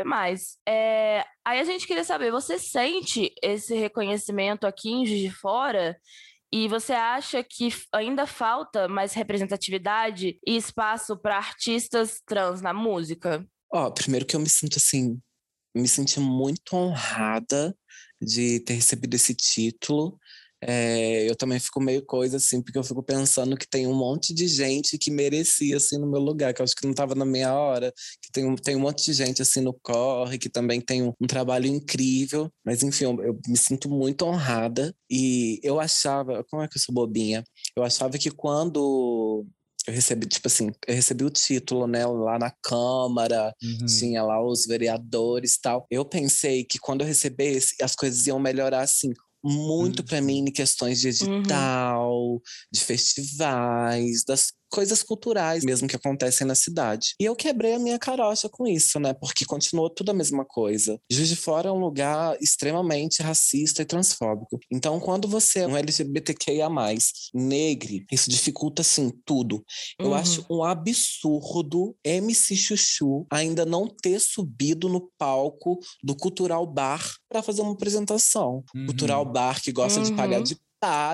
É, 0.68 1.26
aí 1.46 1.60
a 1.60 1.64
gente 1.64 1.86
queria 1.86 2.04
saber, 2.04 2.32
você 2.32 2.58
sente 2.58 3.34
esse 3.44 3.76
reconhecimento 3.76 4.66
aqui 4.66 4.90
em 4.90 5.06
Juiz 5.06 5.22
de 5.22 5.32
Fora? 5.32 5.98
E 6.54 6.68
você 6.68 6.92
acha 6.92 7.42
que 7.44 7.70
ainda 7.94 8.26
falta 8.28 8.88
mais 8.88 9.14
representatividade 9.14 10.38
e 10.46 10.58
espaço 10.58 11.18
para 11.18 11.38
artistas 11.38 12.22
trans 12.26 12.62
na 12.62 12.74
música? 12.74 13.46
Ó, 13.74 13.88
oh, 13.88 13.92
primeiro 13.92 14.26
que 14.26 14.36
eu 14.36 14.40
me 14.40 14.50
sinto 14.50 14.78
assim, 14.78 15.18
me 15.74 15.88
senti 15.88 16.20
muito 16.20 16.76
honrada 16.76 17.74
de 18.22 18.60
ter 18.60 18.74
recebido 18.74 19.16
esse 19.16 19.34
título. 19.34 20.20
É, 20.63 21.30
eu 21.30 21.36
também 21.36 21.60
fico 21.60 21.82
meio 21.82 22.06
coisa 22.06 22.38
assim, 22.38 22.62
porque 22.62 22.78
eu 22.78 22.84
fico 22.84 23.02
pensando 23.02 23.58
que 23.58 23.67
tem 23.67 23.88
um 23.88 23.95
monte 23.95 24.34
de 24.34 24.47
gente 24.47 24.97
que 24.97 25.10
merecia 25.10 25.78
assim 25.78 25.97
no 25.97 26.10
meu 26.10 26.19
lugar, 26.19 26.54
que 26.54 26.62
eu 26.62 26.63
acho 26.63 26.76
que 26.76 26.84
não 26.84 26.91
estava 26.91 27.15
na 27.15 27.26
minha 27.26 27.54
hora, 27.54 27.91
que 28.21 28.32
tem 28.32 28.45
um, 28.45 28.56
tem 28.56 28.76
um 28.76 28.80
monte 28.80 29.04
de 29.06 29.13
gente 29.13 29.41
assim 29.41 29.62
no 29.62 29.74
corre, 29.74 30.38
que 30.38 30.50
também 30.50 30.80
tem 30.80 31.02
um, 31.02 31.13
um 31.19 31.28
trabalho 31.28 31.65
incrível, 31.65 32.52
mas 32.63 32.84
enfim, 32.84 33.06
eu, 33.06 33.24
eu, 33.24 33.39
me 33.47 33.58
sinto 33.58 33.89
muito 33.89 34.24
honrada 34.24 34.93
e 35.10 35.60
eu 35.63 35.80
achava, 35.80 36.43
como 36.50 36.62
é 36.62 36.67
que 36.67 36.78
eu 36.78 36.82
sou 36.82 36.93
bobinha? 36.93 37.43
Eu 37.76 37.84
achava 37.84 38.17
que 38.17 38.30
quando 38.30 39.45
eu 39.88 39.93
recebi, 39.93 40.28
tipo 40.28 40.47
assim, 40.47 40.71
eu 40.88 40.93
recebi 40.93 41.24
o 41.24 41.30
título, 41.30 41.88
né, 41.88 42.06
lá 42.06 42.38
na 42.38 42.52
Câmara, 42.63 43.54
uhum. 43.63 43.86
tinha 43.88 44.24
lá 44.24 44.43
os 44.43 44.65
vereadores 44.65 45.56
e 45.56 45.62
tal. 45.62 45.88
Eu 45.89 46.06
pensei 46.06 46.63
que 46.63 46.78
quando 46.78 47.02
eu 47.02 47.08
recebesse, 47.08 47.76
as 47.82 47.95
coisas 47.95 48.28
iam 48.28 48.39
melhorar, 48.39 48.82
assim, 48.82 49.12
muito 49.43 50.04
para 50.04 50.21
mim 50.21 50.39
em 50.39 50.51
questões 50.51 50.99
de 50.99 51.08
uhum. 51.08 51.39
edital, 51.39 52.12
uhum. 52.13 52.41
de 52.71 52.80
festivais, 52.80 54.23
das 54.23 54.51
coisas 54.72 55.04
culturais 55.04 55.64
mesmo 55.64 55.88
que 55.88 55.96
acontecem 55.96 56.48
na 56.48 56.56
cidade. 56.56 57.14
E 57.20 57.26
eu 57.26 57.36
quebrei 57.36 57.74
a 57.76 57.80
minha 57.80 58.00
carocha 58.00 58.48
com 58.50 58.66
isso, 58.66 59.00
né? 59.00 59.14
Porque 59.14 59.46
continuou 59.46 59.90
tudo 59.90 60.12
a 60.12 60.14
mesma 60.14 60.46
coisa. 60.46 60.98
Juiz 61.12 61.28
de 61.30 61.36
Fora 61.36 61.70
é 61.70 61.72
um 61.72 61.80
lugar 61.80 62.36
extremamente 62.42 63.22
racista 63.22 63.82
e 63.82 63.86
transfóbico. 63.86 64.58
Então, 64.72 65.00
quando 65.00 65.28
você 65.28 65.60
é 65.60 65.68
um 65.68 65.76
LGBTQIA+, 65.78 66.70
negro, 67.34 67.92
isso 68.12 68.30
dificulta, 68.30 68.82
assim, 68.82 69.12
tudo. 69.26 69.64
Eu 70.00 70.08
Uhum. 70.08 70.13
acho 70.13 70.46
um 70.50 70.63
absurdo 70.63 71.96
MC 72.04 72.56
Chuchu 72.56 73.26
ainda 73.32 73.65
não 73.65 73.88
ter 73.88 74.19
subido 74.19 74.88
no 74.90 75.12
palco 75.17 75.80
do 76.04 76.15
Cultural 76.15 76.65
Bar 76.65 77.04
para 77.30 77.42
fazer 77.44 77.62
uma 77.62 77.74
apresentação. 77.74 78.63
Uhum. 78.76 78.86
Cultural 78.88 79.26
Bar 79.26 79.62
que 79.62 79.72
gosta 79.72 80.02
de 80.02 80.13
pagar 80.13 80.38
Uhum. 80.38 80.44
de 80.44 80.58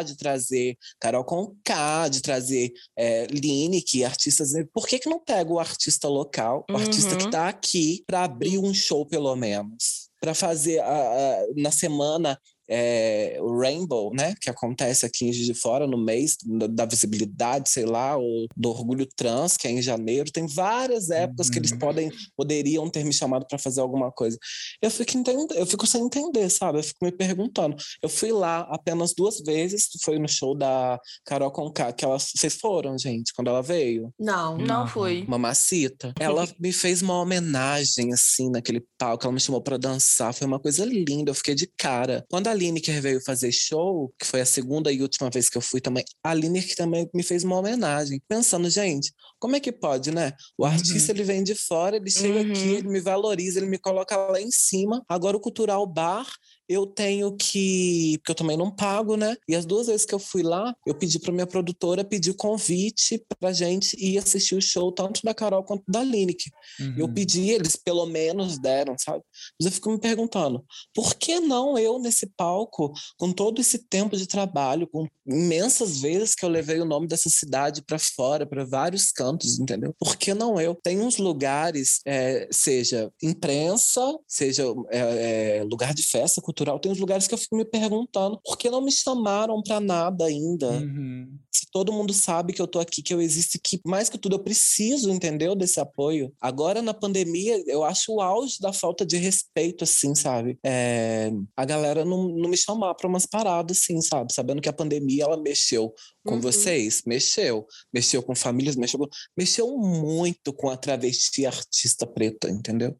de 0.04 0.16
trazer 0.16 0.78
Carol 1.00 1.24
Conká, 1.26 2.08
de 2.08 2.22
trazer 2.22 2.72
é, 2.96 3.26
Lineker, 3.28 4.06
artistas. 4.06 4.52
Por 4.74 4.88
que, 4.88 4.98
que 5.00 5.10
não 5.10 5.20
pega 5.20 5.52
o 5.52 5.60
artista 5.60 6.08
local, 6.08 6.66
o 6.72 6.78
artista 6.78 7.16
que 7.16 7.24
Uhum. 7.24 7.30
está 7.30 7.50
aqui, 7.50 8.04
para 8.08 8.24
abrir 8.24 8.58
um 8.60 8.74
show, 8.74 9.06
pelo 9.06 9.36
menos? 9.36 10.08
Para 10.22 10.34
fazer 10.34 10.80
a- 10.80 10.86
a- 10.88 11.46
na 11.56 11.70
semana 11.72 12.40
é, 12.70 13.38
o 13.42 13.58
Rainbow, 13.60 14.12
né? 14.14 14.34
Que 14.42 14.50
acontece 14.50 15.06
aqui 15.06 15.26
em 15.26 15.34
Juiz 15.34 15.46
de 15.46 15.54
Fora, 15.54 15.88
no 15.88 15.98
mês 15.98 16.38
da, 16.44 16.68
da 16.68 16.86
visibilidade, 16.86 17.70
sei 17.70 17.86
lá, 17.86 18.18
ou 18.18 18.48
do 18.56 18.70
orgulho 18.70 19.08
trans, 19.16 19.58
que 19.58 19.68
é 19.68 19.72
em 19.72 19.82
janeiro. 19.82 20.32
Tem 20.32 20.46
várias 20.48 21.10
épocas 21.10 21.50
que 21.50 21.58
eles 21.60 21.72
Uhum. 21.72 21.80
podem, 21.80 22.12
poderiam 22.36 22.90
ter 22.90 23.04
me 23.04 23.14
chamado 23.14 23.46
para 23.48 23.58
fazer 23.60 23.82
alguma 23.82 24.12
coisa. 24.12 24.38
Eu 24.82 24.90
fico, 24.90 25.18
entend... 25.18 25.48
eu 25.56 25.66
fico 25.66 25.86
sem 25.86 26.04
entender, 26.04 26.50
sabe? 26.50 26.80
Eu 26.80 26.84
fico 26.84 27.04
me 27.06 27.12
perguntando. 27.12 27.76
Eu 28.02 28.10
fui 28.10 28.32
lá 28.32 28.62
apenas 28.72 29.14
duas 29.16 29.40
vezes, 29.40 29.90
foi 30.04 30.18
no 30.20 30.28
show 30.28 30.56
da 30.56 31.00
Carol 31.26 31.52
Conká, 31.52 31.92
que 31.92 32.04
ela... 32.06 32.18
vocês 32.20 32.56
foram, 32.56 32.98
gente, 32.98 33.34
quando 33.34 33.50
ela 33.50 33.62
veio? 33.62 34.12
Não. 34.20 34.58
Não 34.58 34.88
fui. 34.88 35.26
Mamacita. 35.28 36.14
Ela 36.20 36.48
me 36.60 36.72
fez 36.72 37.02
uma 37.02 37.20
homenagem, 37.22 38.14
assim, 38.14 38.50
naquele 38.50 38.84
palco. 38.98 39.26
Ela 39.26 39.34
me 39.34 39.40
chamou 39.40 39.62
pra 39.62 39.78
dançar. 39.78 40.34
Foi 40.34 40.48
uma 40.48 40.60
coisa 40.60 40.86
linda. 40.86 41.32
Eu 41.32 41.36
fiquei 41.36 41.56
de 41.56 41.68
cara. 41.78 42.26
Quando 42.30 42.48
a 42.48 42.54
Lineker 42.58 43.02
veio 43.02 43.22
fazer 43.24 43.52
show, 43.52 44.14
que 44.20 44.26
foi 44.26 44.42
a 44.42 44.46
segunda 44.46 44.92
e 44.92 45.02
última 45.02 45.30
vez 45.30 45.50
que 45.50 45.58
eu 45.58 45.62
fui 45.62 45.80
também, 45.80 46.04
a 46.24 46.34
Lineker 46.34 46.76
também 46.76 47.10
me 47.14 47.24
fez 47.24 47.44
uma 47.44 47.58
homenagem. 47.58 48.22
Pensando, 48.28 48.70
gente, 48.70 49.14
como 49.40 49.56
é 49.56 49.60
que 49.60 49.72
pode, 49.72 50.12
né? 50.12 50.34
O 50.58 50.66
Uhum. 50.66 50.72
artista, 50.72 51.12
ele 51.12 51.24
vem 51.24 51.44
de 51.44 51.56
fora, 51.56 51.96
ele 51.98 52.10
chega 52.10 52.42
Uhum. 52.42 52.52
aqui, 52.52 52.68
ele 52.76 52.88
me 52.90 53.00
valoriza, 53.00 53.60
ele 53.60 53.68
me 53.70 53.78
coloca 53.78 54.16
lá 54.18 54.42
em 54.42 54.52
cima. 54.52 55.04
Agora 55.08 55.38
o 55.38 55.40
Cultural 55.40 55.86
Bar 55.88 56.28
eu 56.70 56.86
tenho 56.86 57.36
que. 57.36 58.18
Porque 58.20 58.32
eu 58.32 58.36
também 58.36 58.58
não 58.58 58.70
pago, 58.70 59.16
né? 59.16 59.36
E 59.48 59.56
as 59.56 59.66
duas 59.66 59.88
vezes 59.88 60.06
que 60.06 60.14
eu 60.14 60.20
fui 60.20 60.44
lá, 60.44 60.74
eu 60.86 60.94
pedi 60.96 61.20
para 61.20 61.32
minha 61.32 61.48
produtora 61.48 62.04
pedir 62.04 62.34
convite 62.34 63.24
pra 63.40 63.52
gente 63.54 63.96
ir 64.00 64.18
assistir 64.18 64.56
o 64.56 64.62
show, 64.62 64.92
tanto 64.92 65.22
da 65.24 65.34
Carol 65.34 65.64
quanto 65.64 65.84
da 65.88 66.04
Lineker. 66.04 66.52
Eu 66.98 67.06
Uhum. 67.06 67.14
pedi, 67.14 67.50
eles 67.52 67.76
pelo 67.76 68.06
menos 68.06 68.60
deram, 68.60 68.96
sabe? 68.98 69.24
Mas 69.60 69.66
eu 69.68 69.72
fico 69.72 69.90
me 69.92 70.00
perguntando, 70.00 70.64
por 70.94 71.16
que 71.16 71.40
não 71.40 71.78
eu 71.78 72.00
nesse 72.00 72.28
palco, 72.36 72.92
com 73.18 73.32
todo 73.32 73.60
esse 73.62 73.80
tempo 73.80 74.16
de 74.18 74.28
trabalho, 74.28 74.88
com 74.88 75.08
imensas 75.26 76.00
vezes 76.02 76.34
que 76.36 76.46
eu 76.46 76.50
levei 76.50 76.80
o 76.80 76.86
nome 76.86 77.08
dessa 77.08 77.30
cidade 77.30 77.82
para 77.82 78.00
fora, 78.00 78.46
para 78.46 78.66
vários 78.66 79.12
cantos, 79.12 79.60
entendeu? 79.60 79.94
Por 80.00 80.16
que 80.18 80.34
não 80.34 80.60
eu? 80.60 80.76
Tem 80.84 81.00
uns 81.02 81.18
lugares, 81.18 82.00
é, 82.06 82.48
seja 82.52 83.12
imprensa, 83.22 84.02
seja 84.28 84.64
é, 84.90 85.58
é, 85.60 85.64
lugar 85.64 85.94
de 85.94 86.04
festa 86.04 86.42
cultural, 86.58 86.80
tem 86.80 86.92
uns 86.92 86.98
lugares 86.98 87.28
que 87.28 87.34
eu 87.34 87.38
fico 87.38 87.56
me 87.56 87.64
perguntando, 87.64 88.40
por 88.44 88.58
que 88.58 88.70
não 88.70 88.82
me 88.82 88.92
chamaram 88.92 89.62
para 89.62 89.80
nada 89.80 90.26
ainda? 90.26 90.72
Uhum. 90.72 91.38
se 91.52 91.68
todo 91.72 91.94
mundo 91.94 92.14
sabe 92.14 92.54
que 92.54 92.62
eu 92.62 92.68
tô 92.68 92.80
aqui, 92.80 93.02
que 93.02 93.14
eu 93.14 93.22
existo, 93.22 93.60
que 93.64 93.80
mais 93.86 94.10
que 94.10 94.18
tudo 94.18 94.36
eu 94.36 94.40
preciso, 94.40 95.12
entendeu? 95.12 95.56
Desse 95.56 95.80
apoio. 95.80 96.34
Agora, 96.40 96.82
na 96.82 96.94
pandemia, 96.94 97.64
eu 97.68 97.84
acho 97.84 98.14
o 98.14 98.22
auge 98.22 98.60
da 98.60 98.72
falta 98.74 99.06
de 99.06 99.18
respeito, 99.18 99.84
assim, 99.84 100.14
sabe? 100.16 100.58
É, 100.64 101.32
a 101.56 101.66
galera 101.66 102.06
não, 102.06 102.28
não 102.30 102.50
me 102.50 102.58
chamar 102.58 102.94
pra 102.96 103.08
umas 103.08 103.26
paradas, 103.26 103.80
assim, 103.80 104.02
sabe? 104.02 104.34
Sabendo 104.34 104.62
que 104.62 104.70
a 104.70 104.74
pandemia, 104.74 105.24
ela 105.24 105.38
mexeu 105.38 105.94
com 106.28 106.36
Uhum. 106.36 106.42
vocês, 106.42 107.02
mexeu. 107.06 107.66
Mexeu 107.94 108.22
com 108.22 108.36
famílias, 108.36 108.76
mexeu, 108.76 109.00
com- 109.00 109.08
mexeu 109.36 109.76
muito 109.78 110.54
com 110.54 110.70
a 110.70 110.78
travesti 110.78 111.46
artista 111.46 112.06
preta, 112.06 112.50
entendeu? 112.50 112.96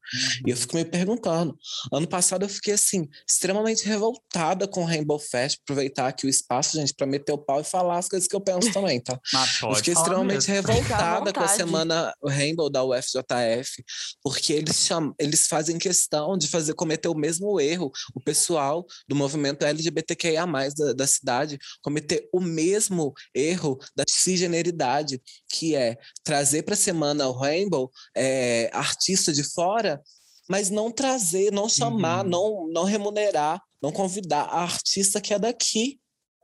E 0.46 0.50
eu 0.50 0.58
fico 0.58 0.76
me 0.76 0.86
perguntando. 0.86 1.56
Ano 1.94 2.08
passado 2.08 2.44
eu 2.46 2.50
fiquei 2.50 2.74
assim, 2.74 3.08
extremamente 3.30 3.86
revoltada 3.86 4.68
com 4.68 4.82
o 4.82 4.86
Rainbow 4.86 5.20
Fest, 5.20 5.60
aproveitar 5.64 6.08
aqui 6.08 6.26
o 6.26 6.30
espaço, 6.30 6.78
gente, 6.78 6.94
para 6.96 7.06
meter 7.06 7.32
o 7.34 7.38
pau 7.38 7.62
e 7.62 7.64
falar 7.64 7.98
as 7.98 8.08
coisas 8.08 8.28
que 8.28 8.36
eu 8.36 8.42
penso 8.42 8.72
também, 8.72 9.00
tá? 9.02 9.20
Mas 9.34 9.62
Eu 9.62 9.76
fiquei 9.76 9.94
extremamente 9.94 10.50
mesmo. 10.50 10.54
revoltada 10.54 11.34
com 11.34 11.42
a 11.42 11.48
semana 11.48 12.14
Rainbow 12.26 12.70
da 12.70 12.84
UFJF, 12.84 13.84
porque 14.24 14.54
eles 14.54 14.78
chamam, 14.78 15.14
eles 15.20 15.48
fazem 15.48 15.78
questão 15.78 16.38
de 16.38 16.48
fazer 16.48 16.74
cometer 16.74 17.08
o 17.10 17.16
mesmo 17.16 17.60
erro. 17.60 17.92
O 18.16 18.22
pessoal 18.22 18.86
do 19.08 19.16
movimento 19.16 19.64
LGBTQIA+, 19.66 20.46
da, 20.78 20.94
da 20.94 21.08
cidade, 21.08 21.58
cometer 21.82 22.28
o 22.34 22.40
mesmo 22.40 23.14
erro 23.34 23.78
da 23.96 24.04
cisgeneridade, 24.08 25.22
que 25.50 25.76
é 25.76 25.98
trazer 26.24 26.64
para 26.64 26.74
a 26.74 26.78
semana 26.78 27.28
o 27.28 27.34
Rainbow 27.34 27.92
é, 28.16 28.70
artista 28.74 29.34
de 29.34 29.44
fora, 29.44 30.02
mas 30.50 30.70
não 30.70 30.92
trazer, 30.92 31.52
não 31.52 31.68
chamar, 31.68 32.24
Uhum. 32.24 32.30
não, 32.32 32.68
não 32.68 32.84
remunerar, 32.84 33.62
não 33.82 33.92
convidar 33.92 34.44
a 34.44 34.62
artista 34.62 35.20
que 35.20 35.34
é 35.34 35.40
daqui. 35.40 36.00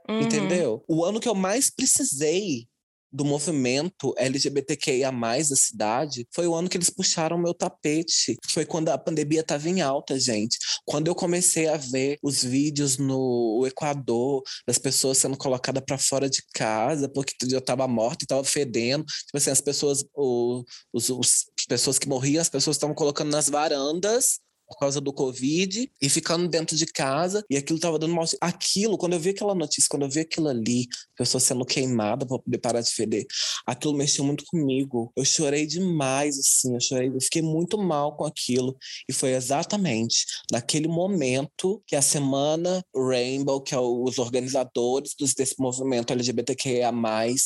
Uhum. 0.09 0.21
Entendeu? 0.21 0.83
O 0.87 1.05
ano 1.05 1.19
que 1.19 1.29
eu 1.29 1.35
mais 1.35 1.69
precisei 1.69 2.67
do 3.13 3.23
movimento 3.23 4.13
LGBTQIA+, 4.17 5.11
da 5.11 5.55
cidade, 5.55 6.27
foi 6.33 6.47
o 6.47 6.55
ano 6.55 6.67
que 6.67 6.77
eles 6.77 6.89
puxaram 6.89 7.37
meu 7.37 7.53
tapete. 7.53 8.37
Foi 8.49 8.65
quando 8.65 8.89
a 8.89 8.97
pandemia 8.97 9.41
estava 9.41 9.69
em 9.69 9.81
alta, 9.81 10.19
gente. 10.19 10.57
Quando 10.85 11.07
eu 11.07 11.15
comecei 11.15 11.67
a 11.67 11.77
ver 11.77 12.17
os 12.23 12.43
vídeos 12.43 12.97
no 12.97 13.63
Equador, 13.67 14.41
das 14.67 14.77
pessoas 14.77 15.17
sendo 15.19 15.37
colocadas 15.37 15.83
para 15.85 15.97
fora 15.97 16.29
de 16.29 16.41
casa, 16.53 17.07
porque 17.07 17.33
eu 17.51 17.59
estava 17.59 17.87
morta 17.87 18.23
estava 18.25 18.43
fedendo. 18.43 19.03
Tipo 19.05 19.37
assim, 19.37 19.51
as 19.51 19.61
pessoas, 19.61 20.03
o- 20.15 20.63
os, 20.91 21.09
os- 21.09 21.45
as 21.59 21.65
pessoas 21.67 21.99
que 21.99 22.07
morriam, 22.09 22.41
as 22.41 22.49
pessoas 22.49 22.75
estavam 22.75 22.95
colocando 22.95 23.31
nas 23.31 23.47
varandas 23.49 24.39
por 24.67 24.77
causa 24.77 24.99
do 25.01 25.13
Covid 25.13 25.91
e 26.01 26.09
ficando 26.09 26.47
dentro 26.47 26.75
de 26.75 26.85
casa 26.85 27.43
e 27.49 27.57
aquilo 27.57 27.79
tava 27.79 27.99
dando 27.99 28.13
mal. 28.13 28.25
Aquilo, 28.41 28.97
quando 28.97 29.13
eu 29.13 29.19
vi 29.19 29.29
aquela 29.29 29.55
notícia, 29.55 29.87
quando 29.89 30.03
eu 30.03 30.09
vi 30.09 30.21
aquilo 30.21 30.47
ali, 30.47 30.87
pessoa 31.17 31.41
sendo 31.41 31.65
queimada 31.65 32.25
para 32.25 32.39
poder 32.39 32.57
parar 32.57 32.81
de 32.81 32.89
feder, 32.89 33.25
aquilo 33.65 33.93
mexeu 33.93 34.23
muito 34.23 34.43
comigo. 34.45 35.11
Eu 35.15 35.25
chorei 35.25 35.65
demais, 35.65 36.37
assim, 36.39 36.73
eu 36.73 36.81
chorei, 36.81 37.09
eu 37.09 37.21
fiquei 37.21 37.41
muito 37.41 37.77
mal 37.77 38.15
com 38.15 38.25
aquilo. 38.25 38.75
E 39.07 39.13
foi 39.13 39.31
exatamente 39.33 40.25
naquele 40.51 40.87
momento 40.87 41.81
que 41.85 41.95
a 41.95 42.01
semana 42.01 42.83
Rainbow, 42.95 43.61
que 43.61 43.75
é 43.75 43.79
os 43.79 44.17
organizadores 44.17 45.13
desse 45.35 45.55
movimento 45.59 46.11
LGBTQIA, 46.11 46.91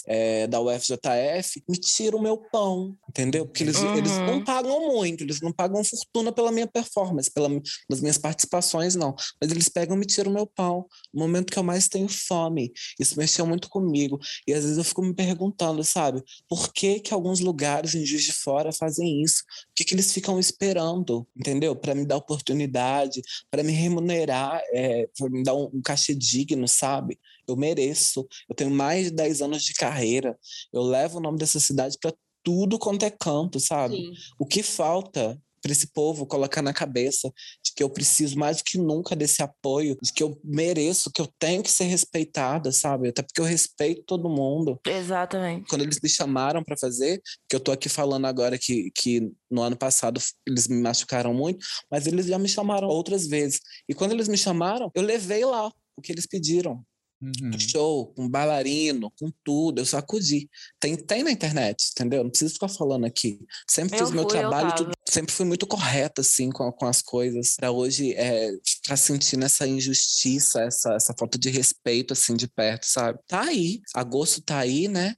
é, 0.08 0.48
da 0.48 0.60
UFJF, 0.62 1.64
me 1.68 1.78
tiram 1.78 2.20
o 2.20 2.22
meu 2.22 2.38
pão, 2.38 2.96
entendeu? 3.10 3.46
Porque 3.46 3.64
eles, 3.64 3.78
eles 3.98 4.12
Uhum. 4.12 4.26
não 4.26 4.44
pagam 4.44 4.88
muito, 4.88 5.24
eles 5.24 5.42
não 5.42 5.52
pagam 5.52 5.84
fortuna 5.84 6.32
pela 6.32 6.52
minha 6.52 6.68
performance, 6.68 7.07
pela, 7.34 7.50
pelas 7.88 8.02
minhas 8.02 8.18
participações, 8.18 8.96
não. 8.96 9.16
Mas 9.42 9.52
eles 9.52 9.70
pegam 9.70 9.96
e 9.96 10.00
me 10.00 10.06
tiram 10.06 10.32
o 10.32 10.34
meu 10.34 10.48
pão. 10.48 10.86
No 11.14 11.22
momento 11.22 11.52
que 11.52 11.60
eu 11.60 11.64
mais 11.64 11.88
tenho 11.88 12.08
fome. 12.08 12.72
Isso 13.00 13.18
mexeu 13.18 13.46
muito 13.46 13.70
comigo. 13.70 14.20
E 14.48 14.54
às 14.54 14.64
vezes 14.64 14.78
eu 14.78 14.84
fico 14.84 15.02
me 15.02 15.14
perguntando, 15.14 15.84
sabe? 15.84 16.24
Por 16.48 16.74
que 16.74 17.00
que 17.00 17.14
alguns 17.14 17.40
lugares 17.40 17.96
em 17.96 18.06
Juiz 18.06 18.24
de 18.24 18.34
Fora 18.34 18.72
fazem 18.72 19.22
isso? 19.22 19.44
O 19.70 19.74
que 19.76 19.84
que 19.84 19.94
eles 19.94 20.12
ficam 20.12 20.40
esperando, 20.40 21.28
entendeu? 21.36 21.76
Para 21.76 21.96
me 21.96 22.06
dar 22.06 22.18
oportunidade, 22.18 23.22
para 23.50 23.64
me 23.64 23.72
remunerar, 23.72 24.62
é, 24.72 25.08
para 25.18 25.30
me 25.30 25.44
dar 25.44 25.56
um, 25.56 25.70
um 25.74 25.82
cachê 25.82 26.14
digno, 26.14 26.68
sabe? 26.68 27.20
Eu 27.48 27.56
mereço. 27.56 28.28
Eu 28.50 28.56
tenho 28.56 28.72
mais 28.72 29.06
de 29.06 29.12
10 29.12 29.42
anos 29.42 29.64
de 29.64 29.74
carreira. 29.74 30.38
Eu 30.74 30.82
levo 30.82 31.18
o 31.18 31.22
nome 31.22 31.38
dessa 31.38 31.60
cidade 31.60 31.98
para 32.00 32.14
tudo 32.44 32.80
quanto 32.80 33.04
é 33.04 33.10
canto, 33.10 33.60
sabe? 33.60 33.98
Sim. 33.98 34.14
O 34.40 34.46
que 34.46 34.64
falta 34.64 35.38
para 35.62 35.72
esse 35.72 35.88
povo 35.88 36.26
colocar 36.26 36.62
na 36.62 36.74
cabeça 36.74 37.32
de 37.64 37.74
que 37.76 37.84
eu 37.84 37.90
preciso 37.90 38.38
mais 38.38 38.58
do 38.58 38.64
que 38.64 38.78
nunca 38.78 39.16
desse 39.16 39.42
apoio, 39.42 39.98
de 40.02 40.12
que 40.12 40.24
eu 40.24 40.40
mereço, 40.44 41.12
que 41.12 41.22
eu 41.22 41.28
tenho 41.40 41.64
que 41.64 41.72
ser 41.72 41.86
respeitada, 41.86 42.72
sabe? 42.72 43.10
Até 43.10 43.22
porque 43.22 43.42
eu 43.42 43.46
respeito 43.46 44.04
todo 44.04 44.30
mundo. 44.30 44.80
Exatamente. 44.86 45.70
Quando 45.70 45.82
eles 45.82 46.00
me 46.02 46.10
chamaram 46.10 46.64
para 46.64 46.78
fazer, 46.78 47.22
que 47.50 47.56
eu 47.56 47.60
tô 47.60 47.72
aqui 47.72 47.90
falando 47.90 48.26
agora 48.26 48.58
que, 48.58 48.92
que 48.96 49.32
no 49.50 49.62
ano 49.62 49.78
passado 49.78 50.22
eles 50.46 50.68
me 50.68 50.82
machucaram 50.82 51.34
muito, 51.34 51.66
mas 51.90 52.08
eles 52.08 52.26
já 52.26 52.38
me 52.38 52.48
chamaram 52.48 52.88
outras 52.88 53.28
vezes. 53.28 53.60
E 53.88 53.94
quando 53.94 54.12
eles 54.12 54.28
me 54.28 54.38
chamaram, 54.38 54.92
eu 54.96 55.02
levei 55.02 55.46
lá 55.46 55.72
o 55.96 56.02
que 56.02 56.12
eles 56.12 56.26
pediram 56.26 56.84
Uhum. 57.20 57.58
show, 57.58 58.14
com 58.14 58.30
bailarino, 58.30 59.12
com 59.20 59.32
tudo, 59.44 59.82
eu 59.82 59.86
sacudi. 59.86 60.50
Tem, 60.80 60.96
tem 60.96 61.24
na 61.24 61.32
internet, 61.32 61.90
entendeu? 61.92 62.24
Não 62.24 62.30
preciso 62.30 62.54
ficar 62.54 62.68
falando 62.68 63.06
aqui. 63.06 63.40
Sempre 63.68 64.00
Eu 64.00 64.06
fiz 64.06 64.14
meu 64.14 64.24
fui, 64.24 64.38
eu 64.38 64.42
trabalho, 64.42 64.76
tudo, 64.76 64.92
sempre 65.10 65.34
fui 65.34 65.46
muito 65.46 65.66
correta, 65.66 66.22
assim, 66.22 66.52
com, 66.52 66.72
com 66.72 66.86
as 66.86 67.02
coisas. 67.02 67.56
Pra 67.56 67.72
hoje, 67.72 68.14
é, 68.14 68.52
ficar 68.64 68.98
sentindo 68.98 69.46
essa 69.46 69.68
injustiça, 69.68 70.62
essa, 70.62 70.94
essa 70.94 71.14
falta 71.18 71.40
de 71.40 71.50
respeito, 71.50 72.14
assim, 72.14 72.36
de 72.36 72.48
perto, 72.48 72.86
sabe? 72.86 73.20
Tá 73.28 73.42
aí, 73.42 73.82
agosto 73.96 74.42
tá 74.42 74.60
aí, 74.60 74.88
né? 74.88 75.16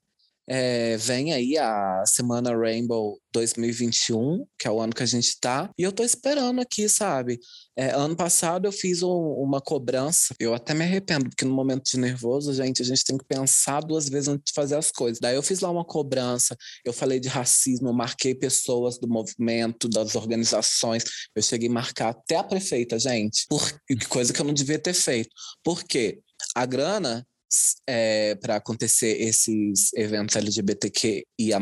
É, 0.52 0.98
vem 0.98 1.32
aí 1.32 1.60
a 1.60 2.04
Semana 2.08 2.58
Rainbow 2.58 3.20
2021, 3.32 4.48
que 4.58 4.68
é 4.68 4.72
o 4.72 4.82
ano 4.82 4.96
que 4.96 5.04
a 5.04 5.06
gente 5.06 5.40
tá, 5.40 5.70
e 5.78 5.84
eu 5.84 5.92
tô 5.92 6.04
esperando 6.04 6.60
aqui, 6.60 6.90
sabe? 6.90 7.40
É, 7.78 7.92
ano 7.92 8.16
passado 8.16 8.66
eu 8.66 8.72
fiz 8.72 9.04
um, 9.04 9.16
uma 9.38 9.62
cobrança, 9.62 10.34
eu 10.40 10.54
até 10.54 10.74
me 10.74 10.84
arrependo, 10.84 11.30
porque 11.30 11.46
no 11.46 11.54
momento 11.54 11.84
de 11.84 12.00
nervoso, 12.00 12.52
gente, 12.52 12.82
a 12.82 12.86
gente 12.86 13.04
tem 13.04 13.16
que 13.16 13.26
pensar 13.26 13.82
duas 13.82 14.10
vezes 14.10 14.28
antes 14.28 14.46
de 14.48 14.54
fazer 14.54 14.76
as 14.76 14.92
coisas. 14.92 15.20
Daí 15.22 15.36
eu 15.36 15.44
fiz 15.44 15.60
lá 15.60 15.70
uma 15.70 15.86
cobrança, 15.86 16.58
eu 16.84 16.92
falei 16.92 17.20
de 17.20 17.28
racismo, 17.28 17.90
eu 17.90 17.94
marquei 17.94 18.34
pessoas 18.34 18.98
do 18.98 19.08
movimento, 19.08 19.88
das 19.88 20.16
organizações, 20.16 21.04
eu 21.36 21.44
cheguei 21.44 21.70
a 21.70 21.72
marcar 21.72 22.10
até 22.10 22.38
a 22.38 22.44
prefeita, 22.44 22.98
gente, 22.98 23.46
por, 23.48 23.62
coisa 24.10 24.34
que 24.34 24.42
eu 24.42 24.46
não 24.46 24.54
devia 24.54 24.80
ter 24.80 24.96
feito. 24.96 25.30
Por 25.64 25.84
quê? 25.84 26.20
A 26.56 26.66
grana 26.66 27.24
é, 27.88 28.36
para 28.36 28.56
acontecer 28.56 29.22
esses 29.22 29.92
eventos 29.94 30.36
LGBTQIA+, 30.36 31.60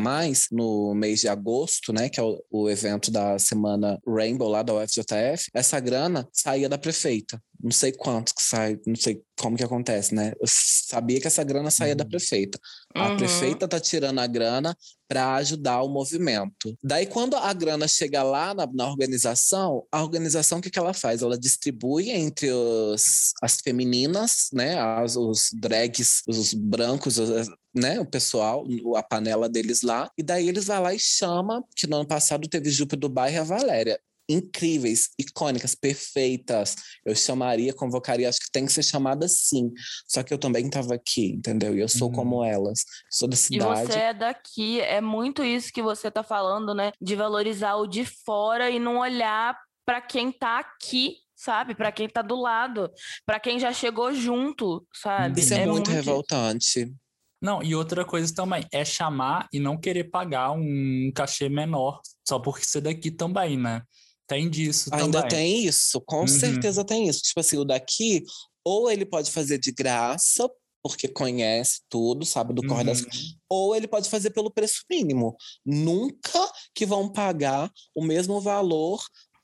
no 0.51 0.93
mês 0.93 1.21
de 1.21 1.27
agosto, 1.27 1.93
né, 1.93 2.09
que 2.09 2.19
é 2.19 2.23
o, 2.23 2.41
o, 2.51 2.69
evento 2.69 3.09
da 3.11 3.39
semana 3.39 3.99
Rainbow 4.05 4.49
lá 4.49 4.63
da 4.63 4.73
UFJF, 4.73 5.49
essa 5.53 5.79
grana 5.79 6.27
saía 6.31 6.67
da 6.67 6.77
prefeita. 6.77 7.41
Não 7.61 7.71
sei 7.71 7.91
quanto 7.91 8.33
que 8.33 8.41
sai, 8.41 8.79
não 8.85 8.95
sei 8.95 9.21
como 9.39 9.57
que 9.57 9.63
acontece, 9.63 10.13
né? 10.13 10.33
Eu 10.39 10.47
sabia 10.47 11.19
que 11.19 11.27
essa 11.27 11.43
grana 11.43 11.69
saía 11.69 11.93
uhum. 11.93 11.97
da 11.97 12.05
prefeita. 12.05 12.59
A 12.93 13.09
uhum. 13.09 13.17
prefeita 13.17 13.67
tá 13.67 13.79
tirando 13.79 14.19
a 14.19 14.27
grana 14.27 14.75
para 15.07 15.35
ajudar 15.35 15.81
o 15.83 15.89
movimento. 15.89 16.77
Daí, 16.83 17.05
quando 17.05 17.35
a 17.35 17.53
grana 17.53 17.87
chega 17.87 18.23
lá 18.23 18.53
na, 18.53 18.67
na 18.67 18.89
organização, 18.89 19.85
a 19.91 20.03
organização 20.03 20.59
o 20.59 20.61
que, 20.61 20.69
que 20.69 20.79
ela 20.79 20.93
faz? 20.93 21.21
Ela 21.21 21.37
distribui 21.37 22.09
entre 22.09 22.51
os, 22.51 23.33
as 23.41 23.61
femininas, 23.61 24.49
né? 24.51 24.79
As, 24.79 25.15
os 25.15 25.49
drags, 25.53 26.23
os 26.27 26.53
brancos, 26.53 27.17
os, 27.17 27.47
né, 27.73 27.99
o 27.99 28.05
pessoal, 28.05 28.65
a 28.95 29.03
panela 29.03 29.47
deles 29.47 29.83
lá, 29.83 30.11
e 30.17 30.23
daí 30.23 30.49
eles 30.49 30.65
vão 30.65 30.81
lá 30.81 30.93
e 30.93 30.99
chama, 30.99 31.63
que 31.75 31.85
no 31.85 31.97
ano 31.97 32.07
passado 32.07 32.47
teve 32.47 32.71
Jupe 32.71 32.95
do 32.95 33.07
Bairro 33.07 33.35
e 33.35 33.39
a 33.39 33.43
Valéria 33.43 33.99
incríveis, 34.29 35.09
icônicas, 35.17 35.75
perfeitas. 35.75 36.75
Eu 37.05 37.15
chamaria, 37.15 37.73
convocaria, 37.73 38.29
acho 38.29 38.39
que 38.39 38.51
tem 38.51 38.65
que 38.65 38.73
ser 38.73 38.83
chamada 38.83 39.27
sim. 39.27 39.71
Só 40.07 40.23
que 40.23 40.33
eu 40.33 40.37
também 40.37 40.65
estava 40.65 40.95
aqui, 40.95 41.33
entendeu? 41.33 41.75
E 41.75 41.79
eu 41.79 41.87
sou 41.87 42.09
uhum. 42.09 42.15
como 42.15 42.43
elas, 42.43 42.83
sou 43.09 43.27
da 43.27 43.35
cidade. 43.35 43.83
E 43.83 43.93
você 43.93 43.99
é 43.99 44.13
daqui, 44.13 44.81
é 44.81 45.01
muito 45.01 45.43
isso 45.43 45.71
que 45.71 45.81
você 45.81 46.09
está 46.09 46.23
falando, 46.23 46.73
né? 46.73 46.91
De 47.01 47.15
valorizar 47.15 47.75
o 47.75 47.87
de 47.87 48.05
fora 48.05 48.69
e 48.69 48.79
não 48.79 48.97
olhar 48.97 49.57
para 49.85 50.01
quem 50.01 50.29
está 50.29 50.59
aqui 50.59 51.17
sabe? 51.39 51.75
Para 51.75 51.91
quem 51.91 52.09
tá 52.09 52.23
do 52.23 52.35
lado, 52.35 52.89
para 53.23 53.39
quem 53.39 53.59
já 53.59 53.71
chegou 53.71 54.11
junto, 54.11 54.83
sabe? 54.91 55.39
Isso 55.39 55.53
é, 55.53 55.57
é 55.57 55.65
muito, 55.67 55.89
muito 55.89 55.91
revoltante. 55.91 56.91
Não, 57.39 57.61
e 57.61 57.75
outra 57.75 58.03
coisa 58.03 58.33
também 58.33 58.65
é 58.71 58.83
chamar 58.83 59.47
e 59.53 59.59
não 59.59 59.77
querer 59.77 60.05
pagar 60.05 60.51
um 60.51 61.11
cachê 61.13 61.47
menor 61.47 62.01
só 62.27 62.39
porque 62.39 62.65
você 62.65 62.79
é 62.79 62.81
daqui 62.81 63.11
também, 63.11 63.57
né? 63.57 63.83
Tem 64.27 64.49
disso 64.49 64.89
Ainda 64.93 65.21
também. 65.21 65.29
tem 65.29 65.65
isso, 65.65 66.01
com 66.01 66.21
uhum. 66.21 66.27
certeza 66.27 66.83
tem 66.83 67.07
isso. 67.07 67.21
Tipo 67.21 67.39
assim, 67.39 67.57
o 67.57 67.63
daqui, 67.63 68.23
ou 68.63 68.91
ele 68.91 69.05
pode 69.05 69.31
fazer 69.31 69.57
de 69.57 69.71
graça, 69.71 70.49
porque 70.83 71.07
conhece 71.07 71.81
tudo, 71.89 72.25
sabe 72.25 72.53
do 72.53 72.65
corre 72.65 72.83
das... 72.83 73.01
Uhum. 73.01 73.09
Ou 73.49 73.75
ele 73.75 73.87
pode 73.87 74.09
fazer 74.09 74.31
pelo 74.31 74.51
preço 74.51 74.83
mínimo. 74.89 75.35
Nunca 75.65 76.51
que 76.75 76.85
vão 76.85 77.11
pagar 77.11 77.71
o 77.95 78.03
mesmo 78.03 78.41
valor 78.41 79.01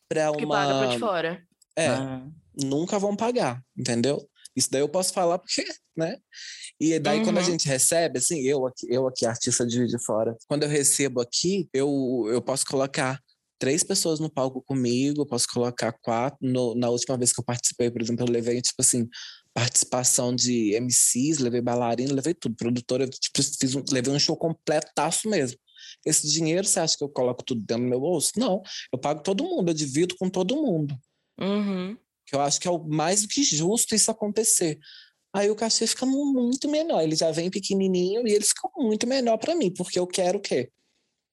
para 0.10 0.32
uma... 0.32 0.38
Que 0.38 0.48
paga 0.48 0.80
pra 0.80 0.88
de 0.88 1.00
fora. 1.00 1.44
É, 1.78 1.88
ah. 1.88 2.28
nunca 2.64 3.00
vão 3.00 3.16
pagar, 3.16 3.64
entendeu? 3.78 4.30
Isso 4.56 4.70
daí 4.70 4.82
eu 4.82 4.90
posso 4.90 5.14
falar 5.14 5.40
porque, 5.40 5.64
né? 5.98 6.18
E 6.80 7.00
daí 7.00 7.20
uhum. 7.20 7.26
quando 7.26 7.38
a 7.38 7.42
uhum. 7.42 7.48
gente 7.48 7.68
recebe, 7.68 8.20
assim, 8.20 8.42
eu 8.42 8.68
aqui, 8.68 8.86
eu 8.90 9.08
aqui, 9.08 9.26
artista 9.26 9.66
de 9.66 9.88
de 9.88 10.04
fora, 10.04 10.36
quando 10.48 10.64
eu 10.64 10.70
recebo 10.70 11.22
aqui, 11.22 11.68
eu, 11.74 12.26
eu 12.28 12.42
posso 12.42 12.66
colocar 12.66 13.20
três 13.64 13.82
pessoas 13.82 14.20
no 14.20 14.30
palco 14.30 14.62
comigo, 14.62 15.26
posso 15.26 15.48
colocar 15.48 15.94
quatro. 15.94 16.38
No, 16.42 16.76
na 16.76 16.90
última 16.90 17.16
vez 17.16 17.32
que 17.32 17.40
eu 17.40 17.46
participei, 17.46 17.90
por 17.90 18.02
exemplo, 18.02 18.26
eu 18.26 18.30
levei, 18.30 18.62
tipo 18.62 18.82
assim, 18.82 19.08
participação 19.54 20.36
de 20.36 20.74
MCs, 20.82 21.38
levei 21.40 21.62
bailarina, 21.62 22.14
levei 22.14 22.34
tudo. 22.34 22.58
Produtora, 22.58 23.08
tipo, 23.08 23.42
fiz 23.42 23.74
um, 23.74 23.82
levei 23.90 24.14
um 24.14 24.20
show 24.20 24.36
completaço 24.36 25.30
mesmo. 25.30 25.58
Esse 26.06 26.30
dinheiro, 26.30 26.68
você 26.68 26.82
acha 26.82 26.98
que 26.98 27.06
eu 27.06 27.08
coloco 27.08 27.42
tudo 27.42 27.62
dentro 27.62 27.86
do 27.86 27.90
meu 27.90 28.02
bolso? 28.02 28.34
Não, 28.36 28.62
eu 28.92 29.00
pago 29.00 29.24
todo 29.24 29.46
mundo, 29.46 29.70
eu 29.70 29.74
divido 29.74 30.14
com 30.18 30.30
todo 30.30 30.62
mundo. 30.62 30.94
Uhum. 31.40 31.98
Que 32.26 32.36
eu 32.36 32.42
acho 32.42 32.60
que 32.60 32.68
é 32.68 32.72
o 32.72 32.84
mais 32.84 33.22
do 33.22 33.30
que 33.30 33.46
justo 33.46 33.96
isso 33.96 34.12
acontecer. 34.12 34.78
Aí 35.34 35.50
o 35.50 35.56
cachê 35.56 35.88
fica 35.88 36.06
muito 36.06 36.70
menor, 36.70 37.02
ele 37.02 37.16
já 37.16 37.32
vem 37.32 37.50
pequenininho 37.50 38.28
e 38.28 38.34
ele 38.34 38.44
fica 38.44 38.68
muito 38.76 39.08
menor 39.08 39.38
para 39.38 39.56
mim, 39.56 39.72
porque 39.74 39.98
eu 39.98 40.06
quero 40.06 40.40
o 40.40 40.42
quê? 40.42 40.70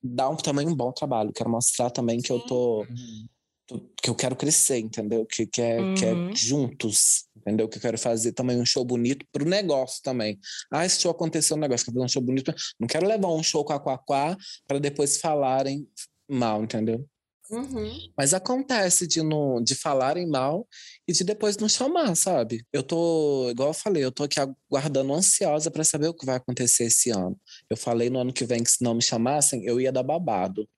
Dar 0.03 0.29
um, 0.31 0.37
também 0.37 0.67
um 0.67 0.75
bom 0.75 0.93
trabalho. 0.93 1.33
Quero 1.33 1.51
mostrar 1.51 1.91
também 1.91 2.21
que 2.21 2.33
eu 2.33 2.41
tô, 2.41 2.81
uhum. 2.81 3.27
tô, 3.67 3.81
que 4.03 4.11
eu 4.11 4.15
quero 4.15 4.37
crescer, 4.37 4.79
entendeu? 4.79 5.27
Que, 5.27 5.47
que, 5.47 5.61
é, 5.61 5.81
uhum. 5.81 5.95
que 5.95 6.05
é 6.05 6.13
uhum. 6.13 6.35
juntos, 6.35 7.25
entendeu? 7.37 7.69
Que 7.69 7.79
eu 7.79 7.83
quero 7.83 7.99
fazer 7.99 8.33
também 8.33 8.61
um 8.61 8.67
show 8.67 8.85
bonito 8.85 9.27
pro 9.33 9.45
negócio 9.45 10.03
também. 10.03 10.39
Ah, 10.71 10.85
esse 10.85 11.01
show 11.01 11.11
aconteceu 11.11 11.57
um 11.57 11.61
negócio, 11.61 11.85
quero 11.85 11.97
fazer 11.97 12.05
um 12.05 12.09
show 12.09 12.23
bonito. 12.23 12.55
Não 12.79 12.89
quero 12.89 13.07
levar 13.07 13.29
um 13.29 13.43
show 13.43 13.65
com 13.65 13.73
a 13.73 13.81
Quaquá 13.81 14.37
para 14.67 14.79
depois 14.79 15.19
falarem 15.19 15.87
mal, 16.29 16.63
entendeu? 16.63 17.07
Uhum. 17.51 17.99
Mas 18.17 18.33
acontece 18.33 19.07
de, 19.07 19.23
não, 19.23 19.63
de 19.63 19.75
falarem 19.75 20.27
mal 20.27 20.69
e 21.07 21.13
de 21.13 21.25
depois 21.25 21.57
não 21.57 21.69
chamar, 21.69 22.15
sabe? 22.15 22.65
Eu 22.73 22.83
tô, 22.83 23.51
igual 23.51 23.71
eu 23.71 23.75
falei, 23.75 24.05
eu 24.05 24.13
tô 24.13 24.23
aqui 24.23 24.39
aguardando 24.39 25.13
ansiosa 25.13 25.71
para 25.71 25.83
saber 25.83 26.09
o 26.09 26.15
que 26.15 26.25
vai 26.25 26.37
acontecer 26.37 26.85
esse 26.85 27.11
ano. 27.11 27.39
Eu 27.69 27.77
falei 27.77 28.09
no 28.09 28.21
ano 28.21 28.33
que 28.33 28.45
vem 28.45 28.63
que 28.63 28.71
se 28.71 28.85
não 28.85 28.95
me 28.95 29.03
chamassem, 29.03 29.65
eu 29.65 29.81
ia 29.81 29.91
dar 29.91 30.05
babado. 30.05 30.69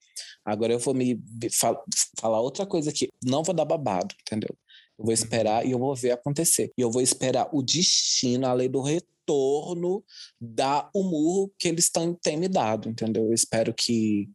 Agora 0.43 0.73
eu 0.73 0.79
vou 0.79 0.93
me 0.93 1.19
fal, 1.51 1.83
falar 2.19 2.41
outra 2.41 2.65
coisa 2.65 2.89
aqui. 2.89 3.09
Não 3.23 3.43
vou 3.43 3.53
dar 3.53 3.65
babado, 3.65 4.15
entendeu? 4.21 4.57
Eu 4.97 5.05
vou 5.05 5.13
esperar 5.13 5.65
e 5.65 5.71
eu 5.71 5.79
vou 5.79 5.95
ver 5.95 6.11
acontecer. 6.11 6.71
E 6.77 6.81
eu 6.81 6.91
vou 6.91 7.01
esperar 7.01 7.49
o 7.53 7.61
destino, 7.61 8.47
a 8.47 8.53
lei 8.53 8.67
do 8.67 8.81
retorno, 8.81 10.03
dar 10.39 10.89
o 10.93 11.03
murro 11.03 11.51
que 11.59 11.67
eles 11.67 11.89
têm 12.21 12.37
me 12.37 12.47
dado, 12.47 12.89
entendeu? 12.89 13.25
Eu 13.25 13.33
espero 13.33 13.73
que 13.73 14.29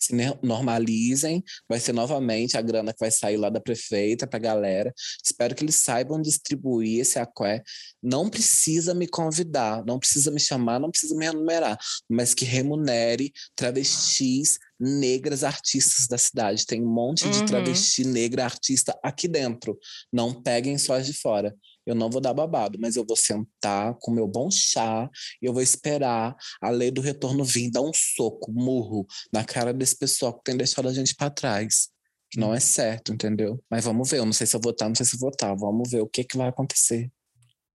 se 0.00 0.14
normalizem, 0.42 1.44
vai 1.68 1.78
ser 1.78 1.92
novamente 1.92 2.56
a 2.56 2.62
grana 2.62 2.92
que 2.92 2.98
vai 2.98 3.10
sair 3.10 3.36
lá 3.36 3.50
da 3.50 3.60
prefeita 3.60 4.26
para 4.26 4.38
a 4.38 4.42
galera. 4.42 4.94
Espero 5.22 5.54
que 5.54 5.62
eles 5.62 5.76
saibam 5.76 6.20
distribuir 6.20 7.00
esse 7.00 7.18
aqué. 7.18 7.62
Não 8.02 8.30
precisa 8.30 8.94
me 8.94 9.06
convidar, 9.06 9.84
não 9.84 9.98
precisa 9.98 10.30
me 10.30 10.40
chamar, 10.40 10.80
não 10.80 10.90
precisa 10.90 11.14
me 11.14 11.26
remunerar, 11.26 11.78
mas 12.08 12.32
que 12.32 12.46
remunere 12.46 13.30
travestis 13.54 14.58
negras 14.80 15.44
artistas 15.44 16.06
da 16.08 16.16
cidade. 16.16 16.64
Tem 16.64 16.82
um 16.82 16.90
monte 16.90 17.28
de 17.28 17.40
uhum. 17.40 17.46
travesti 17.46 18.04
negra 18.04 18.44
artista 18.44 18.98
aqui 19.02 19.28
dentro. 19.28 19.78
Não 20.10 20.32
peguem 20.32 20.78
só 20.78 20.94
as 20.94 21.06
de 21.06 21.12
fora 21.12 21.54
eu 21.90 21.94
não 21.94 22.10
vou 22.10 22.20
dar 22.20 22.32
babado, 22.32 22.78
mas 22.80 22.96
eu 22.96 23.04
vou 23.04 23.16
sentar 23.16 23.94
com 24.00 24.10
meu 24.10 24.26
bom 24.26 24.50
chá 24.50 25.08
e 25.42 25.46
eu 25.46 25.52
vou 25.52 25.62
esperar 25.62 26.36
a 26.60 26.70
lei 26.70 26.90
do 26.90 27.00
retorno 27.00 27.44
vir 27.44 27.70
dar 27.70 27.82
um 27.82 27.92
soco, 27.92 28.52
murro 28.52 29.06
na 29.32 29.44
cara 29.44 29.72
desse 29.72 29.98
pessoal 29.98 30.32
que 30.32 30.44
tem 30.44 30.56
deixado 30.56 30.88
a 30.88 30.92
gente 30.92 31.14
para 31.14 31.30
trás. 31.30 31.88
Que 32.30 32.38
não 32.38 32.54
é 32.54 32.60
certo, 32.60 33.12
entendeu? 33.12 33.60
Mas 33.68 33.84
vamos 33.84 34.08
ver, 34.08 34.18
eu 34.18 34.24
não 34.24 34.32
sei 34.32 34.46
se 34.46 34.54
eu 34.54 34.60
votar, 34.60 34.88
não 34.88 34.94
sei 34.94 35.04
se 35.04 35.16
eu 35.16 35.20
votar. 35.20 35.56
Vamos 35.56 35.90
ver 35.90 36.00
o 36.00 36.08
que, 36.08 36.22
que 36.22 36.36
vai 36.36 36.48
acontecer. 36.48 37.10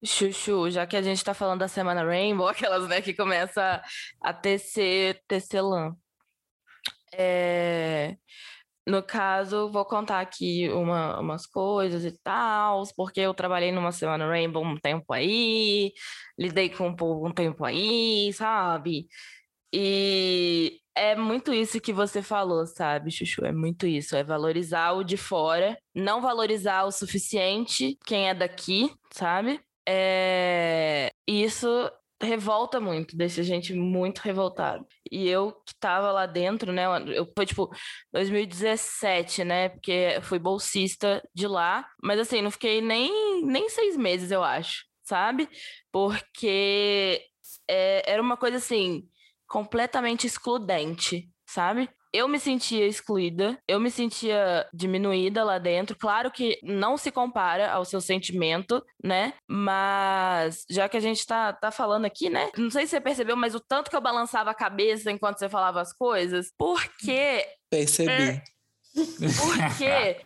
Chuchu, 0.03 0.69
já 0.69 0.85
que 0.87 0.95
a 0.95 1.01
gente 1.01 1.23
tá 1.23 1.33
falando 1.33 1.59
da 1.59 1.67
semana 1.67 2.03
Rainbow, 2.03 2.47
aquelas 2.49 2.87
né, 2.87 3.01
que 3.01 3.13
começa 3.13 3.81
a 4.21 4.33
tecer, 4.33 5.21
tecer 5.27 5.61
lã. 5.61 5.93
É... 7.13 8.15
No 8.87 9.01
caso, 9.01 9.69
vou 9.71 9.83
contar 9.85 10.19
aqui 10.21 10.69
uma, 10.69 11.19
umas 11.19 11.47
coisas 11.47 12.05
e 12.05 12.11
tal, 12.23 12.83
porque 12.95 13.19
eu 13.19 13.33
trabalhei 13.33 13.71
numa 13.71 13.91
semana 13.91 14.27
Rainbow 14.27 14.63
um 14.63 14.77
tempo 14.77 15.11
aí, 15.11 15.91
lidei 16.37 16.69
com 16.69 16.89
um 16.89 16.95
povo 16.95 17.27
um 17.27 17.31
tempo 17.33 17.65
aí, 17.65 18.31
sabe? 18.33 19.07
E 19.73 20.79
é 20.95 21.15
muito 21.15 21.53
isso 21.53 21.81
que 21.81 21.91
você 21.91 22.21
falou, 22.21 22.65
sabe, 22.65 23.11
Chuchu? 23.11 23.45
É 23.45 23.51
muito 23.51 23.85
isso. 23.87 24.15
É 24.15 24.23
valorizar 24.23 24.93
o 24.93 25.03
de 25.03 25.17
fora, 25.17 25.77
não 25.93 26.21
valorizar 26.21 26.85
o 26.85 26.91
suficiente 26.91 27.97
quem 28.05 28.29
é 28.29 28.33
daqui, 28.33 28.89
sabe? 29.11 29.59
É... 29.87 31.09
Isso 31.27 31.67
revolta 32.21 32.79
muito, 32.79 33.15
deixa 33.17 33.41
a 33.41 33.43
gente 33.43 33.73
muito 33.73 34.19
revoltado. 34.19 34.85
E 35.11 35.27
eu 35.27 35.51
que 35.51 35.73
tava 35.79 36.11
lá 36.11 36.25
dentro, 36.25 36.71
né? 36.71 36.85
Eu 37.13 37.31
foi 37.35 37.45
tipo 37.45 37.69
2017, 38.13 39.43
né? 39.43 39.69
Porque 39.69 40.19
fui 40.21 40.39
bolsista 40.39 41.21
de 41.33 41.47
lá, 41.47 41.87
mas 42.01 42.19
assim, 42.19 42.41
não 42.41 42.51
fiquei 42.51 42.81
nem, 42.81 43.45
nem 43.45 43.69
seis 43.69 43.97
meses, 43.97 44.31
eu 44.31 44.43
acho, 44.43 44.85
sabe? 45.03 45.49
Porque 45.91 47.21
é, 47.69 48.09
era 48.11 48.21
uma 48.21 48.37
coisa 48.37 48.57
assim, 48.57 49.07
completamente 49.47 50.25
excludente, 50.27 51.29
sabe? 51.45 51.89
Eu 52.15 52.27
me 52.29 52.39
sentia 52.39 52.87
excluída, 52.87 53.59
eu 53.67 53.79
me 53.79 53.91
sentia 53.91 54.65
diminuída 54.73 55.43
lá 55.43 55.57
dentro. 55.57 55.97
Claro 55.97 56.31
que 56.31 56.57
não 56.63 56.95
se 56.95 57.11
compara 57.11 57.69
ao 57.71 57.83
seu 57.83 57.99
sentimento, 57.99 58.81
né? 59.03 59.33
Mas 59.47 60.63
já 60.69 60.87
que 60.87 60.95
a 60.95 61.01
gente 61.01 61.25
tá, 61.25 61.51
tá 61.51 61.71
falando 61.71 62.05
aqui, 62.05 62.29
né? 62.29 62.49
Não 62.57 62.71
sei 62.71 62.85
se 62.85 62.91
você 62.91 63.01
percebeu, 63.01 63.35
mas 63.35 63.53
o 63.53 63.59
tanto 63.59 63.89
que 63.89 63.95
eu 63.95 64.01
balançava 64.01 64.49
a 64.49 64.55
cabeça 64.55 65.11
enquanto 65.11 65.39
você 65.39 65.49
falava 65.49 65.81
as 65.81 65.91
coisas, 65.91 66.53
porque. 66.57 67.45
Percebi. 67.69 68.11
É, 68.11 68.43
porque 69.37 70.17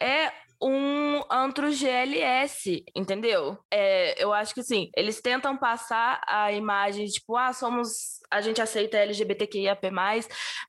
é 0.00 0.32
um 0.60 1.22
antro 1.30 1.70
GLS, 1.72 2.84
entendeu? 2.94 3.56
É, 3.70 4.22
eu 4.22 4.32
acho 4.32 4.52
que 4.52 4.60
assim, 4.60 4.90
eles 4.96 5.20
tentam 5.20 5.56
passar 5.56 6.20
a 6.26 6.52
imagem 6.52 7.06
tipo, 7.06 7.36
ah, 7.36 7.52
somos. 7.52 8.18
A 8.30 8.42
gente 8.42 8.60
aceita 8.60 8.98
LGBTQIAP, 8.98 9.90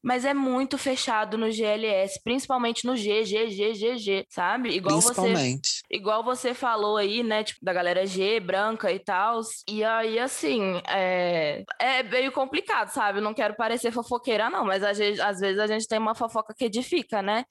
mas 0.01 0.23
é 0.23 0.33
muito 0.33 0.77
fechado 0.77 1.37
no 1.37 1.51
GLS, 1.51 2.21
principalmente 2.23 2.85
no 2.85 2.95
G, 2.95 3.25
G, 3.25 3.49
G, 3.49 3.73
G, 3.73 3.97
G, 3.97 4.25
sabe? 4.29 4.69
Igual 4.69 4.99
principalmente. 4.99 5.67
você. 5.67 5.81
Igual 5.91 6.23
você 6.23 6.53
falou 6.53 6.95
aí, 6.95 7.21
né? 7.21 7.43
Tipo, 7.43 7.65
da 7.65 7.73
galera 7.73 8.05
G, 8.05 8.39
branca 8.39 8.91
e 8.93 8.99
tal. 8.99 9.41
E 9.67 9.83
aí, 9.83 10.17
assim, 10.19 10.81
é, 10.87 11.65
é 11.81 12.03
meio 12.03 12.31
complicado, 12.31 12.89
sabe? 12.91 13.19
Eu 13.19 13.23
não 13.23 13.33
quero 13.33 13.55
parecer 13.55 13.91
fofoqueira, 13.91 14.49
não, 14.49 14.63
mas 14.63 14.81
às 14.81 14.97
vezes 15.39 15.59
a 15.59 15.67
gente 15.67 15.87
tem 15.87 15.99
uma 15.99 16.15
fofoca 16.15 16.53
que 16.57 16.65
edifica, 16.65 17.21
né? 17.21 17.43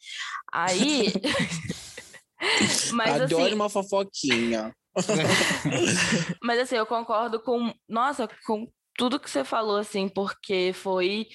Aí. 0.50 1.12
Mas, 2.92 3.22
Adoro 3.22 3.44
assim, 3.44 3.54
uma 3.54 3.68
fofoquinha. 3.68 4.72
Mas 6.42 6.60
assim, 6.60 6.76
eu 6.76 6.86
concordo 6.86 7.40
com. 7.40 7.72
Nossa, 7.88 8.28
com 8.46 8.66
tudo 8.96 9.20
que 9.20 9.30
você 9.30 9.44
falou, 9.44 9.76
assim, 9.76 10.08
porque 10.08 10.72
foi 10.74 11.28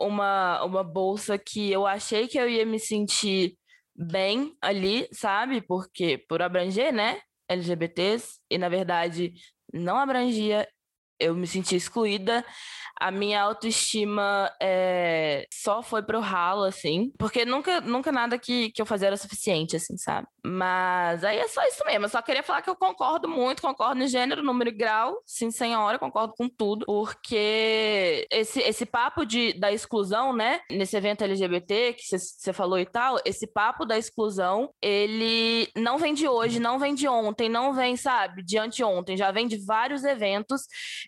uma, 0.00 0.62
uma 0.64 0.82
bolsa 0.82 1.38
que 1.38 1.70
eu 1.70 1.86
achei 1.86 2.26
que 2.26 2.38
eu 2.38 2.48
ia 2.48 2.64
me 2.64 2.78
sentir 2.78 3.56
bem 3.94 4.56
ali, 4.60 5.08
sabe? 5.12 5.60
Porque 5.60 6.18
por 6.28 6.42
abranger, 6.42 6.92
né? 6.92 7.20
LGBTs, 7.48 8.40
e 8.50 8.56
na 8.56 8.68
verdade 8.68 9.34
não 9.72 9.98
abrangia, 9.98 10.66
eu 11.18 11.34
me 11.34 11.46
senti 11.46 11.76
excluída 11.76 12.44
a 13.00 13.10
minha 13.10 13.42
autoestima 13.42 14.50
é, 14.60 15.46
só 15.52 15.82
foi 15.82 16.02
pro 16.02 16.20
ralo, 16.20 16.64
assim. 16.64 17.12
Porque 17.18 17.44
nunca, 17.44 17.80
nunca 17.80 18.12
nada 18.12 18.38
que, 18.38 18.70
que 18.70 18.80
eu 18.80 18.86
fazia 18.86 19.08
era 19.08 19.16
suficiente, 19.16 19.76
assim, 19.76 19.96
sabe? 19.96 20.26
Mas 20.44 21.22
aí 21.24 21.38
é 21.38 21.48
só 21.48 21.62
isso 21.66 21.84
mesmo. 21.84 22.04
Eu 22.06 22.08
só 22.08 22.20
queria 22.20 22.42
falar 22.42 22.62
que 22.62 22.70
eu 22.70 22.76
concordo 22.76 23.28
muito, 23.28 23.62
concordo 23.62 23.96
no 23.96 24.06
gênero, 24.06 24.42
número 24.42 24.70
e 24.70 24.72
grau, 24.72 25.16
sim, 25.24 25.50
senhora, 25.50 25.98
concordo 25.98 26.34
com 26.36 26.48
tudo. 26.48 26.84
Porque 26.86 28.26
esse, 28.30 28.60
esse 28.60 28.84
papo 28.84 29.24
de, 29.24 29.52
da 29.52 29.72
exclusão, 29.72 30.32
né? 30.32 30.60
Nesse 30.70 30.96
evento 30.96 31.22
LGBT 31.24 31.94
que 31.94 32.18
você 32.18 32.52
falou 32.52 32.78
e 32.78 32.86
tal, 32.86 33.18
esse 33.24 33.46
papo 33.46 33.84
da 33.84 33.96
exclusão, 33.96 34.70
ele 34.80 35.68
não 35.76 35.98
vem 35.98 36.14
de 36.14 36.26
hoje, 36.28 36.58
não 36.58 36.78
vem 36.78 36.94
de 36.94 37.06
ontem, 37.08 37.48
não 37.48 37.72
vem, 37.72 37.96
sabe, 37.96 38.42
de 38.42 38.58
anteontem, 38.58 39.16
já 39.16 39.30
vem 39.30 39.46
de 39.46 39.64
vários 39.64 40.04
eventos. 40.04 40.62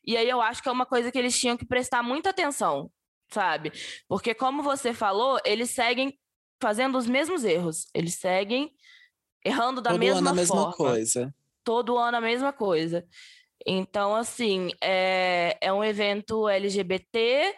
E 0.06 0.16
aí 0.16 0.28
eu 0.28 0.40
acho 0.40 0.62
que 0.62 0.68
é 0.68 0.72
uma 0.72 0.86
coisa 0.86 1.10
que 1.10 1.18
eles 1.18 1.38
tinham 1.38 1.56
que 1.56 1.66
prestar 1.74 2.04
muita 2.04 2.30
atenção, 2.30 2.88
sabe? 3.32 3.72
Porque, 4.06 4.32
como 4.32 4.62
você 4.62 4.94
falou, 4.94 5.40
eles 5.44 5.70
seguem 5.70 6.16
fazendo 6.62 6.96
os 6.96 7.04
mesmos 7.04 7.42
erros. 7.42 7.88
Eles 7.92 8.14
seguem 8.14 8.70
errando 9.44 9.80
da 9.80 9.90
Todo 9.90 9.98
mesma 9.98 10.18
ano 10.18 10.28
a 10.28 10.34
mesma 10.34 10.54
forma. 10.54 10.72
coisa. 10.72 11.34
Todo 11.64 11.98
ano 11.98 12.18
a 12.18 12.20
mesma 12.20 12.52
coisa. 12.52 13.04
Então, 13.66 14.14
assim, 14.14 14.70
é, 14.80 15.58
é 15.60 15.72
um 15.72 15.82
evento 15.82 16.48
LGBT, 16.48 17.52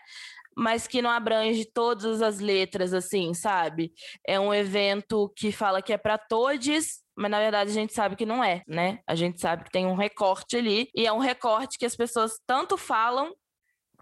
mas 0.56 0.86
que 0.86 1.02
não 1.02 1.10
abrange 1.10 1.66
todas 1.66 2.22
as 2.22 2.40
letras, 2.40 2.94
assim, 2.94 3.34
sabe? 3.34 3.92
É 4.26 4.40
um 4.40 4.54
evento 4.54 5.30
que 5.36 5.52
fala 5.52 5.82
que 5.82 5.92
é 5.92 5.98
para 5.98 6.16
todos, 6.16 7.02
mas 7.14 7.30
na 7.30 7.38
verdade 7.38 7.70
a 7.70 7.74
gente 7.74 7.92
sabe 7.92 8.16
que 8.16 8.24
não 8.24 8.42
é, 8.42 8.62
né? 8.66 9.00
A 9.06 9.14
gente 9.14 9.38
sabe 9.38 9.64
que 9.64 9.70
tem 9.70 9.84
um 9.84 9.94
recorte 9.94 10.56
ali, 10.56 10.88
e 10.94 11.06
é 11.06 11.12
um 11.12 11.18
recorte 11.18 11.76
que 11.76 11.84
as 11.84 11.94
pessoas 11.94 12.40
tanto 12.46 12.78
falam 12.78 13.34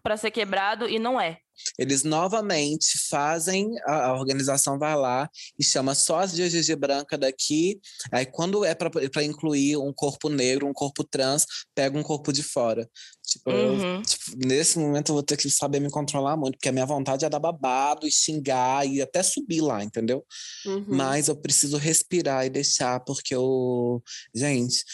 para 0.04 0.18
ser 0.18 0.30
quebrado 0.30 0.86
e 0.86 0.98
não 0.98 1.18
é. 1.18 1.38
Eles 1.78 2.04
novamente 2.04 2.98
fazem, 3.08 3.70
a, 3.86 4.08
a, 4.08 4.14
organização 4.14 4.78
vai 4.78 4.94
lá 4.94 5.30
e 5.58 5.64
chama 5.64 5.94
só 5.94 6.20
as 6.20 6.34
de 6.34 6.46
GG 6.46 6.76
branca 6.76 7.16
daqui. 7.16 7.80
Aí, 8.12 8.26
quando 8.26 8.64
é 8.66 8.74
para 8.74 9.24
incluir 9.24 9.78
um 9.78 9.92
corpo 9.94 10.28
negro, 10.28 10.66
um 10.66 10.74
corpo 10.74 11.04
trans, 11.04 11.46
pega 11.74 11.98
um 11.98 12.02
corpo 12.02 12.32
de 12.32 12.42
fora. 12.42 12.86
Tipo, 13.24 13.50
uhum. 13.50 13.96
eu, 13.96 14.02
tipo, 14.02 14.46
nesse 14.46 14.78
momento 14.78 15.08
eu 15.08 15.14
vou 15.14 15.22
ter 15.22 15.38
que 15.38 15.48
saber 15.48 15.80
me 15.80 15.90
controlar 15.90 16.36
muito, 16.36 16.56
porque 16.56 16.68
a 16.68 16.72
minha 16.72 16.84
vontade 16.84 17.24
é 17.24 17.30
dar 17.30 17.38
babado 17.38 18.06
e 18.06 18.10
xingar 18.10 18.86
e 18.86 19.00
até 19.00 19.22
subir 19.22 19.62
lá, 19.62 19.82
entendeu? 19.82 20.22
Uhum. 20.66 20.84
Mas 20.88 21.28
eu 21.28 21.36
preciso 21.36 21.78
respirar 21.78 22.44
e 22.44 22.50
deixar, 22.50 23.00
porque 23.00 23.34
eu. 23.34 24.02
Gente, 24.34 24.84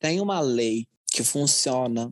tem 0.00 0.20
uma 0.20 0.40
lei 0.40 0.86
que 1.12 1.22
funciona 1.22 2.10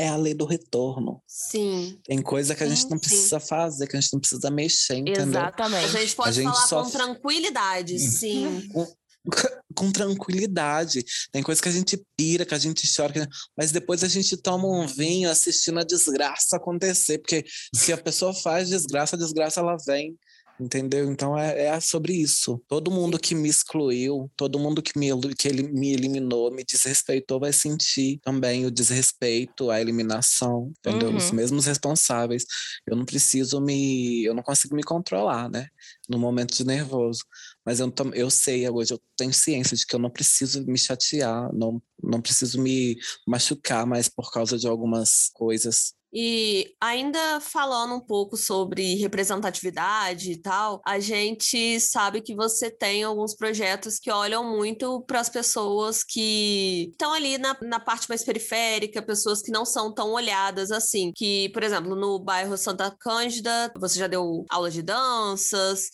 é 0.00 0.08
a 0.08 0.16
lei 0.16 0.32
do 0.32 0.46
retorno. 0.46 1.22
Sim. 1.26 2.00
Tem 2.04 2.22
coisa 2.22 2.54
que 2.54 2.64
a 2.64 2.68
gente 2.68 2.88
não 2.88 2.98
precisa 2.98 3.38
sim. 3.38 3.46
fazer, 3.46 3.86
que 3.86 3.94
a 3.94 4.00
gente 4.00 4.14
não 4.14 4.20
precisa 4.20 4.50
mexer, 4.50 4.96
entendeu? 4.96 5.26
Exatamente. 5.26 5.94
A 5.94 6.00
gente 6.00 6.16
pode 6.16 6.30
a 6.30 6.32
gente 6.32 6.54
falar 6.54 6.66
só... 6.66 6.82
com 6.84 6.90
tranquilidade, 6.90 7.98
sim. 7.98 8.66
Com, 8.72 8.86
com, 9.76 9.92
tranquilidade. 9.92 11.04
Tem 11.30 11.42
coisa 11.42 11.60
que 11.60 11.68
a 11.68 11.72
gente 11.72 12.02
pira, 12.16 12.46
que 12.46 12.54
a 12.54 12.58
gente 12.58 12.90
chora, 12.96 13.28
mas 13.54 13.72
depois 13.72 14.02
a 14.02 14.08
gente 14.08 14.38
toma 14.38 14.66
um 14.66 14.86
vinho 14.86 15.28
assistindo 15.28 15.78
a 15.78 15.84
desgraça 15.84 16.56
acontecer, 16.56 17.18
porque 17.18 17.44
se 17.74 17.92
a 17.92 17.98
pessoa 17.98 18.32
faz 18.32 18.70
desgraça, 18.70 19.16
a 19.16 19.18
desgraça 19.18 19.60
ela 19.60 19.76
vem 19.86 20.16
entendeu? 20.60 21.10
Então 21.10 21.36
é, 21.36 21.66
é, 21.66 21.80
sobre 21.80 22.12
isso. 22.12 22.62
Todo 22.68 22.90
mundo 22.90 23.18
que 23.18 23.34
me 23.34 23.48
excluiu, 23.48 24.30
todo 24.36 24.58
mundo 24.58 24.82
que 24.82 24.98
me, 24.98 25.08
que 25.36 25.48
ele, 25.48 25.62
me 25.62 25.92
eliminou, 25.92 26.50
me 26.50 26.64
desrespeitou, 26.64 27.40
vai 27.40 27.52
sentir 27.52 28.18
também 28.22 28.66
o 28.66 28.70
desrespeito, 28.70 29.70
a 29.70 29.80
eliminação, 29.80 30.72
entendeu? 30.78 31.10
Uhum. 31.10 31.16
Os 31.16 31.30
mesmos 31.30 31.66
responsáveis. 31.66 32.44
Eu 32.86 32.96
não 32.96 33.04
preciso 33.04 33.60
me. 33.60 34.24
Eu 34.24 34.34
não 34.34 34.42
consigo 34.42 34.74
me 34.76 34.82
controlar, 34.82 35.48
né? 35.50 35.68
No 36.08 36.18
momento 36.18 36.54
de 36.54 36.64
nervoso. 36.64 37.24
Mas 37.64 37.80
eu, 37.80 37.92
eu 38.14 38.30
sei, 38.30 38.68
hoje 38.68 38.94
eu 38.94 39.00
tenho 39.16 39.32
ciência 39.32 39.76
de 39.76 39.86
que 39.86 39.94
eu 39.94 40.00
não 40.00 40.10
preciso 40.10 40.64
me 40.66 40.78
chatear, 40.78 41.52
não, 41.54 41.82
não 42.02 42.20
preciso 42.20 42.60
me 42.60 42.96
machucar 43.26 43.86
mais 43.86 44.08
por 44.08 44.30
causa 44.32 44.58
de 44.58 44.66
algumas 44.66 45.30
coisas 45.34 45.94
e 46.12 46.74
ainda 46.80 47.40
falando 47.40 47.94
um 47.94 48.00
pouco 48.00 48.36
sobre 48.36 48.96
representatividade 48.96 50.32
e 50.32 50.36
tal, 50.36 50.82
a 50.84 50.98
gente 50.98 51.78
sabe 51.78 52.20
que 52.20 52.34
você 52.34 52.68
tem 52.68 53.04
alguns 53.04 53.34
projetos 53.34 53.98
que 53.98 54.10
olham 54.10 54.42
muito 54.42 55.02
para 55.02 55.20
as 55.20 55.28
pessoas 55.28 56.02
que 56.02 56.88
estão 56.90 57.12
ali 57.12 57.38
na, 57.38 57.56
na 57.62 57.78
parte 57.78 58.08
mais 58.08 58.24
periférica, 58.24 59.00
pessoas 59.00 59.40
que 59.40 59.52
não 59.52 59.64
são 59.64 59.94
tão 59.94 60.10
olhadas 60.10 60.72
assim. 60.72 61.12
Que, 61.14 61.48
por 61.50 61.62
exemplo, 61.62 61.94
no 61.94 62.18
bairro 62.18 62.56
Santa 62.56 62.90
Cândida, 62.98 63.72
você 63.78 63.96
já 63.96 64.08
deu 64.08 64.44
aula 64.50 64.70
de 64.70 64.82
danças. 64.82 65.90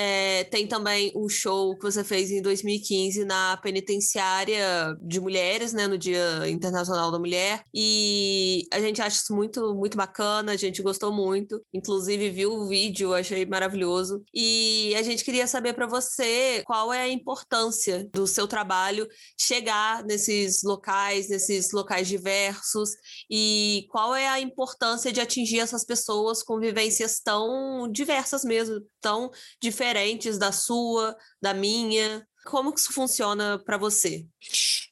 É, 0.00 0.44
tem 0.44 0.64
também 0.64 1.10
o 1.12 1.28
show 1.28 1.76
que 1.76 1.82
você 1.82 2.04
fez 2.04 2.30
em 2.30 2.40
2015 2.40 3.24
na 3.24 3.56
penitenciária 3.56 4.96
de 5.02 5.20
mulheres, 5.20 5.72
né, 5.72 5.88
no 5.88 5.98
Dia 5.98 6.48
Internacional 6.48 7.10
da 7.10 7.18
Mulher. 7.18 7.64
E 7.74 8.62
a 8.72 8.78
gente 8.80 9.02
acha 9.02 9.16
isso 9.16 9.34
muito, 9.34 9.74
muito 9.74 9.96
bacana, 9.96 10.52
a 10.52 10.56
gente 10.56 10.80
gostou 10.82 11.12
muito. 11.12 11.60
Inclusive, 11.74 12.30
viu 12.30 12.52
o 12.52 12.68
vídeo, 12.68 13.12
achei 13.12 13.44
maravilhoso. 13.44 14.22
E 14.32 14.94
a 14.96 15.02
gente 15.02 15.24
queria 15.24 15.48
saber 15.48 15.72
para 15.72 15.88
você 15.88 16.62
qual 16.64 16.92
é 16.92 17.00
a 17.00 17.08
importância 17.08 18.08
do 18.12 18.24
seu 18.24 18.46
trabalho 18.46 19.08
chegar 19.36 20.04
nesses 20.04 20.62
locais, 20.62 21.28
nesses 21.28 21.72
locais 21.72 22.06
diversos, 22.06 22.90
e 23.28 23.84
qual 23.90 24.14
é 24.14 24.28
a 24.28 24.38
importância 24.38 25.10
de 25.10 25.20
atingir 25.20 25.58
essas 25.58 25.84
pessoas 25.84 26.40
com 26.40 26.60
vivências 26.60 27.18
tão 27.18 27.90
diversas 27.90 28.44
mesmo, 28.44 28.80
tão 29.00 29.28
diferentes 29.60 29.87
diferentes 29.88 30.38
da 30.38 30.52
sua, 30.52 31.16
da 31.40 31.54
minha? 31.54 32.26
Como 32.44 32.72
que 32.72 32.80
isso 32.80 32.92
funciona 32.92 33.58
para 33.58 33.76
você? 33.76 34.24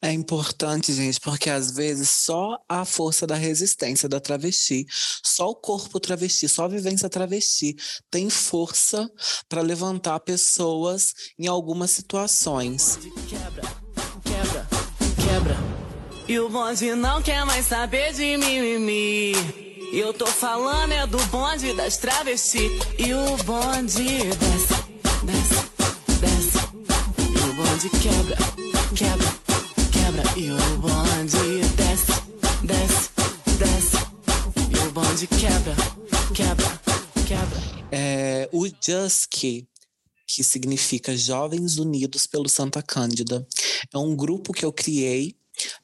É 0.03 0.13
importante, 0.13 0.93
gente, 0.93 1.21
porque 1.21 1.49
às 1.49 1.71
vezes 1.71 2.11
só 2.11 2.59
a 2.69 2.85
força 2.85 3.27
da 3.27 3.35
resistência 3.35 4.09
da 4.09 4.21
travesti, 4.21 4.85
só 5.25 5.49
o 5.49 5.55
corpo 5.55 5.99
travesti, 5.99 6.49
só 6.49 6.65
a 6.65 6.69
vivência 6.69 7.09
travesti 7.09 7.75
tem 8.11 8.29
força 8.29 9.11
para 9.49 9.63
levantar 9.63 10.21
pessoas 10.21 11.15
em 11.39 11.47
algumas 11.47 11.91
situações. 11.91 12.99
Quebra, 13.29 13.63
quebra, 14.23 14.67
quebra. 15.25 15.57
E 16.29 16.39
o 16.39 16.49
bonde 16.51 16.95
não 16.95 17.23
quer 17.23 17.45
mais 17.47 17.67
saber 17.67 18.13
de 18.13 18.37
mimimi. 18.37 19.67
Eu 19.93 20.13
tô 20.13 20.27
falando 20.27 20.93
é 20.93 21.07
do 21.07 21.19
bonde 21.27 21.73
das 21.73 21.97
travestis. 21.97 22.71
E 22.99 23.15
o 23.15 23.37
bonde 23.45 24.05
bonde 27.77 27.91
quebra, 27.91 28.37
quebra, 28.97 29.29
quebra. 29.93 30.23
E 30.39 30.51
o 30.51 30.79
bonde 30.79 31.61
desce, 31.77 32.13
desce, 32.65 33.11
desce. 33.59 33.97
E 34.71 34.89
o 34.89 34.91
bonde 34.93 35.27
quebra, 35.27 35.77
quebra, 36.35 36.81
quebra. 37.29 37.87
É, 37.93 38.49
o 38.51 38.67
JUSC, 38.67 39.69
que 40.27 40.43
significa 40.43 41.15
Jovens 41.15 41.77
Unidos 41.77 42.27
pelo 42.27 42.49
Santa 42.49 42.83
Cândida. 42.83 43.47
É 43.93 43.99
um 43.99 44.17
grupo 44.17 44.55
que 44.55 44.65
eu 44.65 44.73
criei 44.73 45.37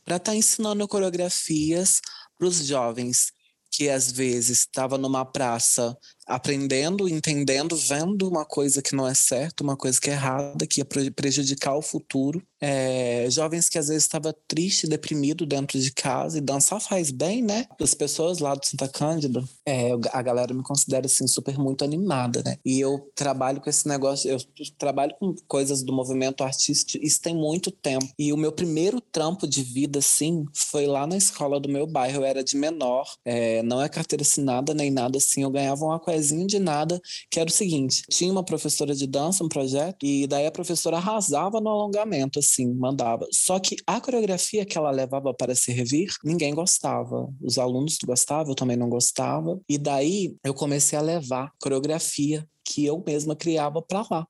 para 0.03 0.17
estar 0.17 0.33
tá 0.33 0.37
ensinando 0.37 0.89
coreografias 0.89 2.01
para 2.39 2.49
os 2.49 2.67
jovens 2.67 3.33
que 3.73 3.89
às 3.89 4.13
vezes 4.13 4.61
estava 4.61 4.99
numa 4.99 5.25
praça 5.25 5.97
aprendendo, 6.35 7.07
entendendo, 7.09 7.77
vendo 7.77 8.27
uma 8.27 8.45
coisa 8.45 8.81
que 8.81 8.95
não 8.95 9.07
é 9.07 9.15
certa, 9.15 9.63
uma 9.63 9.77
coisa 9.77 10.01
que 10.01 10.09
é 10.09 10.15
errada, 10.15 10.67
que 10.67 10.81
ia 10.81 10.85
prejudicar 10.85 11.77
o 11.77 11.83
futuro. 11.83 12.43
É, 12.61 13.27
jovens 13.29 13.69
que 13.69 13.77
às 13.77 13.89
vezes 13.89 14.05
estavam 14.05 14.33
triste, 14.47 14.87
deprimido 14.87 15.45
dentro 15.45 15.79
de 15.79 15.91
casa 15.93 16.39
e 16.39 16.41
dançar 16.41 16.81
faz 16.81 17.11
bem, 17.11 17.43
né? 17.43 17.67
As 17.81 17.93
pessoas 17.93 18.39
lá 18.39 18.55
do 18.55 18.65
Santa 18.65 18.89
Cândida, 18.89 19.43
é, 19.67 19.91
a 20.13 20.23
galera 20.23 20.55
me 20.55 20.63
considera 20.63 21.07
assim 21.07 21.27
super 21.27 21.59
muito 21.59 21.85
animada, 21.85 22.41
né? 22.45 22.57
E 22.65 22.81
eu 22.81 23.11
trabalho 23.15 23.61
com 23.61 23.69
esse 23.69 23.87
negócio, 23.87 24.31
eu 24.31 24.39
trabalho 24.79 25.13
com 25.19 25.35
coisas 25.49 25.83
do 25.83 25.93
movimento 25.93 26.45
artístico, 26.45 27.05
isso 27.05 27.21
tem 27.21 27.35
muito 27.35 27.71
tempo. 27.71 28.09
E 28.19 28.33
o 28.33 28.37
meu 28.37 28.53
primeiro 28.53 29.01
trampo 29.01 29.47
de 29.47 29.63
vida, 29.63 29.99
assim, 29.99 30.47
foi 30.55 30.87
lá 30.87 31.07
na 31.07 31.17
escola 31.17 31.59
do 31.59 31.69
meu 31.69 31.87
bairro. 31.87 32.19
Eu 32.19 32.25
era 32.25 32.45
de 32.45 32.57
menor, 32.57 33.07
é, 33.25 33.63
não 33.65 33.83
é 33.83 33.89
carteira 33.89 34.23
assinada 34.23 34.73
nem 34.73 34.91
nada 34.91 35.19
assim, 35.19 35.43
eu 35.43 35.51
ganhava 35.51 35.85
uma 35.85 35.99
coisa 35.99 36.22
de 36.47 36.59
nada, 36.59 37.01
que 37.31 37.41
era 37.41 37.49
o 37.49 37.53
seguinte: 37.53 38.03
tinha 38.11 38.31
uma 38.31 38.45
professora 38.45 38.95
de 38.95 39.07
dança, 39.07 39.45
um 39.45 39.49
projeto, 39.49 40.05
e 40.05 40.27
daí 40.27 40.47
a 40.47 40.53
professora 40.53 40.97
arrasava 40.97 41.61
no 41.61 41.69
alongamento, 41.69 42.39
assim, 42.39 42.73
mandava. 42.75 43.27
Só 43.33 43.59
que 43.59 43.77
a 43.87 44.01
coreografia 44.01 44.65
que 44.65 44.77
ela 44.79 44.91
levava 44.91 45.35
para 45.35 45.55
servir, 45.55 46.09
ninguém 46.25 46.55
gostava. 46.55 47.29
Os 47.41 47.59
alunos 47.59 47.97
gostavam, 48.05 48.53
eu 48.53 48.57
também 48.57 48.77
não 48.77 48.89
gostava. 48.89 49.61
E 49.69 49.79
daí 49.79 50.37
eu 50.45 50.55
comecei 50.55 50.99
a 50.99 51.03
levar 51.03 51.51
coreografia 51.61 52.47
que 52.65 52.85
eu 52.85 53.03
mesma 53.07 53.35
criava 53.37 53.83
para 53.83 54.07
lá 54.11 54.27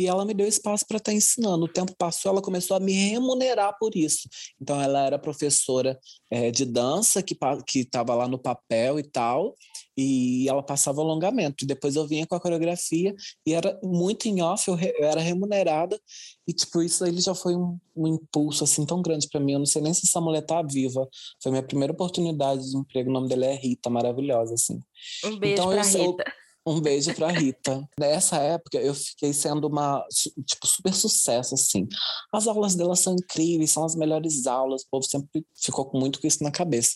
e 0.00 0.06
ela 0.06 0.24
me 0.24 0.32
deu 0.32 0.48
espaço 0.48 0.86
para 0.86 0.96
estar 0.96 1.12
tá 1.12 1.16
ensinando. 1.16 1.66
O 1.66 1.68
tempo 1.68 1.94
passou, 1.94 2.32
ela 2.32 2.40
começou 2.40 2.74
a 2.74 2.80
me 2.80 2.92
remunerar 2.92 3.76
por 3.78 3.94
isso. 3.94 4.28
Então, 4.58 4.80
ela 4.80 5.04
era 5.04 5.18
professora 5.18 5.98
é, 6.30 6.50
de 6.50 6.64
dança 6.64 7.22
que 7.22 7.36
estava 7.74 8.14
lá 8.14 8.26
no 8.26 8.38
papel 8.38 8.98
e 8.98 9.02
tal, 9.02 9.54
e 9.94 10.48
ela 10.48 10.62
passava 10.62 11.02
alongamento. 11.02 11.66
Depois 11.66 11.96
eu 11.96 12.06
vinha 12.06 12.26
com 12.26 12.34
a 12.34 12.40
coreografia 12.40 13.14
e 13.46 13.52
era 13.52 13.78
muito 13.82 14.26
em 14.26 14.40
off, 14.40 14.68
eu, 14.68 14.74
re, 14.74 14.90
eu 14.98 15.04
era 15.04 15.20
remunerada. 15.20 16.00
E, 16.48 16.52
tipo, 16.54 16.80
isso 16.80 17.04
aí 17.04 17.20
já 17.20 17.34
foi 17.34 17.54
um, 17.54 17.78
um 17.94 18.06
impulso 18.06 18.64
assim 18.64 18.86
tão 18.86 19.02
grande 19.02 19.28
para 19.28 19.38
mim. 19.38 19.52
Eu 19.52 19.58
não 19.58 19.66
sei 19.66 19.82
nem 19.82 19.92
se 19.92 20.06
essa 20.06 20.20
mulher 20.20 20.46
tá 20.46 20.62
viva. 20.62 21.06
Foi 21.42 21.52
minha 21.52 21.62
primeira 21.62 21.92
oportunidade 21.92 22.70
de 22.70 22.76
emprego. 22.76 23.10
O 23.10 23.12
nome 23.12 23.28
dela 23.28 23.44
é 23.44 23.54
Rita, 23.54 23.90
maravilhosa, 23.90 24.54
assim. 24.54 24.80
Um 25.26 25.38
beijo 25.38 25.62
então, 25.62 25.68
pra 25.68 25.92
eu, 25.92 26.10
Rita. 26.12 26.24
Um 26.70 26.80
beijo 26.80 27.12
pra 27.14 27.32
Rita. 27.32 27.84
Nessa 27.98 28.36
época, 28.36 28.78
eu 28.78 28.94
fiquei 28.94 29.32
sendo 29.32 29.66
uma, 29.66 30.06
tipo, 30.46 30.64
super 30.68 30.94
sucesso, 30.94 31.56
assim. 31.56 31.88
As 32.32 32.46
aulas 32.46 32.76
dela 32.76 32.94
são 32.94 33.12
incríveis, 33.14 33.72
são 33.72 33.84
as 33.84 33.96
melhores 33.96 34.46
aulas. 34.46 34.82
O 34.82 34.88
povo 34.88 35.04
sempre 35.04 35.44
ficou 35.60 35.90
muito 35.92 36.20
com 36.20 36.28
isso 36.28 36.44
na 36.44 36.52
cabeça. 36.52 36.92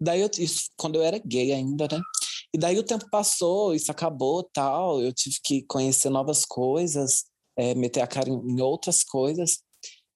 Daí, 0.00 0.20
eu, 0.20 0.28
isso, 0.36 0.64
quando 0.76 0.96
eu 0.96 1.02
era 1.04 1.16
gay 1.18 1.52
ainda, 1.52 1.86
né? 1.86 2.00
E 2.52 2.58
daí 2.58 2.76
o 2.76 2.82
tempo 2.82 3.08
passou, 3.08 3.72
isso 3.72 3.92
acabou, 3.92 4.42
tal. 4.52 5.00
Eu 5.00 5.12
tive 5.12 5.36
que 5.44 5.62
conhecer 5.62 6.10
novas 6.10 6.44
coisas, 6.44 7.24
é, 7.56 7.72
meter 7.72 8.00
a 8.00 8.08
cara 8.08 8.28
em 8.28 8.60
outras 8.60 9.04
coisas. 9.04 9.60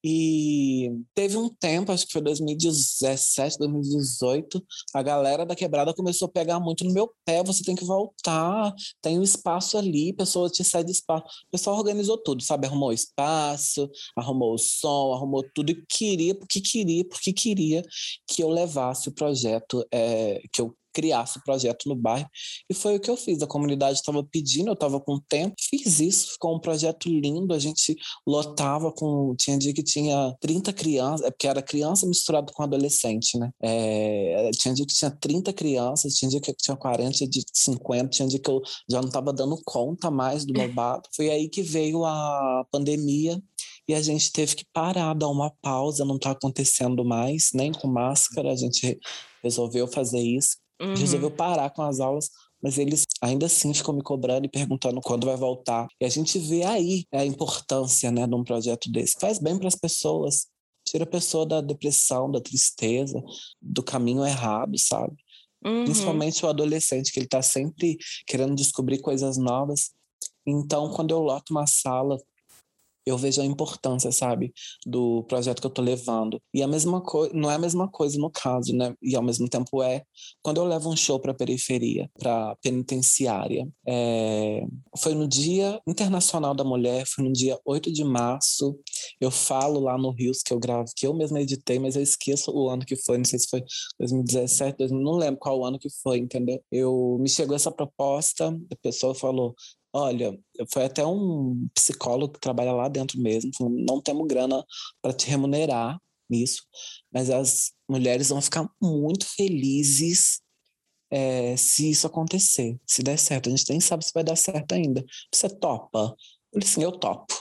E 0.04 0.90
teve 1.14 1.36
um 1.36 1.48
tempo, 1.48 1.90
acho 1.90 2.06
que 2.06 2.12
foi 2.12 2.22
2017, 2.22 3.58
2018, 3.58 4.64
a 4.94 5.02
galera 5.02 5.44
da 5.44 5.56
quebrada 5.56 5.92
começou 5.92 6.26
a 6.26 6.30
pegar 6.30 6.60
muito 6.60 6.84
no 6.84 6.92
meu 6.92 7.12
pé. 7.24 7.42
Você 7.42 7.64
tem 7.64 7.74
que 7.74 7.84
voltar, 7.84 8.72
tem 9.02 9.18
um 9.18 9.22
espaço 9.22 9.76
ali, 9.76 10.12
pessoa 10.12 10.48
te 10.48 10.62
cede 10.62 10.92
espaço. 10.92 11.24
O 11.48 11.50
pessoal 11.50 11.76
organizou 11.76 12.16
tudo, 12.16 12.42
sabe? 12.42 12.66
Arrumou 12.66 12.92
espaço, 12.92 13.90
arrumou 14.16 14.54
o 14.54 14.58
som, 14.58 15.12
arrumou 15.12 15.44
tudo 15.54 15.70
e 15.70 15.84
queria, 15.88 16.34
porque 16.34 16.60
queria, 16.60 17.04
porque 17.04 17.32
queria 17.32 17.82
que 18.26 18.42
eu 18.42 18.48
levasse 18.48 19.08
o 19.08 19.12
projeto, 19.12 19.84
é, 19.92 20.40
que 20.52 20.60
eu 20.60 20.76
criasse 20.92 21.42
projeto 21.44 21.88
no 21.88 21.94
bairro. 21.94 22.28
E 22.68 22.74
foi 22.74 22.96
o 22.96 23.00
que 23.00 23.10
eu 23.10 23.16
fiz. 23.16 23.42
A 23.42 23.46
comunidade 23.46 23.98
estava 23.98 24.22
pedindo, 24.24 24.68
eu 24.68 24.74
estava 24.74 25.00
com 25.00 25.20
tempo, 25.28 25.54
fiz 25.58 26.00
isso, 26.00 26.32
ficou 26.32 26.56
um 26.56 26.60
projeto 26.60 27.08
lindo. 27.08 27.54
A 27.54 27.58
gente 27.58 27.96
lotava 28.26 28.92
com. 28.92 29.34
Tinha 29.36 29.58
dia 29.58 29.72
que 29.72 29.82
tinha 29.82 30.34
30 30.40 30.72
crianças, 30.72 31.26
é 31.26 31.30
porque 31.30 31.46
era 31.46 31.62
criança 31.62 32.06
misturado 32.06 32.52
com 32.52 32.62
adolescente, 32.62 33.38
né? 33.38 33.50
É, 33.62 34.50
tinha 34.54 34.74
dia 34.74 34.86
que 34.86 34.94
tinha 34.94 35.10
30 35.10 35.52
crianças, 35.52 36.14
tinha 36.14 36.30
dia 36.30 36.40
que 36.40 36.52
tinha 36.54 36.76
40, 36.76 37.10
tinha 37.12 37.28
dia 37.28 37.42
que 37.42 37.58
50, 37.58 38.08
tinha 38.08 38.28
dia 38.28 38.38
que 38.38 38.50
eu 38.50 38.60
já 38.88 39.00
não 39.00 39.08
estava 39.08 39.32
dando 39.32 39.58
conta 39.64 40.10
mais 40.10 40.44
do 40.44 40.52
babado. 40.52 41.08
Foi 41.14 41.30
aí 41.30 41.48
que 41.48 41.62
veio 41.62 42.04
a 42.04 42.64
pandemia 42.70 43.40
e 43.88 43.94
a 43.94 44.02
gente 44.02 44.30
teve 44.30 44.54
que 44.54 44.66
parar, 44.72 45.14
dar 45.14 45.28
uma 45.28 45.50
pausa, 45.62 46.04
não 46.04 46.16
está 46.16 46.32
acontecendo 46.32 47.02
mais, 47.04 47.50
nem 47.54 47.72
com 47.72 47.88
máscara, 47.88 48.52
a 48.52 48.56
gente 48.56 48.98
resolveu 49.42 49.88
fazer 49.88 50.20
isso. 50.20 50.58
Uhum. 50.80 50.94
Resolveu 50.94 51.30
parar 51.30 51.70
com 51.70 51.82
as 51.82 52.00
aulas, 52.00 52.30
mas 52.62 52.78
eles 52.78 53.04
ainda 53.20 53.46
assim 53.46 53.72
ficam 53.72 53.94
me 53.94 54.02
cobrando 54.02 54.46
e 54.46 54.48
perguntando 54.50 55.00
quando 55.00 55.26
vai 55.26 55.36
voltar. 55.36 55.88
E 56.00 56.04
a 56.04 56.08
gente 56.08 56.38
vê 56.38 56.64
aí 56.64 57.04
a 57.12 57.24
importância 57.24 58.10
né, 58.10 58.26
de 58.26 58.34
um 58.34 58.44
projeto 58.44 58.90
desse. 58.90 59.16
Faz 59.20 59.38
bem 59.38 59.58
para 59.58 59.68
as 59.68 59.74
pessoas, 59.74 60.46
tira 60.84 61.04
a 61.04 61.06
pessoa 61.06 61.46
da 61.46 61.60
depressão, 61.60 62.30
da 62.30 62.40
tristeza, 62.40 63.22
do 63.60 63.82
caminho 63.82 64.24
errado, 64.24 64.78
sabe? 64.78 65.16
Uhum. 65.64 65.84
Principalmente 65.84 66.44
o 66.44 66.48
adolescente, 66.48 67.12
que 67.12 67.18
ele 67.18 67.26
está 67.26 67.42
sempre 67.42 67.96
querendo 68.26 68.54
descobrir 68.54 68.98
coisas 69.00 69.36
novas. 69.36 69.90
Então, 70.46 70.90
quando 70.90 71.10
eu 71.10 71.20
loto 71.20 71.52
uma 71.52 71.66
sala 71.66 72.18
eu 73.08 73.18
vejo 73.18 73.40
a 73.40 73.44
importância, 73.44 74.12
sabe, 74.12 74.52
do 74.86 75.24
projeto 75.24 75.60
que 75.60 75.66
eu 75.66 75.70
tô 75.70 75.82
levando. 75.82 76.40
E 76.52 76.62
a 76.62 76.68
mesma 76.68 77.00
coisa, 77.00 77.32
não 77.34 77.50
é 77.50 77.54
a 77.54 77.58
mesma 77.58 77.88
coisa 77.88 78.18
no 78.18 78.30
caso, 78.30 78.74
né? 78.74 78.94
E 79.02 79.16
ao 79.16 79.22
mesmo 79.22 79.48
tempo 79.48 79.82
é 79.82 80.02
quando 80.42 80.58
eu 80.58 80.64
levo 80.64 80.90
um 80.90 80.96
show 80.96 81.18
para 81.18 81.34
periferia, 81.34 82.10
para 82.18 82.56
penitenciária. 82.62 83.68
É... 83.86 84.62
Foi 84.98 85.14
no 85.14 85.26
Dia 85.26 85.80
Internacional 85.86 86.54
da 86.54 86.64
Mulher, 86.64 87.06
foi 87.06 87.24
no 87.24 87.32
dia 87.32 87.58
8 87.64 87.92
de 87.92 88.04
março. 88.04 88.78
Eu 89.20 89.30
falo 89.30 89.80
lá 89.80 89.96
no 89.96 90.10
Rios 90.10 90.42
que 90.42 90.52
eu 90.52 90.58
gravo, 90.58 90.90
que 90.96 91.06
eu 91.06 91.14
mesma 91.14 91.40
editei, 91.40 91.78
mas 91.78 91.96
eu 91.96 92.02
esqueço 92.02 92.50
o 92.50 92.68
ano 92.68 92.84
que 92.84 92.96
foi, 92.96 93.18
não 93.18 93.24
sei 93.24 93.38
se 93.38 93.48
foi 93.48 93.62
2017, 93.98 94.78
2000, 94.78 95.00
não 95.02 95.12
lembro 95.12 95.40
qual 95.40 95.64
ano 95.64 95.78
que 95.78 95.88
foi, 96.02 96.18
entendeu? 96.18 96.62
Eu 96.70 97.18
me 97.20 97.28
chegou 97.28 97.56
essa 97.56 97.70
proposta, 97.70 98.48
a 98.48 98.76
pessoa 98.82 99.14
falou: 99.14 99.54
Olha, 99.92 100.38
foi 100.72 100.84
até 100.84 101.04
um 101.04 101.66
psicólogo 101.74 102.34
que 102.34 102.40
trabalha 102.40 102.72
lá 102.72 102.88
dentro 102.88 103.18
mesmo, 103.18 103.50
não 103.70 104.00
temos 104.00 104.26
grana 104.26 104.64
para 105.00 105.14
te 105.14 105.28
remunerar 105.28 105.98
nisso, 106.28 106.62
mas 107.10 107.30
as 107.30 107.72
mulheres 107.88 108.28
vão 108.28 108.40
ficar 108.40 108.68
muito 108.82 109.26
felizes 109.26 110.40
é, 111.10 111.56
se 111.56 111.90
isso 111.90 112.06
acontecer, 112.06 112.78
se 112.86 113.02
der 113.02 113.18
certo. 113.18 113.48
A 113.48 113.50
gente 113.50 113.68
nem 113.70 113.80
sabe 113.80 114.04
se 114.04 114.12
vai 114.12 114.22
dar 114.22 114.36
certo 114.36 114.72
ainda. 114.72 115.04
Você 115.32 115.48
topa? 115.48 116.14
Eu 116.52 116.60
disse 116.60 116.72
assim, 116.72 116.82
eu 116.82 116.92
topo. 116.92 117.34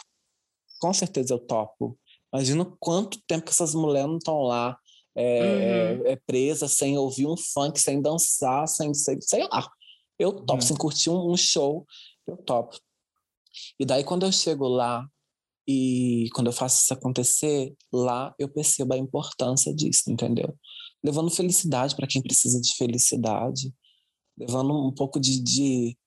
Com 0.79 0.93
certeza 0.93 1.33
eu 1.33 1.39
topo. 1.39 1.99
Imagina 2.33 2.65
quanto 2.79 3.21
tempo 3.27 3.45
que 3.45 3.51
essas 3.51 3.73
mulheres 3.73 4.09
não 4.09 4.17
estão 4.17 4.41
lá 4.41 4.77
é, 5.15 5.97
uhum. 5.99 6.07
é, 6.07 6.15
presas, 6.27 6.73
sem 6.73 6.97
ouvir 6.97 7.25
um 7.25 7.35
funk, 7.35 7.79
sem 7.79 8.01
dançar, 8.01 8.67
sem, 8.67 8.93
sei, 8.93 9.17
sei 9.21 9.43
lá. 9.47 9.67
Eu 10.19 10.31
topo, 10.31 10.53
uhum. 10.53 10.61
sem 10.61 10.77
curtir 10.77 11.09
um, 11.09 11.31
um 11.31 11.37
show 11.37 11.85
eu 12.27 12.37
topo. 12.37 12.79
E 13.79 13.85
daí, 13.85 14.03
quando 14.03 14.25
eu 14.25 14.31
chego 14.31 14.67
lá 14.67 15.07
e 15.67 16.29
quando 16.33 16.47
eu 16.47 16.53
faço 16.53 16.83
isso 16.83 16.93
acontecer, 16.93 17.75
lá 17.91 18.33
eu 18.39 18.47
percebo 18.49 18.93
a 18.93 18.97
importância 18.97 19.73
disso, 19.73 20.09
entendeu? 20.11 20.55
Levando 21.03 21.29
felicidade 21.29 21.95
para 21.95 22.07
quem 22.07 22.21
precisa 22.21 22.59
de 22.61 22.75
felicidade, 22.75 23.73
levando 24.37 24.87
um 24.87 24.93
pouco 24.93 25.19
de, 25.19 25.41
de 25.41 25.97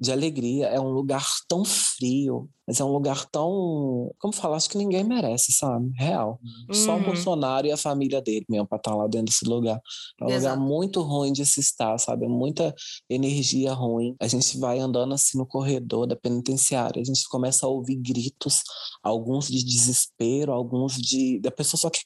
de 0.00 0.10
alegria. 0.10 0.66
É 0.68 0.80
um 0.80 0.88
lugar 0.88 1.26
tão 1.46 1.64
frio, 1.64 2.48
mas 2.66 2.80
é 2.80 2.84
um 2.84 2.92
lugar 2.92 3.26
tão. 3.30 4.10
Como 4.18 4.32
falar? 4.32 4.56
Acho 4.56 4.70
que 4.70 4.78
ninguém 4.78 5.04
merece, 5.04 5.52
sabe? 5.52 5.90
Real. 5.98 6.40
Uhum. 6.68 6.74
Só 6.74 6.96
o 6.96 7.02
Bolsonaro 7.02 7.66
e 7.66 7.72
a 7.72 7.76
família 7.76 8.22
dele 8.22 8.46
mesmo 8.48 8.66
para 8.66 8.78
estar 8.78 8.92
tá 8.92 8.96
lá 8.96 9.06
dentro 9.06 9.26
desse 9.26 9.44
lugar. 9.44 9.80
É 10.20 10.24
um 10.24 10.28
Exato. 10.28 10.56
lugar 10.56 10.68
muito 10.68 11.02
ruim 11.02 11.32
de 11.32 11.44
se 11.44 11.60
estar, 11.60 11.98
sabe? 11.98 12.24
É 12.24 12.28
muita 12.28 12.74
energia 13.08 13.72
ruim. 13.72 14.14
A 14.20 14.26
gente 14.26 14.58
vai 14.58 14.78
andando 14.78 15.12
assim 15.12 15.36
no 15.36 15.46
corredor 15.46 16.06
da 16.06 16.16
penitenciária, 16.16 17.02
a 17.02 17.04
gente 17.04 17.28
começa 17.28 17.66
a 17.66 17.68
ouvir 17.68 17.96
gritos, 17.96 18.62
alguns 19.02 19.48
de 19.48 19.62
desespero, 19.64 20.52
alguns 20.52 20.94
de. 20.94 21.40
da 21.40 21.50
pessoa 21.50 21.78
só 21.78 21.90
que 21.90 22.00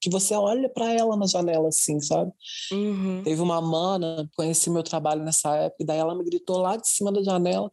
que 0.00 0.10
você 0.10 0.34
olha 0.34 0.68
para 0.68 0.92
ela 0.92 1.16
na 1.16 1.26
janela 1.26 1.68
assim, 1.68 2.00
sabe? 2.00 2.32
Uhum. 2.72 3.22
Teve 3.22 3.40
uma 3.40 3.60
mana, 3.60 4.28
conheci 4.36 4.70
meu 4.70 4.82
trabalho 4.82 5.24
nessa 5.24 5.54
época, 5.56 5.82
e 5.82 5.86
daí 5.86 5.98
ela 5.98 6.14
me 6.14 6.24
gritou 6.24 6.58
lá 6.58 6.76
de 6.76 6.88
cima 6.88 7.12
da 7.12 7.22
janela: 7.22 7.70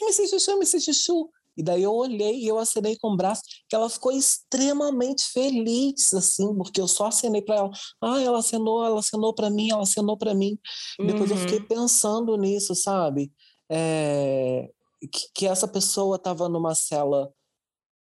MC 0.00 0.28
Chuchu, 0.28 0.50
MC 0.52 0.80
Chuchu. 0.80 1.30
E 1.56 1.62
daí 1.62 1.84
eu 1.84 1.94
olhei 1.94 2.40
e 2.40 2.48
eu 2.48 2.58
acenei 2.58 2.98
com 2.98 3.12
o 3.12 3.16
braço, 3.16 3.42
que 3.68 3.76
ela 3.76 3.88
ficou 3.88 4.10
extremamente 4.10 5.22
feliz, 5.32 6.12
assim, 6.12 6.52
porque 6.56 6.80
eu 6.80 6.88
só 6.88 7.06
acenei 7.06 7.42
para 7.42 7.54
ela. 7.54 7.70
Ah, 8.02 8.20
ela 8.20 8.40
acenou, 8.40 8.84
ela 8.84 8.98
acenou 8.98 9.32
para 9.32 9.50
mim, 9.50 9.70
ela 9.70 9.84
acenou 9.84 10.18
para 10.18 10.34
mim. 10.34 10.58
Uhum. 10.98 11.06
Depois 11.06 11.30
eu 11.30 11.36
fiquei 11.36 11.58
uhum. 11.58 11.66
pensando 11.66 12.36
nisso, 12.36 12.74
sabe? 12.74 13.32
É... 13.70 14.68
que, 15.12 15.28
que 15.32 15.46
essa 15.46 15.68
pessoa 15.68 16.16
estava 16.16 16.48
numa 16.48 16.74
cela 16.74 17.32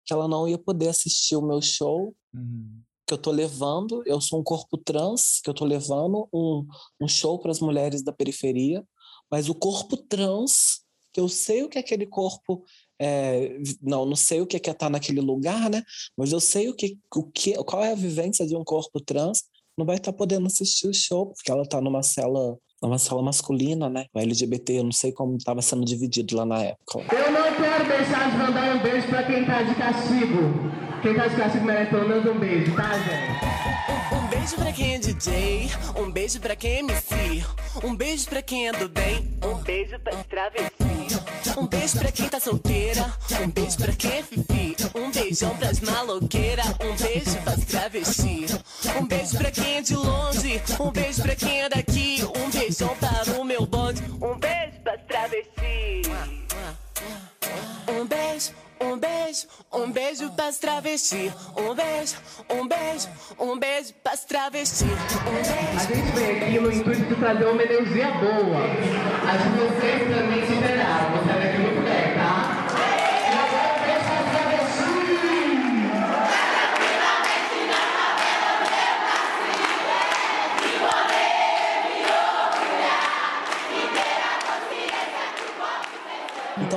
que 0.06 0.14
ela 0.14 0.28
não 0.28 0.48
ia 0.48 0.58
poder 0.58 0.90
assistir 0.90 1.36
o 1.36 1.42
meu 1.42 1.60
show, 1.60 2.16
Uhum. 2.34 2.82
Que 3.10 3.14
eu 3.14 3.18
tô 3.18 3.32
levando, 3.32 4.04
eu 4.06 4.22
sou 4.22 4.40
um 4.40 4.44
corpo 4.44 4.78
trans, 4.78 5.42
que 5.44 5.50
eu 5.50 5.54
tô 5.54 5.66
levando 5.66 6.30
um, 6.32 6.64
um 7.02 7.08
show 7.08 7.40
para 7.40 7.50
as 7.50 7.60
mulheres 7.60 8.04
da 8.04 8.14
periferia, 8.14 8.86
mas 9.32 9.50
o 9.50 9.56
corpo 9.56 9.98
trans, 9.98 10.82
que 11.12 11.20
eu 11.20 11.28
sei 11.28 11.64
o 11.64 11.70
que 11.70 11.80
é 11.80 11.82
aquele 11.82 12.06
corpo, 12.06 12.64
é, 13.00 13.58
não, 13.82 14.06
não 14.06 14.16
sei 14.16 14.42
o 14.42 14.46
que 14.46 14.56
é 14.56 14.60
estar 14.60 14.76
tá 14.76 14.90
naquele 14.92 15.22
lugar, 15.22 15.72
né? 15.72 15.82
Mas 16.16 16.32
eu 16.32 16.40
sei 16.40 16.70
o 16.70 16.76
que, 16.76 17.00
o 17.16 17.24
que, 17.24 17.56
qual 17.64 17.84
é 17.84 17.94
a 17.94 17.96
vivência 17.96 18.46
de 18.46 18.56
um 18.56 18.64
corpo 18.64 19.02
trans, 19.02 19.42
não 19.76 19.88
vai 19.88 19.96
estar 19.96 20.12
tá 20.12 20.18
podendo 20.18 20.46
assistir 20.46 20.88
o 20.88 20.94
show, 20.94 21.34
porque 21.34 21.50
ela 21.50 21.68
tá 21.68 21.82
numa 21.82 22.04
cela 22.04 22.60
numa 22.82 22.98
sala 22.98 23.22
masculina, 23.22 23.90
né? 23.90 24.06
O 24.14 24.20
LGBT, 24.20 24.80
eu 24.80 24.84
não 24.86 24.92
sei 24.92 25.12
como 25.12 25.36
estava 25.36 25.62
sendo 25.62 25.84
dividido 25.84 26.38
lá 26.38 26.46
na 26.46 26.64
época. 26.64 27.00
Eu 27.14 27.32
não 27.32 27.54
quero 27.56 27.86
deixar 27.90 28.32
de 28.32 28.38
mandar 28.38 28.76
um 28.78 28.82
beijo 28.82 29.08
pra 29.10 29.24
quem 29.24 29.46
tá 29.46 29.64
de 29.64 29.76
castigo. 29.76 30.89
Quem 31.02 31.16
tá 31.16 31.28
de 31.28 31.36
castigo 31.38 31.66
merece 31.66 31.92
pelo 31.92 32.10
menos 32.10 32.26
um 32.26 32.38
beijo, 32.38 32.76
tá, 32.76 32.92
gente? 33.00 34.16
Um 34.16 34.28
beijo 34.28 34.56
pra 34.56 34.72
quem 34.74 34.96
é 34.96 35.00
DJ, 35.00 35.72
um 35.96 36.12
beijo 36.12 36.40
pra 36.42 36.56
quem 36.56 36.72
é 36.72 36.80
MC, 36.80 37.46
um 37.84 37.96
beijo 37.96 38.28
pra 38.28 38.42
quem 38.42 38.68
é 38.68 38.72
do 38.74 38.90
bem, 38.90 39.40
um 39.44 39.56
beijo 39.56 39.98
pra 40.00 40.14
travesti. 40.24 40.80
Um 41.58 41.68
beijo 41.68 42.00
pra 42.00 42.12
quem 42.12 42.28
tá 42.28 42.40
solteira, 42.40 43.14
um 43.42 43.50
beijo 43.50 43.78
pra 43.78 43.94
quem 43.94 44.12
é 44.12 44.24
fifi, 44.24 44.76
um 44.94 45.10
beijão 45.10 45.56
pras 45.58 45.80
maloqueiras, 45.80 46.68
um 46.82 46.96
beijo 46.96 47.38
pras 47.44 47.66
travesti. 47.66 48.46
Um 49.00 49.06
beijo 49.06 49.38
pra 49.38 49.52
quem 49.52 49.78
é 49.78 49.82
de 49.82 49.96
longe, 49.96 50.62
um 50.80 50.92
beijo 50.92 51.22
pra 51.22 51.36
quem 51.36 51.62
é 51.62 51.70
daqui, 51.70 52.24
um 52.36 52.50
beijão 52.50 52.96
para 52.98 53.40
o 53.40 53.44
meu 53.46 53.66
bonde, 53.66 54.04
um 54.22 54.38
beijo 54.38 54.80
pras 54.84 55.00
travesti. 55.08 56.02
Um 57.88 58.06
beijo, 58.06 58.52
um 58.82 58.98
beijo, 58.98 59.48
um 59.72 59.92
beijo 59.92 60.30
pras 60.32 60.58
travesti. 60.58 61.32
Um 61.56 61.76
beijo, 61.76 62.16
um 62.50 62.68
beijo, 62.68 63.08
um 63.40 63.60
beijo 63.60 63.94
pras 64.04 64.26
travesti. 64.26 64.86
Um 64.86 65.34
beijo. 65.34 65.52
A 65.78 65.84
gente 65.84 66.12
veio 66.14 66.38
aqui 66.38 66.60
no 66.60 66.72
intuito 66.72 67.06
de 67.06 67.16
trazer 67.16 67.46
uma 67.46 67.64
energia 67.64 68.12
boa. 68.12 68.64
Acho 69.28 69.44
que 69.52 69.80
vocês 69.80 70.16
também 70.16 70.46
se 70.46 70.54
esperaram. 70.54 71.69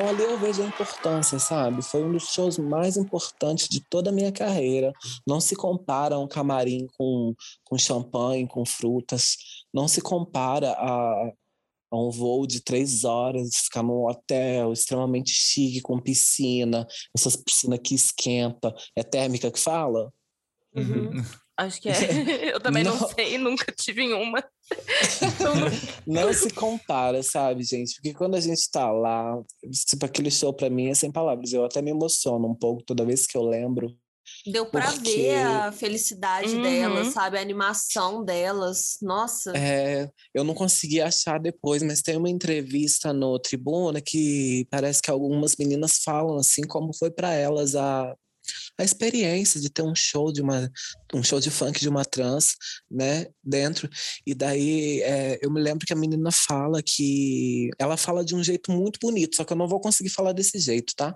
Então 0.03 0.11
ali 0.11 0.24
eu 0.24 0.36
vejo 0.36 0.61
a 0.61 0.66
importância, 0.66 1.38
sabe? 1.38 1.80
Foi 1.80 2.03
um 2.03 2.11
dos 2.11 2.24
shows 2.24 2.59
mais 2.59 2.96
importantes 2.96 3.68
de 3.68 3.80
toda 3.88 4.11
a 4.11 4.12
minha 4.12 4.32
carreira. 4.32 4.92
Não 5.24 5.40
se 5.40 5.55
compara 5.55 6.18
um 6.18 6.26
camarim 6.26 6.88
com, 6.98 7.32
com 7.62 7.78
champanhe, 7.78 8.48
com 8.48 8.66
frutas. 8.66 9.36
Não 9.72 9.86
se 9.86 10.00
compara 10.00 10.72
a, 10.72 11.32
a 11.92 11.96
um 11.96 12.11
voo 12.11 12.48
de 12.48 12.61
três 12.61 13.05
horas, 13.05 13.55
ficar 13.55 13.84
num 13.84 14.09
hotel 14.09 14.72
extremamente 14.72 15.30
chique, 15.30 15.80
com 15.80 16.00
piscina, 16.00 16.84
essas 17.16 17.36
piscinas 17.36 17.78
que 17.78 17.94
esquenta. 17.94 18.74
É 18.96 19.05
térmica 19.05 19.53
que 19.53 19.61
fala? 19.61 20.12
Uhum. 20.74 21.12
Acho 21.57 21.80
que 21.80 21.88
é. 21.88 21.92
Eu 22.55 22.61
também 22.61 22.82
não, 22.84 22.96
Não. 22.98 23.09
sei, 23.09 23.38
nunca 23.38 23.70
tive 23.72 24.03
em 24.03 24.14
uma. 24.14 24.42
Não 26.07 26.32
se 26.32 26.50
compara, 26.50 27.22
sabe, 27.22 27.62
gente? 27.62 27.94
Porque 27.94 28.14
quando 28.14 28.34
a 28.36 28.40
gente 28.40 28.70
tá 28.70 28.90
lá, 28.90 29.40
tipo, 29.88 30.05
aquele 30.07 30.30
show 30.30 30.53
pra 30.53 30.70
mim 30.70 30.88
é 30.88 30.94
sem 30.94 31.11
palavras. 31.11 31.53
Eu 31.53 31.64
até 31.64 31.82
me 31.82 31.90
emociono 31.90 32.48
um 32.48 32.55
pouco 32.55 32.82
toda 32.82 33.05
vez 33.05 33.26
que 33.26 33.36
eu 33.36 33.42
lembro. 33.42 33.94
Deu 34.46 34.64
pra 34.66 34.90
Porque- 34.92 35.11
ver 35.16 35.42
a 35.44 35.72
felicidade 35.72 36.55
Uhum. 36.55 36.62
delas, 36.62 37.09
sabe? 37.09 37.36
A 37.36 37.40
animação 37.40 38.24
delas. 38.24 38.96
Nossa. 39.03 39.53
É, 39.57 40.09
eu 40.32 40.42
não 40.44 40.55
consegui 40.55 41.00
achar 41.00 41.38
depois, 41.38 41.82
mas 41.82 42.00
tem 42.03 42.16
uma 42.16 42.30
entrevista 42.30 43.12
no 43.12 43.38
Tribuna 43.38 44.00
que 44.00 44.66
parece 44.70 45.03
que 45.03 45.11
algumas 45.11 45.57
meninas 45.57 45.98
falam 46.05 46.38
assim 46.38 46.62
como 46.62 46.94
foi 46.96 47.11
pra 47.11 47.32
elas 47.34 47.74
a, 47.74 48.16
a 48.78 48.84
experiência 48.84 49.61
de 49.61 49.70
ter 49.70 49.82
um 49.82 49.95
show 49.95 50.32
de 50.32 50.40
uma 50.43 50.70
um 51.14 51.22
show 51.22 51.38
de 51.38 51.51
funk 51.51 51.78
de 51.78 51.88
uma 51.88 52.05
trans, 52.05 52.55
né, 52.90 53.26
dentro. 53.45 53.88
E 54.26 54.34
daí 54.34 55.03
é, 55.03 55.38
eu 55.43 55.51
me 55.51 55.61
lembro 55.61 55.86
que 55.86 55.93
a 55.93 55.97
menina 55.97 56.30
fala 56.32 56.82
que 56.82 57.68
ela 57.78 57.97
fala 57.97 58.24
de 58.24 58.34
um 58.34 58.43
jeito 58.43 58.72
muito 58.72 58.99
bonito, 59.01 59.36
só 59.36 59.45
que 59.45 59.53
eu 59.53 59.57
não 59.57 59.68
vou 59.68 59.80
conseguir 59.80 60.09
falar 60.11 60.32
desse 60.32 60.59
jeito, 60.59 60.95
tá? 60.97 61.14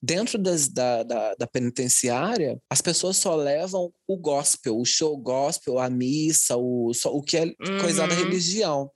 Dentro 0.00 0.38
das, 0.38 0.68
da, 0.68 1.02
da, 1.02 1.34
da 1.34 1.46
penitenciária, 1.46 2.56
as 2.70 2.80
pessoas 2.80 3.16
só 3.16 3.34
levam 3.34 3.92
o 4.06 4.16
gospel, 4.16 4.78
o 4.78 4.84
show 4.84 5.16
gospel, 5.18 5.78
a 5.78 5.90
missa, 5.90 6.56
o, 6.56 6.92
só, 6.94 7.12
o 7.12 7.20
que 7.22 7.36
é 7.36 7.52
coisa 7.80 8.06
da 8.06 8.14
Uhum. 8.14 8.20
religião. 8.24 8.90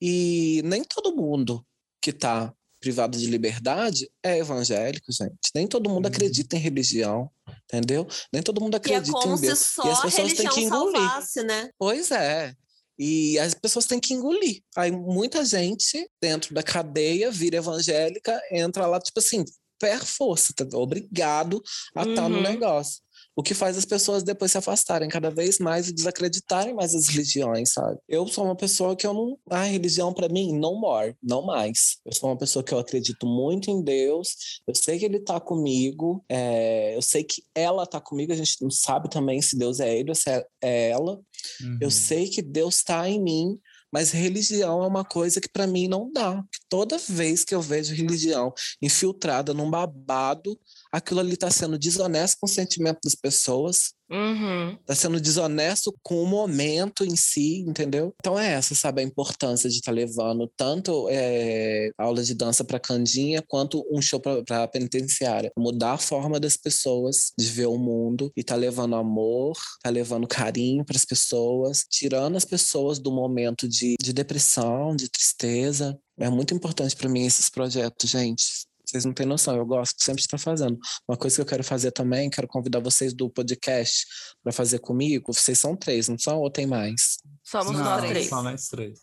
E 0.00 0.60
nem 0.64 0.84
todo 0.84 1.16
mundo 1.16 1.64
que 2.00 2.10
está 2.10 2.52
privado 2.84 3.16
de 3.18 3.26
liberdade 3.26 4.10
é 4.22 4.38
evangélico, 4.38 5.10
gente. 5.10 5.34
Nem 5.54 5.66
todo 5.66 5.88
mundo 5.88 6.04
Uhum. 6.04 6.10
acredita 6.12 6.54
em 6.54 6.58
religião, 6.60 7.30
entendeu? 7.64 8.06
Nem 8.32 8.42
todo 8.42 8.60
mundo 8.60 8.74
é 8.74 8.76
acredita 8.76 9.10
como 9.18 9.36
em 9.36 9.40
Deus. 9.40 9.76
e 9.84 9.88
as 9.88 9.98
a 9.98 10.02
pessoas 10.02 10.32
têm 10.34 10.48
que 10.50 10.60
engolir. 10.60 11.00
salvasse, 11.00 11.42
né? 11.42 11.70
Pois 11.78 12.10
é. 12.10 12.52
E 12.98 13.38
as 13.38 13.54
pessoas 13.54 13.86
têm 13.86 13.98
que 13.98 14.12
engolir. 14.12 14.60
Aí 14.76 14.90
muita 14.92 15.44
gente 15.44 16.08
dentro 16.20 16.54
da 16.54 16.62
cadeia 16.62 17.30
vira 17.30 17.56
evangélica, 17.56 18.38
entra 18.52 18.86
lá, 18.86 19.00
tipo 19.00 19.18
assim, 19.18 19.44
per 19.80 20.04
força, 20.04 20.52
tá? 20.54 20.64
obrigado 20.78 21.60
a 21.96 22.02
estar 22.02 22.28
no 22.28 22.36
Uhum. 22.36 22.42
negócio. 22.42 23.02
O 23.36 23.42
que 23.42 23.54
faz 23.54 23.76
as 23.76 23.84
pessoas 23.84 24.22
depois 24.22 24.52
se 24.52 24.58
afastarem 24.58 25.08
cada 25.08 25.30
vez 25.30 25.58
mais 25.58 25.88
e 25.88 25.92
desacreditarem 25.92 26.74
mais 26.74 26.92
das 26.92 27.08
religiões, 27.08 27.72
sabe? 27.72 27.98
Eu 28.08 28.26
sou 28.26 28.44
uma 28.44 28.56
pessoa 28.56 28.94
que 28.94 29.06
eu 29.06 29.14
não. 29.14 29.38
A 29.50 29.64
religião, 29.64 30.12
para 30.12 30.28
mim, 30.28 30.52
não 30.52 30.78
more, 30.78 31.16
não 31.22 31.42
mais. 31.42 31.98
Eu 32.04 32.12
sou 32.12 32.30
uma 32.30 32.38
pessoa 32.38 32.62
que 32.62 32.72
eu 32.72 32.78
acredito 32.78 33.26
muito 33.26 33.70
em 33.70 33.82
Deus, 33.82 34.60
eu 34.66 34.74
sei 34.74 34.98
que 34.98 35.04
Ele 35.04 35.20
tá 35.20 35.40
comigo, 35.40 36.24
é, 36.28 36.96
eu 36.96 37.02
sei 37.02 37.24
que 37.24 37.42
ela 37.54 37.86
tá 37.86 38.00
comigo, 38.00 38.32
a 38.32 38.36
gente 38.36 38.60
não 38.60 38.70
sabe 38.70 39.10
também 39.10 39.40
se 39.42 39.56
Deus 39.56 39.80
é 39.80 39.96
Ele 39.96 40.10
ou 40.10 40.14
se 40.14 40.30
é 40.30 40.44
é 40.64 40.90
ela. 40.90 41.20
Uhum. 41.60 41.78
Eu 41.80 41.90
sei 41.90 42.28
que 42.28 42.40
Deus 42.40 42.76
está 42.76 43.08
em 43.08 43.22
mim, 43.22 43.58
mas 43.92 44.10
religião 44.10 44.82
é 44.82 44.86
uma 44.86 45.04
coisa 45.04 45.40
que 45.40 45.48
para 45.48 45.66
mim 45.66 45.86
não 45.86 46.10
dá. 46.10 46.42
Toda 46.68 46.98
vez 46.98 47.44
que 47.44 47.54
eu 47.54 47.60
vejo 47.60 47.94
religião 47.94 48.52
infiltrada 48.82 49.52
num 49.52 49.70
babado, 49.70 50.58
aquilo 50.94 51.18
ali 51.18 51.34
está 51.34 51.50
sendo 51.50 51.76
desonesto 51.76 52.38
com 52.40 52.46
o 52.46 52.48
sentimento 52.48 53.00
das 53.02 53.16
pessoas, 53.16 53.94
Uhum. 54.10 54.74
está 54.74 54.94
sendo 54.94 55.18
desonesto 55.18 55.92
com 56.02 56.22
o 56.22 56.26
momento 56.26 57.04
em 57.04 57.16
si, 57.16 57.64
entendeu? 57.66 58.14
Então 58.20 58.38
é 58.38 58.52
essa, 58.52 58.74
sabe, 58.74 59.00
a 59.00 59.04
importância 59.04 59.68
de 59.68 59.76
estar 59.76 59.90
levando 59.90 60.48
tanto 60.56 61.08
é, 61.10 61.90
aula 61.98 62.22
de 62.22 62.34
dança 62.34 62.62
para 62.62 62.78
Candinha 62.78 63.42
quanto 63.48 63.84
um 63.90 64.00
show 64.00 64.20
para 64.20 64.62
a 64.62 64.68
penitenciária. 64.68 65.50
Mudar 65.58 65.94
a 65.94 65.98
forma 65.98 66.38
das 66.38 66.56
pessoas 66.56 67.32
de 67.36 67.46
ver 67.46 67.66
o 67.66 67.78
mundo 67.78 68.30
e 68.36 68.44
tá 68.44 68.54
levando 68.54 68.94
amor, 68.94 69.56
tá 69.82 69.90
levando 69.90 70.28
carinho 70.28 70.84
para 70.84 70.96
as 70.96 71.04
pessoas, 71.04 71.84
tirando 71.90 72.36
as 72.36 72.44
pessoas 72.44 73.00
do 73.00 73.10
momento 73.10 73.66
de, 73.66 73.96
de 74.00 74.12
depressão, 74.12 74.94
de 74.94 75.08
tristeza. 75.08 75.98
É 76.20 76.28
muito 76.28 76.54
importante 76.54 76.94
para 76.94 77.08
mim 77.08 77.26
esses 77.26 77.50
projetos, 77.50 78.08
gente. 78.08 78.44
Vocês 78.84 79.04
não 79.04 79.12
têm 79.12 79.26
noção, 79.26 79.56
eu 79.56 79.64
gosto 79.64 79.94
sempre 80.02 80.20
de 80.20 80.26
estar 80.26 80.38
fazendo. 80.38 80.78
Uma 81.08 81.16
coisa 81.16 81.36
que 81.36 81.40
eu 81.42 81.46
quero 81.46 81.64
fazer 81.64 81.90
também, 81.90 82.28
quero 82.28 82.46
convidar 82.46 82.80
vocês 82.80 83.14
do 83.14 83.30
podcast 83.30 84.04
para 84.42 84.52
fazer 84.52 84.78
comigo. 84.80 85.32
Vocês 85.32 85.58
são 85.58 85.74
três, 85.76 86.08
não 86.08 86.18
são? 86.18 86.38
Ou 86.40 86.50
tem 86.50 86.66
mais? 86.66 87.18
Somos 87.42 87.72
Não, 87.72 87.84
nós 87.84 88.08
três. 88.10 88.28
Só 88.28 88.42
nós 88.42 88.68
três. 88.68 88.98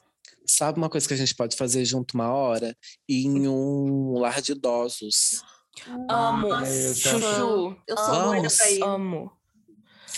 Sabe 0.47 0.77
uma 0.77 0.89
coisa 0.89 1.07
que 1.07 1.13
a 1.13 1.17
gente 1.17 1.33
pode 1.35 1.55
fazer 1.55 1.83
junto 1.85 2.13
uma 2.13 2.31
hora? 2.31 2.75
Ir 3.07 3.25
em 3.25 3.47
um 3.47 4.13
lar 4.19 4.41
de 4.41 4.51
idosos. 4.51 5.41
Amo. 6.09 6.47
eu 6.65 6.93
já- 6.93 7.11
Chuchu. 7.11 7.77
Eu 7.87 7.97
sou 7.97 8.05
doida 8.11 8.35
Vamos. 8.35 8.57
pra 8.57 8.71
ir. 8.71 8.83
Amo. 8.83 9.31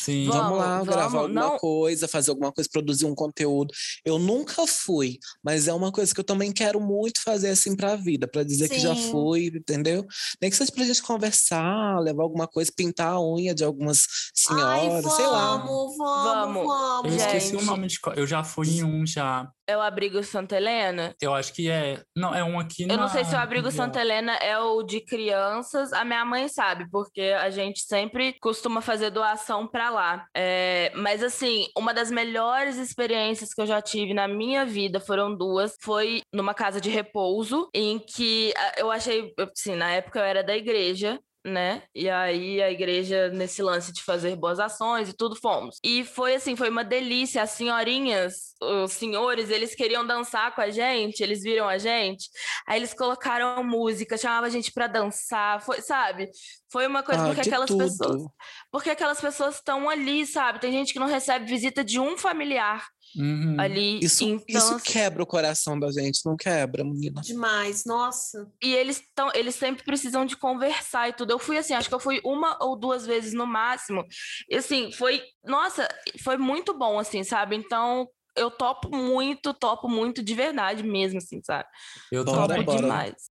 Sim. 0.04 0.26
Vamos, 0.28 0.44
Vamos 0.44 0.58
lá 0.58 0.84
gravar 0.84 1.08
vamos. 1.08 1.22
alguma 1.38 1.42
Não. 1.52 1.58
coisa, 1.60 2.08
fazer 2.08 2.32
alguma 2.32 2.52
coisa, 2.52 2.70
produzir 2.72 3.06
um 3.06 3.16
conteúdo. 3.16 3.74
Eu 4.04 4.20
nunca 4.20 4.66
fui, 4.68 5.18
mas 5.44 5.68
é 5.68 5.74
uma 5.74 5.92
coisa 5.92 6.14
que 6.14 6.20
eu 6.20 6.24
também 6.24 6.52
quero 6.52 6.80
muito 6.82 7.22
fazer 7.24 7.50
assim 7.50 7.76
pra 7.76 7.96
vida, 7.96 8.28
pra 8.28 8.44
dizer 8.44 8.68
que 8.70 8.80
já 8.80 8.94
Sim. 8.96 9.12
fui, 9.12 9.48
entendeu? 9.48 10.06
Nem 10.42 10.50
que 10.52 10.58
seja 10.58 10.72
pra 10.72 10.84
gente 10.86 11.02
conversar, 11.02 12.00
levar 12.02 12.24
alguma 12.24 12.48
coisa, 12.48 12.72
pintar 12.76 13.14
a 13.14 13.22
unha 13.22 13.54
de 13.56 13.64
algumas 13.64 14.06
Ai, 14.50 14.82
senhoras, 14.82 15.14
sei 15.14 15.26
lá. 15.28 15.58
vamos, 15.58 15.98
vamos, 15.98 16.24
Vamos. 16.34 16.68
vamos. 16.68 17.12
Eu 17.12 17.18
esqueci 17.18 17.56
o 17.56 17.60
Gente. 17.60 17.66
nome 17.68 17.88
de. 17.88 18.00
Eu 18.16 18.28
já 18.28 18.44
fui 18.44 18.70
em 18.70 18.84
um 18.84 19.06
já. 19.06 19.50
É 19.66 19.78
o 19.78 19.82
Abrigo 19.82 20.22
Santa 20.24 20.58
Helena? 20.58 21.16
Eu 21.22 21.34
acho 21.34 21.54
que 21.54 21.70
é. 21.70 22.02
Não, 22.16 22.36
é 22.36 22.44
um 22.44 22.60
aqui 22.60 22.84
Eu 22.84 22.98
não 22.98 23.08
sei 23.08 23.24
se 23.24 23.32
o 23.32 23.38
na- 23.38 23.44
Abrigo 23.44 23.66
na- 23.68 23.72
Santa 23.72 24.02
Helena 24.02 24.36
é 24.36 24.58
o 24.60 24.84
de 24.84 25.00
crianças. 25.00 25.94
A 25.94 26.04
minha 26.04 26.26
mãe 26.26 26.50
sabe, 26.50 26.90
porque 26.92 27.22
a 27.22 27.50
gente 27.50 27.82
sempre 27.82 28.34
costuma 28.42 28.82
fazer 28.82 29.10
doação 29.10 29.66
pra 29.66 29.90
lá. 29.90 30.26
É, 30.36 30.92
mas, 30.96 31.24
assim, 31.24 31.68
uma 31.78 31.94
das 31.94 32.12
melhores 32.12 32.76
experiências 32.78 33.54
que 33.54 33.62
eu 33.62 33.66
já 33.66 33.82
tive 33.82 34.14
na 34.14 34.28
minha 34.28 34.66
vida 34.66 35.00
foram 35.00 35.34
duas. 35.36 35.76
Foi 35.82 36.22
numa 36.34 36.54
casa 36.54 36.82
de 36.82 36.90
repouso, 36.90 37.70
em 37.74 38.00
que 38.00 38.54
ah, 38.58 38.74
eu 38.78 38.92
achei, 38.92 39.34
assim, 39.54 39.76
na 39.76 39.92
época 39.92 40.20
eu 40.20 40.26
era 40.26 40.44
da 40.44 40.56
igreja. 40.58 41.20
Né? 41.46 41.84
E 41.94 42.10
aí 42.10 42.62
a 42.62 42.72
igreja, 42.72 43.28
nesse 43.28 43.62
lance 43.62 43.92
de 43.92 44.02
fazer 44.02 44.34
boas 44.38 44.62
ações 44.62 45.10
e 45.10 45.14
tudo, 45.14 45.36
fomos. 45.36 45.78
E 45.84 46.06
foi 46.06 46.36
assim, 46.36 46.56
foi 46.56 46.70
uma 46.70 46.86
delícia. 46.86 47.42
As 47.42 47.50
senhorinhas, 47.52 48.56
os 48.62 48.94
senhores, 48.94 49.50
eles 49.50 49.76
queriam 49.76 50.08
dançar 50.08 50.56
com 50.56 50.62
a 50.62 50.70
gente, 50.70 51.22
eles 51.22 51.44
viram 51.44 51.68
a 51.68 51.78
gente. 51.78 52.30
Aí 52.66 52.80
eles 52.80 52.94
colocaram 52.94 53.62
música, 53.62 54.18
chamavam 54.18 54.46
a 54.46 54.50
gente 54.50 54.72
pra 54.72 54.88
dançar, 54.88 55.62
foi, 55.62 55.82
sabe? 55.82 56.30
Foi 56.72 56.88
uma 56.88 57.04
coisa 57.04 57.24
Ah, 57.24 57.26
porque 57.28 57.42
aquelas 57.42 57.70
tudo. 57.70 57.84
pessoas, 57.84 58.24
porque 58.72 58.90
aquelas 58.92 59.20
pessoas 59.20 59.56
estão 59.56 59.90
ali, 59.90 60.26
sabe? 60.26 60.60
Tem 60.62 60.72
gente 60.72 60.94
que 60.94 61.00
não 61.00 61.08
recebe 61.08 61.46
visita 61.46 61.84
de 61.84 62.00
um 62.00 62.18
familiar 62.18 62.88
Uhum. 63.16 63.56
ali. 63.60 64.00
Isso, 64.04 64.24
então, 64.24 64.44
isso 64.48 64.76
assim, 64.76 64.92
quebra 64.92 65.22
o 65.22 65.28
coração 65.28 65.80
da 65.80 65.92
gente, 65.92 66.26
não 66.26 66.36
quebra, 66.36 66.84
menina? 66.84 67.22
Demais, 67.22 67.86
nossa. 67.86 68.52
E 68.62 68.74
eles 68.74 69.00
estão, 69.00 69.30
eles 69.34 69.56
sempre 69.56 69.84
precisam 69.84 70.26
de 70.26 70.36
conversar 70.36 71.10
e 71.10 71.14
tudo. 71.14 71.32
Eu 71.32 71.40
fui 71.40 71.58
assim, 71.58 71.74
acho 71.74 71.90
que 71.90 71.96
eu 71.96 72.00
fui 72.00 72.20
uma 72.24 72.58
ou 72.62 72.76
duas 72.76 73.06
vezes 73.06 73.34
no 73.34 73.46
máximo. 73.46 74.06
E 74.50 74.56
assim, 74.56 74.92
foi, 74.92 75.22
nossa, 75.44 75.88
foi 76.24 76.38
muito 76.38 76.78
bom 76.78 76.98
assim, 76.98 77.24
sabe? 77.24 77.56
Então, 77.56 78.08
eu 78.36 78.50
topo 78.50 78.90
muito, 78.96 79.54
topo 79.54 79.88
muito 79.88 80.24
de 80.24 80.34
verdade 80.34 80.84
mesmo 80.84 81.20
assim, 81.20 81.42
sabe? 81.44 81.68
Eu 82.12 82.26
Bora, 82.26 82.56
topo 82.56 82.64
bora. 82.64 82.82
demais. 82.82 83.33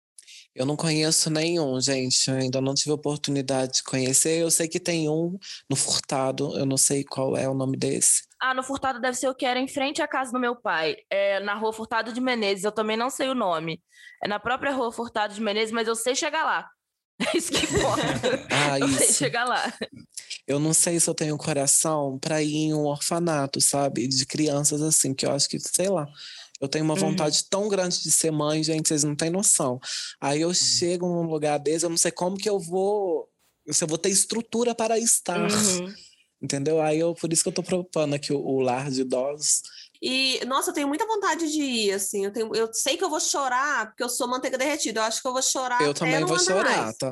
Eu 0.55 0.65
não 0.65 0.77
conheço 0.77 1.29
nenhum, 1.29 1.79
gente. 1.81 2.29
Eu 2.29 2.37
ainda 2.37 2.61
não 2.61 2.73
tive 2.73 2.91
oportunidade 2.91 3.73
de 3.73 3.83
conhecer. 3.83 4.41
Eu 4.41 4.49
sei 4.49 4.69
que 4.69 4.79
tem 4.79 5.09
um 5.09 5.37
no 5.69 5.75
Furtado, 5.75 6.57
eu 6.57 6.65
não 6.65 6.77
sei 6.77 7.03
qual 7.03 7.35
é 7.35 7.47
o 7.47 7.53
nome 7.53 7.75
desse. 7.75 8.23
Ah, 8.41 8.53
no 8.53 8.63
Furtado 8.63 9.01
deve 9.01 9.17
ser 9.17 9.27
o 9.27 9.35
que 9.35 9.45
era 9.45 9.59
em 9.59 9.67
frente 9.67 10.01
à 10.01 10.07
casa 10.07 10.31
do 10.31 10.39
meu 10.39 10.55
pai. 10.55 10.95
É 11.09 11.41
na 11.41 11.55
rua 11.55 11.73
Furtado 11.73 12.13
de 12.13 12.21
Menezes, 12.21 12.63
eu 12.63 12.71
também 12.71 12.95
não 12.95 13.09
sei 13.09 13.27
o 13.27 13.35
nome. 13.35 13.81
É 14.23 14.29
na 14.29 14.39
própria 14.39 14.71
rua 14.71 14.93
Furtado 14.93 15.33
de 15.33 15.41
Menezes, 15.41 15.73
mas 15.73 15.89
eu 15.89 15.95
sei 15.95 16.15
chegar 16.15 16.45
lá. 16.45 16.69
É 17.33 17.37
isso 17.37 17.51
que 17.51 17.65
importa. 17.65 18.03
Ah, 18.51 18.79
eu 18.79 18.87
sei 18.89 19.07
isso. 19.07 19.19
chegar 19.19 19.45
lá. 19.45 19.73
Eu 20.47 20.59
não 20.59 20.73
sei 20.73 20.99
se 20.99 21.09
eu 21.09 21.13
tenho 21.13 21.37
coração 21.37 22.19
pra 22.19 22.41
ir 22.41 22.55
em 22.55 22.73
um 22.73 22.85
orfanato, 22.85 23.59
sabe? 23.61 24.07
De 24.07 24.25
crianças 24.25 24.81
assim, 24.81 25.13
que 25.13 25.25
eu 25.25 25.31
acho 25.31 25.47
que, 25.49 25.59
sei 25.59 25.89
lá. 25.89 26.07
Eu 26.61 26.67
tenho 26.69 26.85
uma 26.85 26.93
Uhum. 26.93 26.99
vontade 27.01 27.43
tão 27.49 27.67
grande 27.67 28.01
de 28.01 28.09
ser 28.11 28.31
mãe, 28.31 28.63
gente, 28.63 28.87
vocês 28.87 29.03
não 29.03 29.15
têm 29.15 29.29
noção. 29.29 29.79
Aí 30.21 30.41
eu 30.41 30.53
chego 30.53 31.05
num 31.07 31.23
lugar 31.29 31.57
desse, 31.59 31.85
eu 31.85 31.89
não 31.89 31.97
sei 31.97 32.11
como 32.11 32.37
que 32.37 32.49
eu 32.49 32.59
vou. 32.59 33.29
Se 33.71 33.83
eu 33.83 33.87
vou 33.87 33.97
ter 33.97 34.09
estrutura 34.09 34.73
para 34.75 34.97
estar. 34.97 35.39
Uhum. 35.51 35.93
Entendeu? 36.41 36.79
Aí 36.81 36.99
eu, 36.99 37.13
por 37.15 37.31
isso 37.33 37.41
que 37.43 37.49
eu 37.49 37.53
tô 37.53 37.63
propondo 37.63 38.13
aqui 38.13 38.31
o, 38.31 38.37
o 38.39 38.59
lar 38.59 38.91
de 38.91 39.01
idosos. 39.01 39.61
E, 40.01 40.43
nossa, 40.45 40.69
eu 40.69 40.73
tenho 40.73 40.87
muita 40.87 41.05
vontade 41.07 41.49
de 41.51 41.61
ir, 41.61 41.91
assim. 41.93 42.25
Eu, 42.25 42.31
tenho, 42.31 42.53
eu 42.55 42.71
sei 42.71 42.97
que 42.97 43.03
eu 43.03 43.09
vou 43.09 43.19
chorar, 43.19 43.87
porque 43.87 44.03
eu 44.03 44.09
sou 44.09 44.27
manteiga 44.27 44.57
derretida. 44.57 44.99
Eu 44.99 45.05
acho 45.05 45.21
que 45.21 45.27
eu 45.27 45.33
vou 45.33 45.41
chorar. 45.41 45.81
eu 45.81 45.91
até 45.91 45.99
também 46.01 46.19
não 46.19 46.27
vou 46.27 46.37
chorar, 46.39 46.83
mais. 46.83 46.97
tá? 46.97 47.11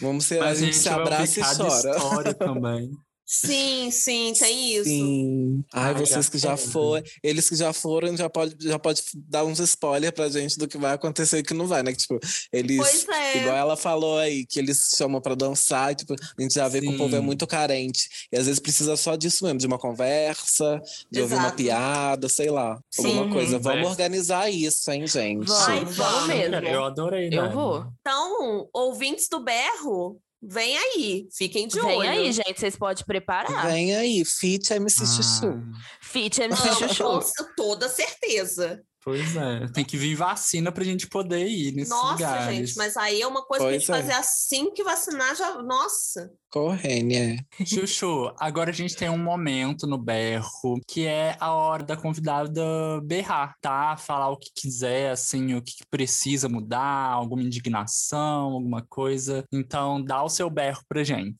Vamos 0.00 0.24
ser, 0.26 0.40
a 0.40 0.44
Mas 0.46 0.58
gente 0.58 0.76
se 0.76 0.88
abraça 0.88 1.40
e 1.40 1.42
chora. 1.56 1.90
história 1.96 2.34
também. 2.34 2.90
Sim, 3.32 3.92
sim, 3.92 4.32
tem 4.36 4.74
isso. 4.74 4.88
Sim. 4.90 5.64
Ai, 5.72 5.90
Ah, 5.90 5.92
vocês 5.92 6.24
já 6.26 6.30
que 6.32 6.38
já 6.38 6.56
foram, 6.56 7.04
eles 7.22 7.48
que 7.48 7.54
já 7.54 7.72
foram, 7.72 8.16
já 8.16 8.28
pode, 8.28 8.56
já 8.58 8.76
pode 8.76 9.02
dar 9.14 9.44
uns 9.44 9.60
spoilers 9.60 10.12
pra 10.12 10.28
gente 10.28 10.58
do 10.58 10.66
que 10.66 10.76
vai 10.76 10.94
acontecer 10.94 11.38
e 11.38 11.42
que 11.44 11.54
não 11.54 11.68
vai, 11.68 11.80
né? 11.84 11.92
Que, 11.92 11.98
tipo, 11.98 12.18
eles, 12.52 12.76
Pois 12.78 13.08
é. 13.08 13.38
igual 13.38 13.54
ela 13.56 13.76
falou 13.76 14.18
aí, 14.18 14.44
que 14.44 14.58
eles 14.58 14.90
chamam 14.96 15.20
pra 15.20 15.36
dançar, 15.36 15.92
e, 15.92 15.94
tipo, 15.94 16.12
a 16.14 16.42
gente 16.42 16.54
já 16.54 16.66
vê 16.66 16.80
que 16.80 16.88
o 16.88 16.96
povo 16.98 17.14
é 17.14 17.20
Sim. 17.20 17.24
muito 17.24 17.46
carente. 17.46 18.08
E 18.32 18.36
às 18.36 18.46
vezes 18.46 18.58
precisa 18.58 18.96
só 18.96 19.14
disso 19.14 19.44
mesmo, 19.44 19.60
de 19.60 19.66
uma 19.68 19.78
conversa, 19.78 20.82
de 21.08 21.20
ouvir 21.22 21.34
uma 21.34 21.42
Exato. 21.44 21.56
piada, 21.56 22.28
sei 22.28 22.50
lá, 22.50 22.80
alguma 22.98 23.24
Sim. 23.26 23.30
coisa. 23.30 23.58
Vamos 23.60 23.88
organizar 23.90 24.50
isso, 24.50 24.90
hein, 24.90 25.06
gente? 25.06 25.46
Vamos. 25.46 25.68
Ai, 25.68 25.84
vamos 25.84 25.96
vamos. 25.96 26.26
mesmo. 26.26 26.66
Eu 26.66 26.84
adorei, 26.84 27.28
Eu 27.32 27.42
né? 27.44 27.48
vou. 27.50 27.86
Então, 28.00 28.68
ouvintes 28.72 29.28
do 29.28 29.38
berro, 29.38 30.20
vem 30.42 30.76
aí. 30.76 31.28
Fiquem 31.36 31.66
de 31.68 31.80
Vem 31.80 31.96
olho. 31.98 32.08
aí, 32.10 32.32
gente, 32.32 32.58
vocês 32.58 32.76
podem 32.76 33.04
preparar. 33.04 33.66
Vem 33.66 33.94
aí, 33.96 34.24
Fit 34.24 34.72
MC 34.72 35.06
Chuchu. 35.06 35.48
Ah, 35.48 35.78
Fit 36.02 36.40
MC 36.40 36.62
Vamos, 36.68 36.78
Chuchu. 36.96 37.04
com 37.36 37.54
toda 37.56 37.88
certeza. 37.88 38.82
Pois 39.02 39.36
é. 39.36 39.66
Tem 39.72 39.84
que 39.84 39.96
vir 39.96 40.14
vacina 40.14 40.70
pra 40.72 40.84
gente 40.84 41.06
poder 41.08 41.46
ir 41.46 41.72
nesses 41.72 41.90
Nossa, 41.90 42.12
lugares. 42.12 42.56
gente, 42.56 42.76
mas 42.76 42.96
aí 42.96 43.20
é 43.20 43.26
uma 43.26 43.44
coisa 43.44 43.64
Pois 43.64 43.74
gente 43.82 43.90
é. 43.90 43.94
fazer 43.96 44.12
assim 44.12 44.70
que 44.72 44.82
vacinar 44.84 45.34
já. 45.36 45.62
Nossa. 45.62 46.30
Correne, 46.50 47.16
é. 47.16 47.64
Chuchu, 47.64 48.32
agora 48.38 48.70
a 48.70 48.72
gente 48.72 48.96
tem 48.96 49.08
um 49.08 49.18
momento 49.18 49.86
no 49.86 49.96
berro 49.96 50.80
que 50.86 51.06
é 51.06 51.36
a 51.38 51.52
hora 51.52 51.84
da 51.84 51.96
convidada 51.96 52.62
berrar, 53.04 53.54
tá? 53.60 53.96
Falar 53.96 54.30
o 54.30 54.36
que 54.36 54.50
quiser, 54.54 55.10
assim, 55.12 55.54
o 55.54 55.62
que 55.62 55.74
precisa 55.90 56.48
mudar, 56.48 57.12
alguma 57.12 57.42
indignação, 57.42 58.52
alguma 58.52 58.84
coisa. 58.88 59.44
Então, 59.52 60.02
dá 60.02 60.22
o 60.24 60.28
seu 60.28 60.50
berro 60.50 60.82
pra 60.88 61.04
gente. 61.04 61.36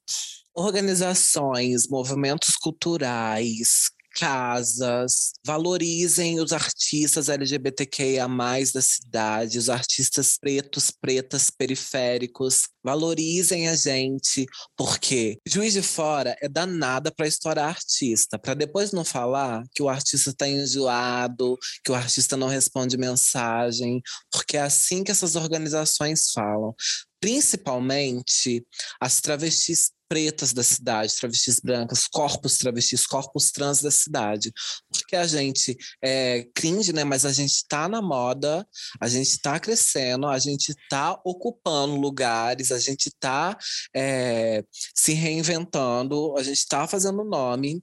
organizações, 0.54 1.88
movimentos 1.88 2.54
culturais, 2.56 3.90
casas, 4.14 5.32
valorizem 5.44 6.40
os 6.40 6.52
artistas 6.52 7.28
LGBTQIA+, 7.28 8.28
da 8.74 8.82
cidade, 8.82 9.58
os 9.58 9.68
artistas 9.68 10.36
pretos, 10.38 10.90
pretas, 10.90 11.50
periféricos, 11.50 12.68
valorizem 12.82 13.68
a 13.68 13.74
gente, 13.74 14.46
porque 14.76 15.38
Juiz 15.46 15.72
de 15.72 15.82
Fora 15.82 16.36
é 16.40 16.48
danada 16.48 17.10
para 17.10 17.26
estourar 17.26 17.68
artista, 17.68 18.38
para 18.38 18.54
depois 18.54 18.92
não 18.92 19.04
falar 19.04 19.62
que 19.74 19.82
o 19.82 19.88
artista 19.88 20.30
está 20.30 20.48
enjoado, 20.48 21.56
que 21.84 21.92
o 21.92 21.94
artista 21.94 22.36
não 22.36 22.48
responde 22.48 22.96
mensagem, 22.96 24.00
porque 24.30 24.56
é 24.56 24.62
assim 24.62 25.04
que 25.04 25.10
essas 25.10 25.36
organizações 25.36 26.30
falam. 26.32 26.74
Principalmente 27.20 28.66
as 29.00 29.20
travestis 29.20 29.92
pretas 30.10 30.52
da 30.52 30.64
cidade, 30.64 31.14
travestis 31.14 31.60
brancas, 31.60 32.08
corpos 32.08 32.58
travestis, 32.58 33.06
corpos 33.06 33.52
trans 33.52 33.80
da 33.80 33.92
cidade. 33.92 34.52
Porque 34.92 35.14
a 35.14 35.24
gente 35.24 35.76
é 36.02 36.48
cringe, 36.52 36.92
né? 36.92 37.04
Mas 37.04 37.24
a 37.24 37.32
gente 37.32 37.64
tá 37.68 37.88
na 37.88 38.02
moda, 38.02 38.66
a 39.00 39.08
gente 39.08 39.40
tá 39.40 39.60
crescendo, 39.60 40.26
a 40.26 40.36
gente 40.40 40.74
tá 40.88 41.16
ocupando 41.24 41.94
lugares, 41.94 42.72
a 42.72 42.78
gente 42.80 43.08
tá 43.20 43.56
é, 43.94 44.64
se 44.92 45.12
reinventando, 45.12 46.36
a 46.36 46.42
gente 46.42 46.66
tá 46.66 46.88
fazendo 46.88 47.24
nome. 47.24 47.80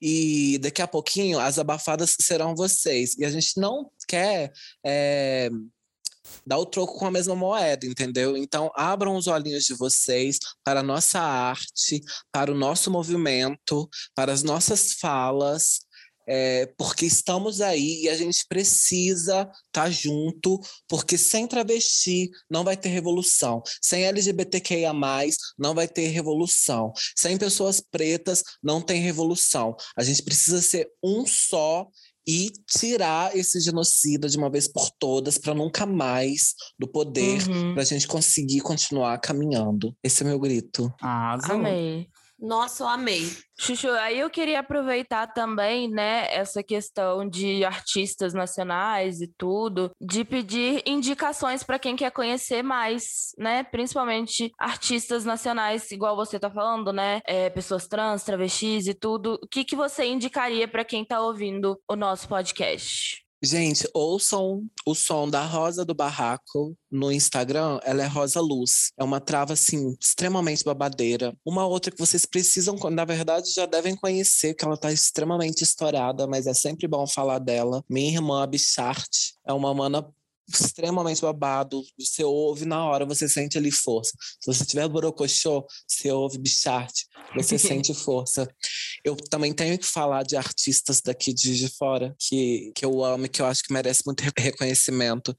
E 0.00 0.58
daqui 0.58 0.82
a 0.82 0.86
pouquinho 0.88 1.38
as 1.38 1.60
abafadas 1.60 2.16
serão 2.20 2.56
vocês. 2.56 3.16
E 3.18 3.24
a 3.24 3.30
gente 3.30 3.52
não 3.56 3.88
quer 4.08 4.52
é, 4.84 5.48
dar 6.46 6.58
o 6.58 6.66
troco 6.66 6.98
com 6.98 7.06
a 7.06 7.10
mesma 7.10 7.34
moeda, 7.34 7.86
entendeu? 7.86 8.36
Então, 8.36 8.70
abram 8.74 9.16
os 9.16 9.26
olhinhos 9.26 9.64
de 9.64 9.74
vocês 9.74 10.38
para 10.64 10.80
a 10.80 10.82
nossa 10.82 11.20
arte, 11.20 12.02
para 12.32 12.50
o 12.50 12.54
nosso 12.54 12.90
movimento, 12.90 13.88
para 14.14 14.32
as 14.32 14.42
nossas 14.42 14.92
falas, 14.94 15.80
é, 16.28 16.66
porque 16.76 17.06
estamos 17.06 17.62
aí 17.62 18.02
e 18.02 18.08
a 18.08 18.16
gente 18.16 18.44
precisa 18.46 19.50
estar 19.66 19.90
junto, 19.90 20.60
porque 20.86 21.16
sem 21.16 21.46
travesti 21.46 22.30
não 22.50 22.62
vai 22.62 22.76
ter 22.76 22.90
revolução, 22.90 23.62
sem 23.80 24.04
LGBTQIA+, 24.04 24.92
não 25.58 25.74
vai 25.74 25.88
ter 25.88 26.08
revolução, 26.08 26.92
sem 27.16 27.38
pessoas 27.38 27.80
pretas 27.80 28.42
não 28.62 28.82
tem 28.82 29.00
revolução. 29.00 29.74
A 29.96 30.04
gente 30.04 30.22
precisa 30.22 30.60
ser 30.60 30.90
um 31.02 31.26
só 31.26 31.88
e 32.28 32.50
tirar 32.68 33.34
esse 33.34 33.58
genocida 33.58 34.28
de 34.28 34.36
uma 34.36 34.50
vez 34.50 34.68
por 34.68 34.90
todas 34.98 35.38
para 35.38 35.54
nunca 35.54 35.86
mais 35.86 36.54
do 36.78 36.86
poder, 36.86 37.48
Uhum. 37.48 37.72
para 37.72 37.82
a 37.82 37.86
gente 37.86 38.06
conseguir 38.06 38.60
continuar 38.60 39.18
caminhando. 39.18 39.96
Esse 40.04 40.22
é 40.22 40.26
meu 40.26 40.38
grito. 40.38 40.92
Arrasou. 41.00 41.54
Amei. 41.54 42.06
Nossa, 42.38 42.84
eu 42.84 42.88
amei. 42.88 43.22
Chuchu, 43.58 43.90
aí 43.90 44.20
eu 44.20 44.30
queria 44.30 44.60
aproveitar 44.60 45.26
também, 45.26 45.90
né, 45.90 46.32
essa 46.32 46.62
questão 46.62 47.28
de 47.28 47.64
artistas 47.64 48.32
nacionais 48.32 49.20
e 49.20 49.26
tudo, 49.36 49.90
de 50.00 50.24
pedir 50.24 50.82
indicações 50.86 51.64
para 51.64 51.78
quem 51.78 51.96
quer 51.96 52.12
conhecer 52.12 52.62
mais, 52.62 53.32
né, 53.36 53.64
principalmente 53.64 54.52
artistas 54.56 55.24
nacionais, 55.24 55.90
igual 55.90 56.14
você 56.14 56.38
tá 56.38 56.48
falando, 56.48 56.92
né, 56.92 57.20
é, 57.26 57.50
pessoas 57.50 57.88
trans, 57.88 58.22
travestis 58.22 58.86
e 58.86 58.94
tudo. 58.94 59.38
O 59.42 59.48
que 59.48 59.64
que 59.64 59.74
você 59.74 60.06
indicaria 60.06 60.68
para 60.68 60.84
quem 60.84 61.04
tá 61.04 61.20
ouvindo 61.20 61.76
o 61.88 61.96
nosso 61.96 62.28
podcast? 62.28 63.27
Gente, 63.40 63.88
ouçam 63.94 64.64
o 64.84 64.96
som 64.96 65.30
da 65.30 65.44
Rosa 65.44 65.84
do 65.84 65.94
Barraco 65.94 66.76
no 66.90 67.12
Instagram. 67.12 67.78
Ela 67.84 68.02
é 68.02 68.06
Rosa 68.06 68.40
Luz. 68.40 68.90
É 68.98 69.04
uma 69.04 69.20
trava, 69.20 69.52
assim, 69.52 69.96
extremamente 70.00 70.64
babadeira. 70.64 71.36
Uma 71.46 71.64
outra 71.64 71.92
que 71.92 71.98
vocês 71.98 72.26
precisam, 72.26 72.74
na 72.90 73.04
verdade, 73.04 73.52
já 73.52 73.64
devem 73.64 73.94
conhecer, 73.94 74.54
que 74.54 74.64
ela 74.64 74.76
tá 74.76 74.90
extremamente 74.92 75.62
estourada, 75.62 76.26
mas 76.26 76.48
é 76.48 76.54
sempre 76.54 76.88
bom 76.88 77.06
falar 77.06 77.38
dela. 77.38 77.84
Minha 77.88 78.14
irmã, 78.14 78.42
a 78.42 78.46
Bichart, 78.46 79.08
é 79.46 79.52
uma 79.52 79.72
mana 79.72 80.04
extremamente 80.48 81.20
babado. 81.20 81.82
Você 81.98 82.24
ouve 82.24 82.64
na 82.64 82.84
hora, 82.84 83.04
você 83.04 83.28
sente 83.28 83.58
ali 83.58 83.70
força. 83.70 84.12
Se 84.40 84.52
você 84.52 84.64
tiver 84.64 84.88
borocochô, 84.88 85.66
você 85.86 86.10
ouve 86.10 86.38
bichart, 86.38 86.92
você 87.34 87.58
sente 87.58 87.92
força. 87.94 88.48
Eu 89.04 89.16
também 89.16 89.52
tenho 89.52 89.78
que 89.78 89.86
falar 89.86 90.22
de 90.22 90.36
artistas 90.36 91.00
daqui 91.00 91.32
de 91.34 91.68
fora 91.68 92.14
que, 92.18 92.72
que 92.74 92.84
eu 92.84 93.04
amo 93.04 93.26
e 93.26 93.28
que 93.28 93.42
eu 93.42 93.46
acho 93.46 93.62
que 93.62 93.72
merece 93.72 94.02
muito 94.06 94.22
reconhecimento, 94.38 95.36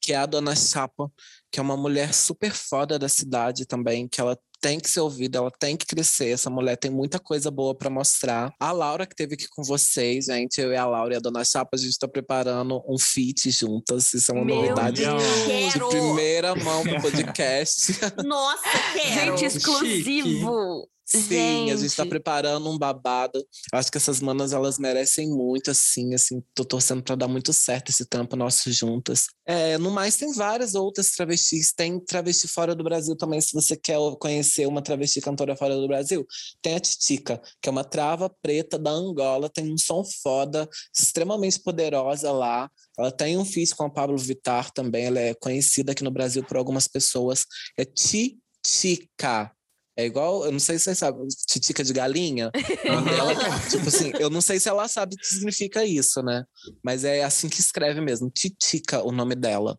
que 0.00 0.12
é 0.12 0.16
a 0.16 0.26
Dona 0.26 0.54
Chapa, 0.54 1.10
que 1.50 1.58
é 1.58 1.62
uma 1.62 1.76
mulher 1.76 2.14
super 2.14 2.52
foda 2.52 2.98
da 2.98 3.08
cidade 3.08 3.66
também, 3.66 4.08
que 4.08 4.20
ela 4.20 4.38
tem 4.62 4.78
que 4.78 4.88
ser 4.88 5.00
ouvida, 5.00 5.38
ela 5.38 5.50
tem 5.50 5.76
que 5.76 5.84
crescer. 5.84 6.28
Essa 6.28 6.48
mulher 6.48 6.76
tem 6.76 6.90
muita 6.90 7.18
coisa 7.18 7.50
boa 7.50 7.74
para 7.74 7.90
mostrar. 7.90 8.54
A 8.60 8.70
Laura, 8.70 9.04
que 9.04 9.14
teve 9.14 9.34
aqui 9.34 9.48
com 9.48 9.62
vocês, 9.64 10.26
gente, 10.26 10.60
eu 10.60 10.72
e 10.72 10.76
a 10.76 10.86
Laura 10.86 11.14
e 11.14 11.16
a 11.16 11.20
Dona 11.20 11.44
Chapa, 11.44 11.70
a 11.74 11.76
gente 11.76 11.90
está 11.90 12.06
preparando 12.06 12.80
um 12.88 12.96
feat 12.96 13.50
juntas. 13.50 14.14
Isso 14.14 14.30
é 14.30 14.34
uma 14.34 14.44
Meu 14.44 14.56
novidade 14.56 15.02
Deus. 15.02 15.22
de 15.22 15.72
Quero. 15.72 15.88
primeira 15.88 16.54
mão 16.54 16.84
do 16.86 17.02
podcast. 17.02 17.98
Nossa, 18.24 18.62
quero. 18.94 19.36
Gente, 19.36 19.56
exclusivo. 19.56 20.88
Sim, 21.04 21.70
a 21.70 21.76
gente 21.76 21.94
tá 21.94 22.04
Gente. 22.04 22.10
preparando 22.10 22.70
um 22.70 22.78
babado. 22.78 23.44
Acho 23.72 23.90
que 23.90 23.98
essas 23.98 24.20
manas, 24.20 24.52
elas 24.52 24.78
merecem 24.78 25.28
muito, 25.28 25.70
assim, 25.70 26.14
assim. 26.14 26.42
Tô 26.54 26.64
torcendo 26.64 27.02
pra 27.02 27.14
dar 27.14 27.28
muito 27.28 27.52
certo 27.52 27.90
esse 27.90 28.06
trampo 28.06 28.36
nosso 28.36 28.72
juntas. 28.72 29.26
É, 29.44 29.76
no 29.78 29.90
mais, 29.90 30.16
tem 30.16 30.32
várias 30.32 30.74
outras 30.74 31.10
travestis. 31.10 31.72
Tem 31.72 31.98
travesti 32.00 32.48
fora 32.48 32.74
do 32.74 32.84
Brasil 32.84 33.16
também, 33.16 33.40
se 33.40 33.52
você 33.52 33.76
quer 33.76 33.98
conhecer 34.18 34.66
uma 34.66 34.82
travesti 34.82 35.20
cantora 35.20 35.56
fora 35.56 35.76
do 35.76 35.86
Brasil. 35.88 36.26
Tem 36.62 36.76
a 36.76 36.80
Titica, 36.80 37.40
que 37.60 37.68
é 37.68 37.72
uma 37.72 37.84
trava 37.84 38.30
preta 38.40 38.78
da 38.78 38.90
Angola, 38.90 39.50
tem 39.50 39.72
um 39.72 39.78
som 39.78 40.04
foda, 40.22 40.68
extremamente 40.96 41.60
poderosa 41.60 42.30
lá. 42.32 42.70
Ela 42.98 43.10
tem 43.10 43.36
um 43.36 43.44
feat 43.44 43.74
com 43.74 43.84
a 43.84 43.90
Pablo 43.90 44.16
Vittar 44.16 44.70
também, 44.72 45.06
ela 45.06 45.20
é 45.20 45.34
conhecida 45.34 45.92
aqui 45.92 46.04
no 46.04 46.10
Brasil 46.10 46.44
por 46.44 46.56
algumas 46.56 46.86
pessoas. 46.86 47.44
É 47.76 47.84
Titica. 47.84 49.52
É 49.96 50.06
igual, 50.06 50.44
eu 50.46 50.52
não 50.52 50.58
sei 50.58 50.78
se 50.78 50.84
vocês 50.84 50.98
sabem, 50.98 51.26
titica 51.46 51.84
de 51.84 51.92
galinha. 51.92 52.50
Ela, 52.84 53.34
tipo 53.68 53.88
assim, 53.88 54.10
eu 54.18 54.30
não 54.30 54.40
sei 54.40 54.58
se 54.58 54.68
ela 54.68 54.88
sabe 54.88 55.14
o 55.14 55.18
que 55.18 55.26
significa 55.26 55.84
isso, 55.84 56.22
né? 56.22 56.44
Mas 56.82 57.04
é 57.04 57.22
assim 57.22 57.48
que 57.48 57.60
escreve 57.60 58.00
mesmo, 58.00 58.30
Titica, 58.30 59.02
o 59.02 59.12
nome 59.12 59.34
dela. 59.34 59.78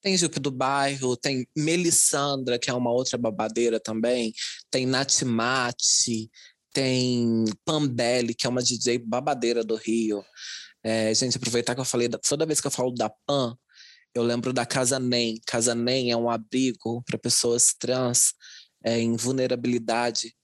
Tem 0.00 0.16
Jupe 0.16 0.40
do 0.40 0.50
Bairro, 0.50 1.16
tem 1.16 1.46
Melissandra, 1.56 2.58
que 2.58 2.70
é 2.70 2.74
uma 2.74 2.90
outra 2.90 3.16
babadeira 3.18 3.78
também, 3.78 4.32
tem 4.70 4.86
Natimate, 4.86 6.30
tem 6.72 7.44
Pambelli, 7.64 8.34
que 8.34 8.46
é 8.46 8.50
uma 8.50 8.62
DJ 8.62 8.98
babadeira 8.98 9.62
do 9.62 9.76
Rio. 9.76 10.24
É, 10.82 11.14
gente, 11.14 11.36
aproveitar 11.36 11.74
que 11.74 11.80
eu 11.80 11.84
falei, 11.84 12.08
da- 12.08 12.18
toda 12.18 12.46
vez 12.46 12.60
que 12.60 12.66
eu 12.66 12.70
falo 12.70 12.92
da 12.92 13.10
Pan, 13.26 13.56
eu 14.14 14.22
lembro 14.22 14.52
da 14.52 14.66
Casa 14.66 14.98
Nem. 14.98 15.40
Casa 15.46 15.74
Nem 15.74 16.10
é 16.10 16.16
um 16.16 16.28
abrigo 16.30 17.02
para 17.06 17.18
pessoas 17.18 17.74
trans 17.78 18.32
é, 18.84 18.98
em 18.98 19.16
vulnerabilidade. 19.16 20.34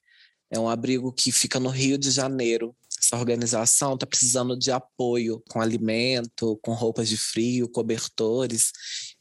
É 0.51 0.59
um 0.59 0.69
abrigo 0.69 1.13
que 1.13 1.31
fica 1.31 1.61
no 1.61 1.69
Rio 1.69 1.99
de 1.99 2.11
Janeiro. 2.11 2.75
Essa 2.99 3.17
organização 3.17 3.95
está 3.95 4.07
precisando 4.07 4.59
de 4.59 4.71
apoio 4.71 5.43
com 5.49 5.61
alimento, 5.61 6.59
com 6.63 6.73
roupas 6.73 7.09
de 7.09 7.17
frio, 7.17 7.69
cobertores. 7.69 8.73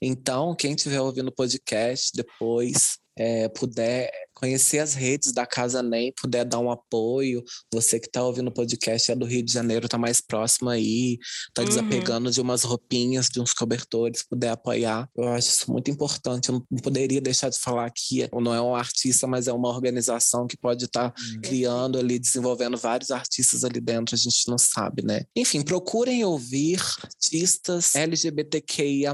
Então, 0.01 0.55
quem 0.55 0.73
estiver 0.73 1.01
ouvindo 1.01 1.27
o 1.27 1.35
podcast 1.35 2.11
depois, 2.15 2.97
é, 3.17 3.49
puder 3.49 4.09
conhecer 4.33 4.77
as 4.77 4.93
redes 4.93 5.31
da 5.33 5.47
Casa 5.47 5.81
NEM, 5.81 6.13
puder 6.21 6.45
dar 6.45 6.59
um 6.59 6.69
apoio, 6.69 7.43
você 7.73 7.99
que 7.99 8.05
está 8.05 8.21
ouvindo 8.23 8.49
o 8.49 8.53
podcast 8.53 9.11
é 9.11 9.15
do 9.15 9.25
Rio 9.25 9.41
de 9.41 9.51
Janeiro, 9.51 9.85
está 9.87 9.97
mais 9.97 10.21
próximo 10.21 10.69
aí, 10.69 11.17
está 11.47 11.63
Uhum. 11.63 11.67
desapegando 11.67 12.29
de 12.29 12.39
umas 12.39 12.61
roupinhas, 12.63 13.29
de 13.29 13.41
uns 13.41 13.51
cobertores, 13.51 14.23
puder 14.23 14.49
apoiar. 14.49 15.09
Eu 15.17 15.27
acho 15.29 15.49
isso 15.49 15.71
muito 15.71 15.89
importante. 15.89 16.49
Eu 16.49 16.63
não 16.69 16.79
poderia 16.79 17.19
deixar 17.19 17.49
de 17.49 17.57
falar 17.57 17.89
que 17.89 18.29
não 18.31 18.53
é 18.53 18.61
um 18.61 18.75
artista, 18.75 19.25
mas 19.25 19.47
é 19.47 19.51
uma 19.53 19.69
organização 19.69 20.45
que 20.45 20.55
pode 20.55 20.85
estar 20.85 21.11
criando 21.41 21.97
ali, 21.97 22.19
desenvolvendo 22.19 22.77
vários 22.77 23.09
artistas 23.09 23.63
ali 23.63 23.81
dentro, 23.81 24.13
a 24.13 24.17
gente 24.19 24.47
não 24.47 24.57
sabe, 24.59 25.03
né? 25.03 25.23
Enfim, 25.35 25.63
procurem 25.63 26.23
ouvir 26.23 26.79
artistas 27.03 27.95
LGBTQIA+, 27.95 29.13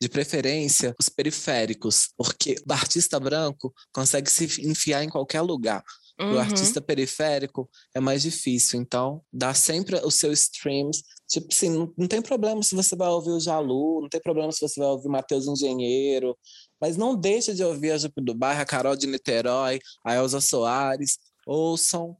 de 0.00 0.08
preferência 0.08 0.94
os 0.98 1.08
periféricos, 1.08 2.10
porque 2.16 2.54
o 2.68 2.72
artista 2.72 3.18
branco 3.24 3.72
consegue 3.92 4.30
se 4.30 4.44
enfiar 4.68 5.02
em 5.02 5.08
qualquer 5.08 5.40
lugar. 5.40 5.82
O 6.20 6.24
Uhum. 6.26 6.38
artista 6.38 6.80
periférico 6.80 7.68
é 7.92 7.98
mais 7.98 8.22
difícil, 8.22 8.80
então 8.80 9.20
dá 9.32 9.52
sempre 9.52 9.96
os 9.96 10.14
seus 10.14 10.42
streams. 10.42 11.02
Tipo 11.28 11.48
assim, 11.52 11.68
não, 11.70 11.92
não 11.98 12.06
tem 12.06 12.22
problema 12.22 12.62
se 12.62 12.72
você 12.76 12.94
vai 12.94 13.08
ouvir 13.08 13.30
o 13.32 13.40
Jalu, 13.40 14.02
não 14.02 14.08
tem 14.08 14.20
problema 14.20 14.52
se 14.52 14.60
você 14.60 14.78
vai 14.78 14.90
ouvir 14.90 15.08
Matheus 15.08 15.48
Engenheiro, 15.48 16.38
mas 16.80 16.96
não 16.96 17.16
deixa 17.16 17.52
de 17.52 17.64
ouvir 17.64 17.90
a 17.90 17.98
Jupe 17.98 18.22
do 18.22 18.32
Bairro, 18.32 18.60
a 18.62 18.64
Carol 18.64 18.94
de 18.94 19.08
Niterói, 19.08 19.80
a 20.06 20.14
Elza 20.14 20.40
Soares. 20.40 21.18
Ouçam, 21.46 22.16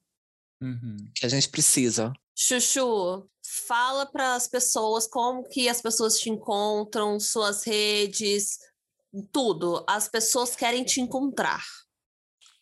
Uhum. 0.60 0.96
que 1.14 1.24
a 1.26 1.28
gente 1.28 1.48
precisa. 1.48 2.12
Chuchu, 2.36 3.28
fala 3.68 4.06
para 4.06 4.34
as 4.34 4.48
pessoas 4.48 5.06
como 5.06 5.44
que 5.48 5.68
as 5.68 5.80
pessoas 5.80 6.18
te 6.18 6.30
encontram, 6.30 7.20
suas 7.20 7.62
redes, 7.62 8.58
tudo. 9.22 9.84
As 9.88 10.08
pessoas 10.08 10.56
querem 10.56 10.84
te 10.84 11.00
encontrar. 11.00 11.62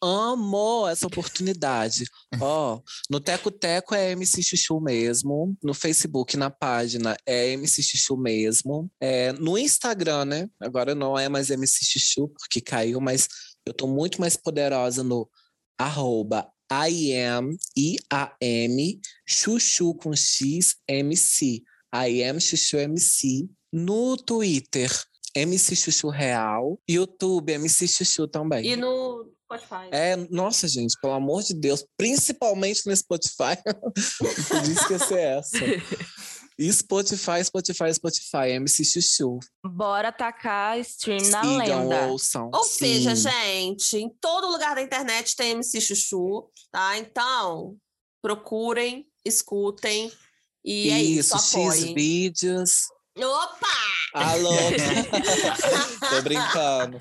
Amo 0.05 0.89
essa 0.89 1.07
oportunidade. 1.07 2.07
Ó, 2.41 2.81
no 3.09 3.21
Teco 3.21 3.53
Teco 3.53 3.95
é 3.95 4.11
MC 4.11 4.43
Chuchu 4.43 4.81
mesmo. 4.81 5.57
No 5.63 5.73
Facebook, 5.73 6.37
na 6.37 6.51
página, 6.51 7.17
é 7.25 7.51
MC 7.51 7.83
Chuchu 7.85 8.17
mesmo. 8.17 8.91
É, 9.01 9.33
no 9.35 9.57
Instagram, 9.57 10.25
né? 10.25 10.51
Agora 10.61 10.93
não 10.93 11.17
é 11.17 11.29
mais 11.29 11.51
MC 11.51 11.85
Chuchu, 11.85 12.29
porque 12.29 12.61
caiu, 12.61 13.01
mas 13.01 13.29
eu 13.65 13.73
tô 13.73 13.87
muito 13.87 14.21
mais 14.21 14.37
poderosa 14.37 15.05
no 15.05 15.31
arroba 15.79 16.51
I 16.73 17.13
am, 17.13 17.55
I-A-M, 17.77 19.01
Chuchu 19.27 19.95
com 19.95 20.17
X, 20.17 20.77
MC. 20.89 21.63
I 21.95 22.25
am 22.25 22.41
Chuchu 22.41 22.79
MC. 22.79 23.49
No 23.71 24.17
Twitter, 24.17 24.91
MC 25.35 25.75
Chuchu 25.77 26.09
Real. 26.09 26.79
YouTube, 26.89 27.53
MC 27.53 27.87
Chuchu 27.89 28.27
também. 28.29 28.65
E 28.67 28.77
no 28.77 29.31
Spotify. 29.45 29.89
É, 29.91 30.17
nossa, 30.31 30.67
gente, 30.69 30.95
pelo 31.01 31.13
amor 31.15 31.43
de 31.43 31.55
Deus, 31.55 31.85
principalmente 31.97 32.87
no 32.87 32.97
Spotify, 32.97 33.57
não 33.67 33.93
podia 34.49 34.73
esquecer 34.73 35.19
essa. 35.19 35.59
Spotify, 36.71 37.43
Spotify, 37.45 37.93
Spotify, 37.95 38.51
MC 38.53 38.85
Chuchu. 38.85 39.39
Bora 39.67 40.13
tacar 40.13 40.79
stream 40.81 41.29
na 41.31 41.43
Sigam, 41.43 41.89
lenda. 41.89 42.07
ouçam. 42.09 42.51
Ou 42.53 42.65
seja, 42.65 43.17
Sim. 43.17 43.23
gente, 43.31 43.97
em 43.97 44.11
todo 44.21 44.51
lugar 44.51 44.75
da 44.75 44.83
internet 44.83 45.35
tem 45.35 45.53
MC 45.53 45.81
Chuchu, 45.81 46.51
tá? 46.71 46.97
Então, 46.99 47.77
procurem, 48.23 49.07
escutem 49.25 50.13
e 50.65 50.91
é 50.91 51.03
isso, 51.03 51.37
X 51.37 51.55
apoiem. 51.55 51.95
vídeos. 51.95 52.83
Opa! 53.19 53.92
Alô! 54.15 54.51
Tô 56.11 56.23
brincando. 56.23 57.01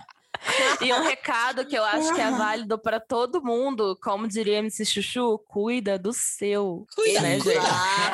E 0.81 0.91
um 0.91 1.03
recado 1.03 1.65
que 1.65 1.75
eu 1.77 1.83
acho 1.83 2.13
que 2.15 2.21
é 2.21 2.31
válido 2.31 2.79
para 2.79 2.99
todo 2.99 3.43
mundo, 3.43 3.97
como 4.01 4.27
diria 4.27 4.57
MC 4.57 4.83
Chuchu, 4.85 5.37
cuida 5.47 5.99
do 5.99 6.11
seu. 6.13 6.85
Cuida, 6.95 7.21
né, 7.21 7.39
cuida. 7.39 7.61
gente? 7.61 7.65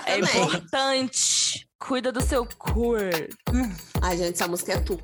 É 0.05 0.19
Exatamente. 0.19 0.37
importante. 0.37 1.67
Cuida 1.79 2.11
do 2.11 2.21
seu 2.21 2.45
corpo. 2.57 3.53
Ai, 4.01 4.17
gente, 4.17 4.33
essa 4.33 4.47
música 4.47 4.73
é 4.73 4.79
tudo. 4.79 5.03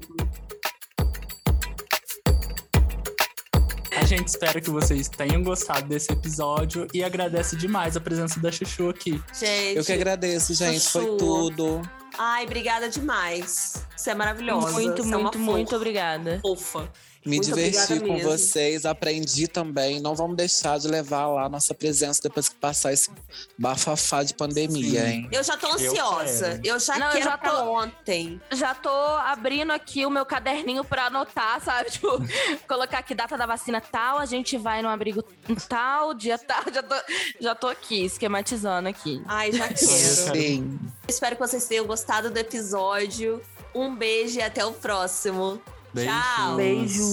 A 3.96 4.06
gente 4.06 4.28
espera 4.28 4.60
que 4.60 4.70
vocês 4.70 5.08
tenham 5.08 5.44
gostado 5.44 5.88
desse 5.88 6.12
episódio 6.12 6.88
e 6.94 7.04
agradece 7.04 7.56
demais 7.56 7.96
a 7.96 8.02
presença 8.02 8.40
da 8.40 8.52
Chuchu 8.52 8.90
aqui. 8.90 9.22
Gente, 9.34 9.78
Eu 9.78 9.86
que 9.86 9.94
agradeço, 9.94 10.54
gente. 10.54 10.90
Foi 10.90 11.04
Chuchu. 11.04 11.18
tudo. 11.18 11.82
Ai, 12.18 12.46
obrigada 12.46 12.90
demais. 12.90 13.86
Você 13.96 14.12
é 14.12 14.16
maravilhosa. 14.16 14.72
Muito, 14.72 15.04
você 15.04 15.14
é 15.14 15.18
muito, 15.18 15.40
muito 15.40 15.68
fofa. 15.70 15.76
obrigada. 15.78 16.40
Fofa. 16.42 16.92
Me 17.26 17.38
Muito 17.38 17.46
diverti 17.46 17.78
obrigada 17.94 18.00
com 18.08 18.14
mesmo. 18.16 18.30
vocês, 18.32 18.86
aprendi 18.86 19.48
também. 19.48 20.02
Não 20.02 20.14
vamos 20.14 20.36
deixar 20.36 20.78
de 20.78 20.88
levar 20.88 21.28
lá 21.28 21.46
a 21.46 21.50
nossa 21.50 21.74
presença 21.74 22.20
depois 22.22 22.50
que 22.50 22.56
passar 22.56 22.92
esse 22.92 23.10
bafafá 23.58 24.24
de 24.24 24.34
pandemia, 24.34 25.02
Sim. 25.06 25.08
hein? 25.08 25.30
Eu 25.32 25.44
já 25.44 25.56
tô 25.56 25.68
ansiosa. 25.72 26.60
Eu, 26.64 26.80
já 26.80 26.98
Não, 27.00 27.08
eu 27.08 27.12
quero 27.14 27.24
já 27.24 27.38
pra 27.38 27.50
tô- 27.52 27.72
ontem. 27.80 28.42
Já 28.52 28.76
tô 28.76 28.90
abrindo 28.90 29.72
aqui 29.72 30.06
o 30.06 30.10
meu 30.10 30.26
caderninho 30.26 30.84
pra 30.84 31.06
anotar, 31.06 31.62
sabe? 31.64 31.92
Tipo, 32.04 32.20
colocar 32.68 33.00
aqui 33.00 33.16
data 33.16 33.38
da 33.38 33.46
vacina 33.46 33.80
tal, 33.80 34.18
a 34.18 34.26
gente 34.26 34.58
vai 34.58 34.82
no 34.82 34.90
abrigo 34.90 35.24
tal, 35.70 36.14
dia 36.14 36.38
tal. 36.38 36.64
Já 36.74 36.84
tô, 36.84 36.96
já 37.40 37.56
tô 37.56 37.68
aqui, 37.68 38.06
esquematizando 38.06 38.90
aqui. 38.90 39.22
Ai, 39.26 39.52
já 39.52 39.68
quero. 39.70 39.80
quero. 39.80 40.36
Sim. 40.36 40.80
espero 41.08 41.36
que 41.36 41.42
vocês 41.42 41.66
tenham 41.68 41.86
gostado 41.86 42.30
do 42.30 42.38
episódio. 42.38 43.42
Um 43.76 43.96
beijo 43.96 44.40
e 44.40 44.42
até 44.42 44.66
o 44.66 44.72
próximo. 44.74 45.62
Beijo. 45.94 46.12
Tchau. 46.12 46.56
Beijo. 46.56 47.04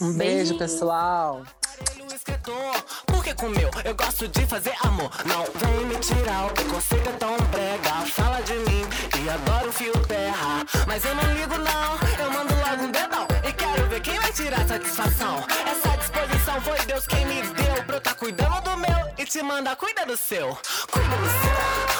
Um 0.00 0.12
beijo, 0.12 0.16
Beijinho. 0.16 0.58
pessoal. 0.58 1.42
Porque 3.06 3.34
com 3.34 3.48
meu 3.48 3.70
eu 3.84 3.94
gosto 3.94 4.28
de 4.28 4.46
fazer 4.46 4.74
amor. 4.82 5.10
Não 5.24 5.44
vem 5.54 5.86
me 5.86 5.96
tirar, 5.96 6.46
o 6.46 6.50
preconceito 6.50 7.08
é 7.08 7.12
tão 7.12 7.36
brega. 7.50 7.90
Fala 8.12 8.40
de 8.42 8.54
mim 8.54 8.84
e 9.22 9.28
adoro 9.28 9.72
fio 9.72 9.92
terra. 10.06 10.64
Mas 10.86 11.04
eu 11.04 11.14
não 11.14 11.34
ligo, 11.34 11.56
não, 11.58 12.24
eu 12.24 12.30
mando 12.30 12.54
logo 12.54 12.82
um 12.84 12.90
dedão. 12.90 13.26
E 13.46 13.52
quero 13.52 13.88
ver 13.88 14.00
quem 14.00 14.18
vai 14.18 14.32
tirar 14.32 14.66
satisfação. 14.66 15.44
Essa 15.66 15.96
disposição 15.96 16.60
foi 16.60 16.78
Deus 16.86 17.06
quem 17.06 17.26
me 17.26 17.42
deu 17.42 17.84
pra 17.84 17.96
eu 17.96 18.00
tá 18.00 18.14
cuidando 18.14 18.60
do 18.62 18.76
meu 18.76 19.14
e 19.18 19.24
te 19.24 19.42
manda 19.42 19.74
cuida 19.76 20.04
do 20.06 20.16
seu. 20.16 20.56
Cuida 20.90 21.16
do 21.16 21.26
seu. 21.26 21.93